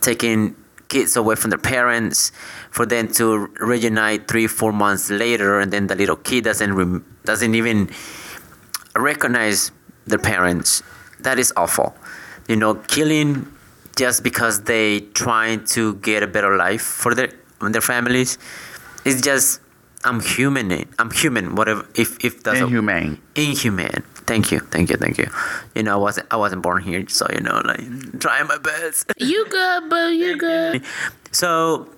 taking 0.00 0.56
kids 0.92 1.16
away 1.16 1.34
from 1.40 1.50
their 1.50 1.64
parents, 1.76 2.32
for 2.70 2.84
them 2.86 3.08
to 3.18 3.24
reunite 3.72 4.28
three, 4.30 4.46
four 4.46 4.72
months 4.84 5.08
later, 5.24 5.58
and 5.60 5.72
then 5.72 5.86
the 5.90 5.96
little 6.02 6.16
kid 6.28 6.44
doesn't 6.44 6.72
rem- 6.80 7.04
doesn't 7.24 7.54
even 7.60 7.88
recognize 8.96 9.70
their 10.06 10.18
parents. 10.32 10.82
That 11.20 11.38
is 11.38 11.52
awful. 11.56 11.94
You 12.48 12.56
know, 12.56 12.74
killing 12.96 13.46
just 13.96 14.22
because 14.22 14.62
they 14.64 15.00
trying 15.14 15.64
to 15.76 15.94
get 16.08 16.22
a 16.22 16.26
better 16.26 16.56
life 16.56 16.82
for 16.82 17.14
their 17.14 17.30
their 17.60 17.80
families. 17.92 18.38
It's 19.04 19.20
just 19.20 19.60
I'm 20.04 20.20
human. 20.20 20.68
I'm 20.98 21.10
human. 21.10 21.54
Whatever. 21.54 21.86
If 21.94 22.18
if 22.24 22.42
that's 22.42 22.60
a- 22.60 22.66
Inhumane. 23.36 24.02
Thank 24.26 24.52
you, 24.52 24.60
thank 24.60 24.90
you, 24.90 24.96
thank 24.96 25.18
you. 25.18 25.28
You 25.74 25.82
know, 25.82 25.94
I 25.94 25.96
wasn't 25.96 26.26
I 26.30 26.36
wasn't 26.36 26.62
born 26.62 26.82
here, 26.82 27.04
so 27.08 27.26
you 27.32 27.40
know, 27.40 27.60
like 27.64 27.80
trying 28.20 28.46
my 28.46 28.58
best. 28.58 29.12
You 29.18 29.46
good, 29.48 29.90
boo? 29.90 30.10
You 30.10 30.36
good? 30.36 30.82
So, 31.32 31.88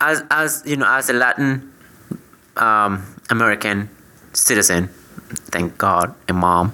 as 0.00 0.22
as 0.30 0.62
you 0.64 0.76
know, 0.76 0.86
as 0.88 1.10
a 1.10 1.12
Latin 1.12 1.72
um, 2.56 3.04
American 3.30 3.90
citizen, 4.32 4.88
thank 5.52 5.76
God, 5.76 6.14
a 6.28 6.32
mom, 6.32 6.72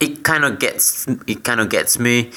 it 0.00 0.22
kind 0.22 0.44
of 0.44 0.58
gets 0.58 1.06
it 1.26 1.44
kind 1.44 1.60
of 1.60 1.70
gets 1.70 1.98
me 1.98 2.32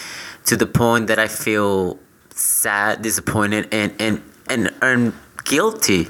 to 0.46 0.56
the 0.56 0.66
point 0.66 1.08
that 1.08 1.20
I 1.20 1.28
feel 1.28 2.00
sad, 2.30 3.02
disappointed, 3.02 3.68
and 3.72 3.94
and 4.00 4.22
and, 4.50 4.72
and 4.82 5.14
guilty 5.44 6.08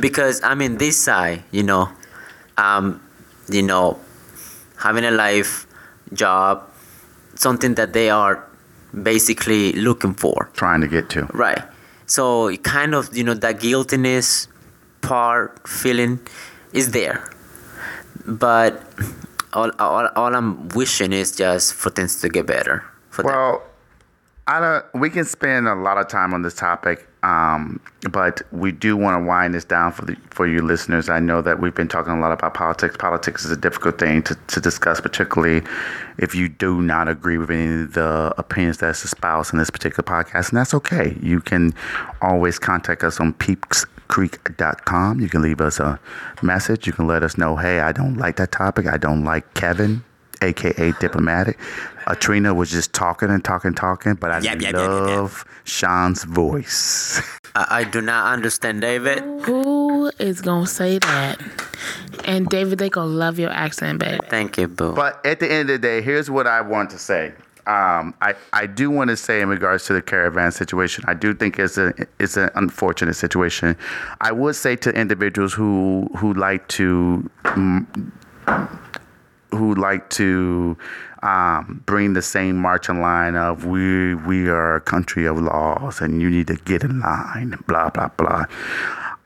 because 0.00 0.42
I'm 0.42 0.60
in 0.60 0.78
this 0.78 0.98
side, 0.98 1.44
you 1.50 1.62
know, 1.62 1.88
um, 2.56 3.00
you 3.48 3.62
know, 3.62 3.98
having 4.78 5.04
a 5.04 5.10
life, 5.10 5.66
job, 6.12 6.68
something 7.34 7.74
that 7.74 7.92
they 7.92 8.10
are 8.10 8.44
basically 9.02 9.72
looking 9.72 10.14
for. 10.14 10.50
Trying 10.54 10.80
to 10.82 10.88
get 10.88 11.08
to. 11.10 11.24
Right. 11.32 11.62
So 12.06 12.54
kind 12.58 12.94
of, 12.94 13.16
you 13.16 13.24
know, 13.24 13.34
that 13.34 13.60
guiltiness 13.60 14.48
part 15.00 15.66
feeling 15.66 16.20
is 16.72 16.90
there. 16.90 17.30
But 18.26 18.82
all, 19.52 19.70
all, 19.78 20.08
all 20.14 20.34
I'm 20.34 20.68
wishing 20.68 21.12
is 21.12 21.32
just 21.32 21.74
for 21.74 21.90
things 21.90 22.20
to 22.20 22.28
get 22.28 22.46
better. 22.46 22.84
For 23.10 23.22
them. 23.22 23.32
Well, 23.32 23.62
I 24.46 24.60
don't. 24.60 24.84
We 24.94 25.10
can 25.10 25.24
spend 25.24 25.68
a 25.68 25.74
lot 25.74 25.98
of 25.98 26.08
time 26.08 26.34
on 26.34 26.42
this 26.42 26.54
topic, 26.54 27.06
um, 27.22 27.78
but 28.10 28.42
we 28.50 28.72
do 28.72 28.96
want 28.96 29.22
to 29.22 29.24
wind 29.24 29.54
this 29.54 29.64
down 29.64 29.92
for 29.92 30.04
the 30.04 30.16
for 30.30 30.46
you 30.46 30.60
listeners. 30.60 31.08
I 31.08 31.20
know 31.20 31.40
that 31.40 31.60
we've 31.60 31.74
been 31.74 31.86
talking 31.88 32.12
a 32.12 32.18
lot 32.18 32.32
about 32.32 32.54
politics. 32.54 32.96
Politics 32.96 33.44
is 33.44 33.52
a 33.52 33.56
difficult 33.56 33.98
thing 33.98 34.22
to, 34.24 34.34
to 34.34 34.60
discuss, 34.60 35.00
particularly 35.00 35.64
if 36.18 36.34
you 36.34 36.48
do 36.48 36.82
not 36.82 37.08
agree 37.08 37.38
with 37.38 37.50
any 37.50 37.84
of 37.84 37.92
the 37.92 38.34
opinions 38.38 38.78
that's 38.78 39.04
espoused 39.04 39.52
in 39.52 39.58
this 39.60 39.70
particular 39.70 40.02
podcast, 40.02 40.48
and 40.48 40.58
that's 40.58 40.74
okay. 40.74 41.16
You 41.22 41.40
can 41.40 41.74
always 42.20 42.58
contact 42.58 43.04
us 43.04 43.20
on 43.20 43.34
peepscreek.com. 43.34 45.20
You 45.20 45.28
can 45.28 45.42
leave 45.42 45.60
us 45.60 45.78
a 45.78 46.00
message. 46.42 46.88
You 46.88 46.92
can 46.92 47.06
let 47.06 47.22
us 47.22 47.38
know, 47.38 47.56
hey, 47.56 47.80
I 47.80 47.92
don't 47.92 48.16
like 48.16 48.36
that 48.36 48.50
topic. 48.50 48.86
I 48.88 48.96
don't 48.96 49.24
like 49.24 49.54
Kevin 49.54 50.02
aka 50.42 50.92
diplomatic. 51.00 51.58
Uh, 52.06 52.14
Trina 52.16 52.52
was 52.52 52.70
just 52.70 52.92
talking 52.92 53.30
and 53.30 53.44
talking, 53.44 53.74
talking, 53.74 54.14
but 54.14 54.30
I 54.32 54.38
Yep, 54.40 54.60
yep, 54.60 54.60
yep, 54.60 54.74
yep, 54.74 54.74
yep. 54.74 54.90
love 55.08 55.44
Sean's 55.64 56.24
voice. 56.24 57.20
I, 57.54 57.66
I 57.70 57.84
do 57.84 58.00
not 58.00 58.32
understand, 58.32 58.80
David. 58.80 59.20
Who 59.42 60.10
is 60.18 60.40
gonna 60.40 60.66
say 60.66 60.98
that? 60.98 61.40
And 62.24 62.48
David, 62.48 62.78
they 62.78 62.90
gonna 62.90 63.08
love 63.08 63.38
your 63.38 63.50
accent, 63.50 64.00
baby. 64.00 64.18
Thank 64.28 64.58
you, 64.58 64.68
boo. 64.68 64.94
but 64.94 65.24
at 65.24 65.38
the 65.40 65.50
end 65.50 65.70
of 65.70 65.80
the 65.80 65.86
day, 65.86 66.02
here's 66.02 66.30
what 66.30 66.46
I 66.46 66.60
want 66.60 66.90
to 66.90 66.98
say. 66.98 67.32
Um, 67.64 68.12
I, 68.20 68.34
I 68.52 68.66
do 68.66 68.90
want 68.90 69.10
to 69.10 69.16
say 69.16 69.40
in 69.40 69.48
regards 69.48 69.84
to 69.86 69.92
the 69.92 70.02
caravan 70.02 70.50
situation, 70.50 71.04
I 71.06 71.14
do 71.14 71.32
think 71.32 71.60
it's 71.60 71.78
a 71.78 71.92
it's 72.18 72.36
an 72.36 72.50
unfortunate 72.56 73.14
situation. 73.14 73.76
I 74.20 74.32
would 74.32 74.56
say 74.56 74.74
to 74.76 74.90
individuals 74.90 75.52
who 75.52 76.10
who 76.16 76.34
like 76.34 76.66
to 76.68 77.30
mm, 77.44 78.10
who 79.52 79.74
like 79.74 80.10
to 80.10 80.76
um, 81.22 81.82
bring 81.86 82.14
the 82.14 82.22
same 82.22 82.56
marching 82.56 83.00
line 83.00 83.36
of 83.36 83.64
we 83.64 84.14
we 84.14 84.48
are 84.48 84.76
a 84.76 84.80
country 84.80 85.26
of 85.26 85.38
laws 85.38 86.00
and 86.00 86.20
you 86.20 86.28
need 86.28 86.48
to 86.48 86.56
get 86.56 86.82
in 86.82 87.00
line, 87.00 87.56
blah 87.66 87.90
blah 87.90 88.08
blah. 88.08 88.44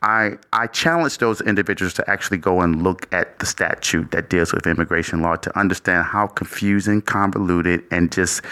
I 0.03 0.37
I 0.53 0.66
challenge 0.66 1.18
those 1.18 1.41
individuals 1.41 1.95
to 1.95 2.11
actually 2.11 2.39
go 2.39 2.61
and 2.61 2.83
look 2.83 3.12
at 3.12 3.39
the 3.39 3.47
statute 3.47 4.11
that 4.11 4.29
deals 4.29 4.53
with 4.53 4.66
immigration 4.66 5.22
law 5.22 5.37
to 5.37 5.59
understand 5.59 6.05
how 6.05 6.27
confusing, 6.27 7.01
convoluted, 7.01 7.83
and 7.91 8.12
just 8.12 8.43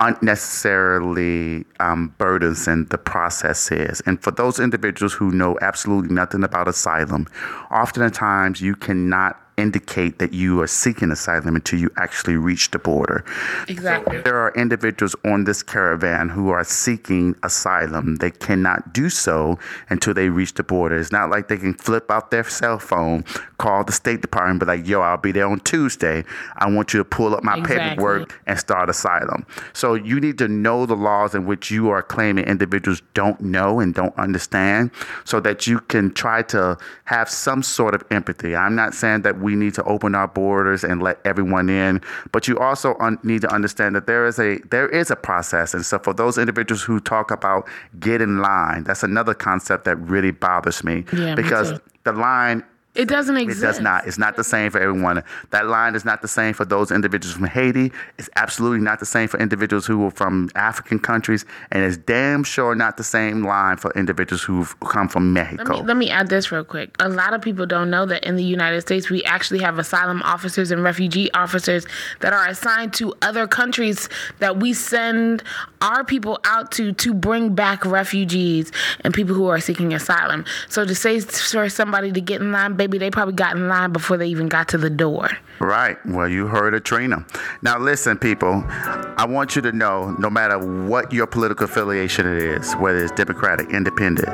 unnecessarily 0.00 1.66
um, 1.78 2.14
burdensome 2.16 2.86
the 2.86 2.96
process 2.96 3.70
is. 3.70 4.00
And 4.06 4.22
for 4.22 4.30
those 4.30 4.58
individuals 4.58 5.12
who 5.12 5.30
know 5.30 5.58
absolutely 5.60 6.14
nothing 6.14 6.42
about 6.42 6.68
asylum, 6.68 7.26
oftentimes 7.70 8.62
you 8.62 8.74
cannot 8.74 9.38
indicate 9.60 10.18
that 10.18 10.32
you 10.32 10.60
are 10.60 10.66
seeking 10.66 11.10
asylum 11.10 11.54
until 11.56 11.78
you 11.78 11.90
actually 11.96 12.36
reach 12.36 12.70
the 12.70 12.78
border. 12.78 13.24
Exactly. 13.68 14.20
There 14.22 14.38
are 14.38 14.52
individuals 14.54 15.14
on 15.24 15.44
this 15.44 15.62
caravan 15.62 16.28
who 16.28 16.50
are 16.50 16.64
seeking 16.64 17.36
asylum. 17.42 18.16
They 18.16 18.30
cannot 18.30 18.92
do 18.92 19.10
so 19.10 19.58
until 19.88 20.14
they 20.14 20.28
reach 20.28 20.54
the 20.54 20.62
border. 20.62 20.96
It's 20.98 21.12
not 21.12 21.30
like 21.30 21.48
they 21.48 21.56
can 21.58 21.74
flip 21.74 22.10
out 22.10 22.30
their 22.30 22.44
cell 22.44 22.78
phone, 22.78 23.24
call 23.58 23.84
the 23.84 23.92
State 23.92 24.22
Department, 24.22 24.60
be 24.60 24.66
like, 24.66 24.86
yo, 24.86 25.00
I'll 25.00 25.16
be 25.16 25.32
there 25.32 25.46
on 25.46 25.60
Tuesday. 25.60 26.24
I 26.56 26.70
want 26.70 26.92
you 26.92 26.98
to 26.98 27.04
pull 27.04 27.34
up 27.34 27.44
my 27.44 27.58
Exactly. 27.58 27.90
paperwork 27.90 28.40
and 28.46 28.58
start 28.58 28.88
asylum. 28.88 29.46
So 29.72 29.94
you 29.94 30.18
need 30.20 30.38
to 30.38 30.48
know 30.48 30.86
the 30.86 30.96
laws 30.96 31.34
in 31.34 31.46
which 31.46 31.70
you 31.70 31.90
are 31.90 32.02
claiming 32.02 32.44
individuals 32.44 33.02
don't 33.14 33.40
know 33.40 33.80
and 33.80 33.94
don't 33.94 34.16
understand 34.18 34.90
so 35.24 35.40
that 35.40 35.66
you 35.66 35.80
can 35.80 36.12
try 36.12 36.42
to 36.42 36.78
have 37.04 37.28
some 37.28 37.62
sort 37.62 37.94
of 37.94 38.02
empathy. 38.10 38.56
I'm 38.56 38.74
not 38.74 38.94
saying 38.94 39.22
that 39.22 39.38
we 39.40 39.49
need 39.56 39.74
to 39.74 39.84
open 39.84 40.14
our 40.14 40.28
borders 40.28 40.84
and 40.84 41.02
let 41.02 41.18
everyone 41.24 41.68
in, 41.68 42.00
but 42.32 42.48
you 42.48 42.58
also 42.58 42.96
un- 43.00 43.18
need 43.22 43.40
to 43.42 43.52
understand 43.52 43.94
that 43.96 44.06
there 44.06 44.26
is 44.26 44.38
a 44.38 44.58
there 44.70 44.88
is 44.88 45.10
a 45.10 45.16
process. 45.16 45.74
And 45.74 45.84
so 45.84 45.98
for 45.98 46.12
those 46.12 46.38
individuals 46.38 46.82
who 46.82 47.00
talk 47.00 47.30
about 47.30 47.68
get 47.98 48.20
in 48.22 48.38
line, 48.38 48.84
that's 48.84 49.02
another 49.02 49.34
concept 49.34 49.84
that 49.84 49.96
really 49.96 50.30
bothers 50.30 50.82
me 50.84 51.04
Yeah, 51.12 51.34
because 51.34 51.72
too. 51.72 51.78
the 52.04 52.12
line 52.12 52.64
It 53.00 53.08
doesn't 53.08 53.36
exist. 53.36 53.62
it 53.62 53.66
does 53.66 53.80
not. 53.80 54.06
It's 54.06 54.18
not 54.18 54.36
the 54.36 54.44
same 54.44 54.70
for 54.70 54.78
everyone. 54.78 55.22
That 55.50 55.66
line 55.66 55.94
is 55.94 56.04
not 56.04 56.20
the 56.22 56.28
same 56.28 56.52
for 56.52 56.64
those 56.64 56.90
individuals 56.90 57.34
from 57.34 57.46
Haiti. 57.46 57.92
It's 58.18 58.28
absolutely 58.36 58.80
not 58.80 59.00
the 59.00 59.06
same 59.06 59.28
for 59.28 59.38
individuals 59.40 59.86
who 59.86 60.04
are 60.06 60.10
from 60.10 60.50
African 60.54 60.98
countries, 60.98 61.44
and 61.72 61.82
it's 61.82 61.96
damn 61.96 62.44
sure 62.44 62.74
not 62.74 62.96
the 62.96 63.04
same 63.04 63.44
line 63.44 63.76
for 63.78 63.90
individuals 63.92 64.42
who've 64.42 64.78
come 64.80 65.08
from 65.08 65.32
Let 65.34 65.52
Mexico. 65.52 65.80
me, 65.80 65.82
let 65.86 65.96
me 65.96 66.10
add 66.10 66.28
this 66.28 66.52
real 66.52 66.64
quick. 66.64 66.94
A 67.00 67.08
lot 67.08 67.32
of 67.32 67.40
people 67.40 67.66
don't 67.66 67.90
know 67.90 68.04
that 68.06 68.24
in 68.24 68.36
the 68.36 68.44
United 68.44 68.82
States, 68.82 69.08
we 69.08 69.24
actually 69.24 69.60
have 69.60 69.78
asylum 69.78 70.20
officers 70.22 70.70
and 70.70 70.82
refugee 70.82 71.30
officers 71.32 71.86
that 72.20 72.32
are 72.32 72.46
assigned 72.46 72.92
to 72.94 73.14
other 73.22 73.46
countries 73.46 74.08
that 74.40 74.58
we 74.58 74.72
send 74.72 75.42
our 75.80 76.04
people 76.04 76.38
out 76.44 76.70
to 76.72 76.92
to 76.92 77.14
bring 77.14 77.54
back 77.54 77.84
refugees 77.86 78.70
and 79.02 79.14
people 79.14 79.34
who 79.34 79.46
are 79.46 79.60
seeking 79.60 79.94
asylum. 79.94 80.44
So 80.68 80.84
to 80.84 80.94
say 80.94 81.20
for 81.20 81.68
somebody 81.68 82.12
to 82.12 82.20
get 82.20 82.40
in 82.40 82.52
line, 82.52 82.74
baby, 82.74 82.89
they 82.98 83.10
probably 83.10 83.34
got 83.34 83.56
in 83.56 83.68
line 83.68 83.92
before 83.92 84.16
they 84.16 84.28
even 84.28 84.48
got 84.48 84.68
to 84.68 84.78
the 84.78 84.90
door. 84.90 85.30
Right. 85.60 85.98
Well, 86.06 86.28
you 86.28 86.46
heard 86.46 86.74
of 86.74 86.84
Trina. 86.84 87.24
Now, 87.62 87.78
listen, 87.78 88.18
people. 88.18 88.64
I 88.66 89.26
want 89.26 89.56
you 89.56 89.62
to 89.62 89.72
know 89.72 90.12
no 90.18 90.30
matter 90.30 90.58
what 90.58 91.12
your 91.12 91.26
political 91.26 91.64
affiliation 91.64 92.26
it 92.26 92.38
is, 92.38 92.72
whether 92.74 93.04
it's 93.04 93.12
Democratic, 93.12 93.70
Independent, 93.70 94.28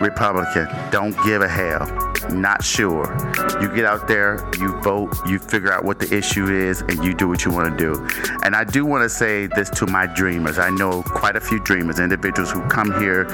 Republican, 0.00 0.68
don't 0.90 1.16
give 1.24 1.40
a 1.40 1.48
hell. 1.48 1.86
Not 2.30 2.62
sure. 2.62 3.06
You 3.60 3.74
get 3.74 3.86
out 3.86 4.06
there, 4.06 4.46
you 4.58 4.78
vote, 4.82 5.16
you 5.26 5.38
figure 5.38 5.72
out 5.72 5.84
what 5.84 5.98
the 5.98 6.14
issue 6.14 6.48
is, 6.48 6.82
and 6.82 7.02
you 7.02 7.14
do 7.14 7.26
what 7.28 7.44
you 7.44 7.50
want 7.50 7.76
to 7.76 7.76
do. 7.76 8.06
And 8.44 8.54
I 8.54 8.64
do 8.64 8.84
want 8.84 9.02
to 9.02 9.08
say 9.08 9.46
this 9.46 9.70
to 9.70 9.86
my 9.86 10.06
dreamers. 10.06 10.58
I 10.58 10.68
know 10.70 11.02
quite 11.02 11.36
a 11.36 11.40
few 11.40 11.58
dreamers, 11.58 11.98
individuals 11.98 12.52
who 12.52 12.60
come 12.68 13.00
here 13.00 13.24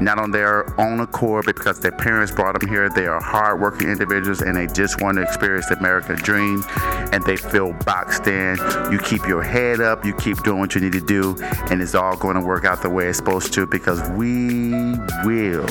not 0.00 0.18
on 0.18 0.30
their 0.30 0.78
own 0.80 1.00
accord, 1.00 1.44
but 1.44 1.56
because 1.56 1.80
their 1.80 1.92
parents 1.92 2.32
brought 2.32 2.58
them 2.58 2.68
here. 2.68 2.88
They 2.88 3.06
are 3.06 3.20
hardworking 3.20 3.89
individuals 3.90 4.40
and 4.42 4.56
they 4.56 4.66
just 4.66 5.00
want 5.00 5.16
to 5.16 5.22
experience 5.22 5.68
the 5.68 5.78
American 5.78 6.16
dream 6.16 6.64
and 7.12 7.24
they 7.24 7.36
feel 7.36 7.72
boxed 7.84 8.26
in. 8.26 8.56
You 8.90 8.98
keep 8.98 9.26
your 9.26 9.42
head 9.42 9.80
up, 9.80 10.04
you 10.04 10.14
keep 10.14 10.42
doing 10.42 10.58
what 10.58 10.74
you 10.74 10.80
need 10.80 10.92
to 10.92 11.00
do, 11.00 11.36
and 11.70 11.82
it's 11.82 11.94
all 11.94 12.16
going 12.16 12.36
to 12.36 12.42
work 12.42 12.64
out 12.64 12.82
the 12.82 12.90
way 12.90 13.08
it's 13.08 13.18
supposed 13.18 13.52
to 13.54 13.66
because 13.66 14.00
we 14.10 14.94
will 15.24 15.66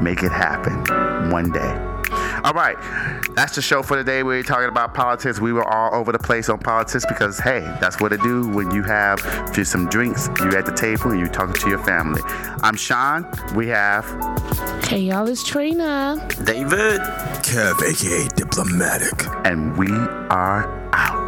make 0.00 0.22
it 0.22 0.32
happen 0.32 1.30
one 1.30 1.50
day. 1.50 1.89
All 2.42 2.54
right, 2.54 2.76
that's 3.34 3.54
the 3.54 3.60
show 3.62 3.82
for 3.82 3.96
today. 3.96 4.22
We're 4.22 4.42
talking 4.42 4.68
about 4.68 4.94
politics. 4.94 5.40
We 5.40 5.52
were 5.52 5.64
all 5.64 5.94
over 5.94 6.10
the 6.10 6.18
place 6.18 6.48
on 6.48 6.58
politics 6.58 7.04
because, 7.06 7.38
hey, 7.38 7.60
that's 7.80 8.00
what 8.00 8.12
it 8.14 8.22
do 8.22 8.48
when 8.48 8.70
you 8.70 8.82
have 8.82 9.18
just 9.52 9.70
some 9.70 9.88
drinks, 9.88 10.28
you 10.40 10.50
at 10.56 10.64
the 10.64 10.72
table, 10.72 11.10
and 11.10 11.20
you 11.20 11.26
talking 11.28 11.52
to 11.54 11.68
your 11.68 11.78
family. 11.84 12.22
I'm 12.62 12.76
Sean. 12.76 13.26
We 13.54 13.68
have 13.68 14.04
Hey, 14.84 15.00
y'all, 15.00 15.28
it's 15.28 15.44
Trina. 15.44 16.26
David. 16.44 17.00
Kev, 17.42 17.80
aka 17.82 18.28
Diplomatic. 18.34 19.26
and 19.46 19.76
we 19.76 19.90
are 20.30 20.66
out. 20.94 21.20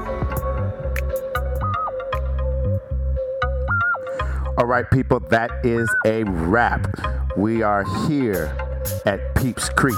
All 4.58 4.66
right, 4.66 4.88
people, 4.90 5.20
that 5.30 5.50
is 5.64 5.88
a 6.06 6.24
wrap. 6.24 6.86
We 7.36 7.62
are 7.62 7.84
here 8.08 8.54
at 9.06 9.34
Peeps 9.34 9.68
Creek, 9.70 9.94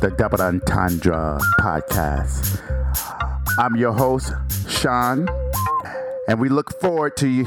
the 0.00 0.10
Double 0.10 0.42
Entendre 0.42 1.38
podcast. 1.60 2.60
I'm 3.58 3.76
your 3.76 3.92
host, 3.92 4.32
Sean, 4.68 5.26
and 6.28 6.38
we 6.38 6.48
look 6.50 6.78
forward 6.80 7.16
to 7.18 7.44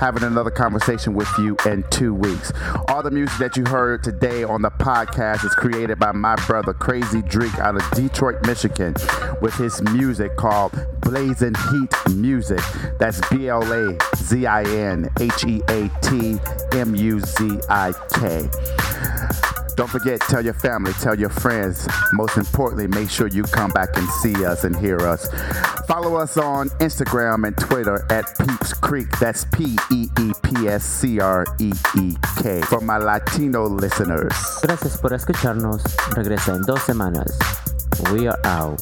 having 0.00 0.24
another 0.24 0.50
conversation 0.50 1.14
with 1.14 1.28
you 1.38 1.56
in 1.64 1.84
two 1.90 2.12
weeks. 2.12 2.52
All 2.88 3.02
the 3.02 3.10
music 3.10 3.38
that 3.38 3.56
you 3.56 3.64
heard 3.64 4.02
today 4.02 4.42
on 4.42 4.62
the 4.62 4.70
podcast 4.70 5.44
is 5.44 5.54
created 5.54 5.98
by 5.98 6.12
my 6.12 6.34
brother 6.46 6.74
Crazy 6.74 7.22
Drake 7.22 7.58
out 7.58 7.76
of 7.76 7.90
Detroit, 7.92 8.44
Michigan, 8.46 8.94
with 9.40 9.54
his 9.54 9.80
music 9.82 10.36
called 10.36 10.72
Blazing 11.02 11.54
Heat 11.70 12.14
Music. 12.14 12.60
That's 12.98 13.20
B 13.28 13.48
L 13.48 13.62
A 13.72 13.96
Z 14.16 14.44
I 14.44 14.64
N 14.64 15.08
H 15.20 15.44
E 15.44 15.62
A 15.68 15.88
T 16.02 16.38
M 16.72 16.96
U 16.96 17.20
Z 17.20 17.60
I 17.70 17.92
K. 18.12 18.85
Don't 19.76 19.90
forget, 19.90 20.20
tell 20.22 20.42
your 20.42 20.54
family, 20.54 20.92
tell 20.94 21.14
your 21.14 21.28
friends. 21.28 21.86
Most 22.14 22.38
importantly, 22.38 22.86
make 22.86 23.10
sure 23.10 23.26
you 23.26 23.42
come 23.42 23.70
back 23.70 23.96
and 23.96 24.08
see 24.08 24.44
us 24.44 24.64
and 24.64 24.74
hear 24.74 24.98
us. 25.00 25.28
Follow 25.86 26.16
us 26.16 26.38
on 26.38 26.70
Instagram 26.80 27.46
and 27.46 27.56
Twitter 27.58 28.06
at 28.10 28.24
Peeps 28.38 28.72
Creek. 28.72 29.06
That's 29.20 29.44
P 29.44 29.76
E 29.92 30.08
E 30.18 30.32
P 30.42 30.66
S 30.66 30.84
C 30.84 31.20
R 31.20 31.44
E 31.60 31.72
E 31.98 32.14
K. 32.42 32.62
For 32.62 32.80
my 32.80 32.96
Latino 32.96 33.66
listeners. 33.66 34.32
Gracias 34.62 34.96
por 34.96 35.12
escucharnos. 35.12 35.82
Regresa 36.14 36.54
en 36.54 36.62
dos 36.62 36.82
semanas. 36.82 37.38
We 38.12 38.28
are 38.28 38.38
out. 38.44 38.80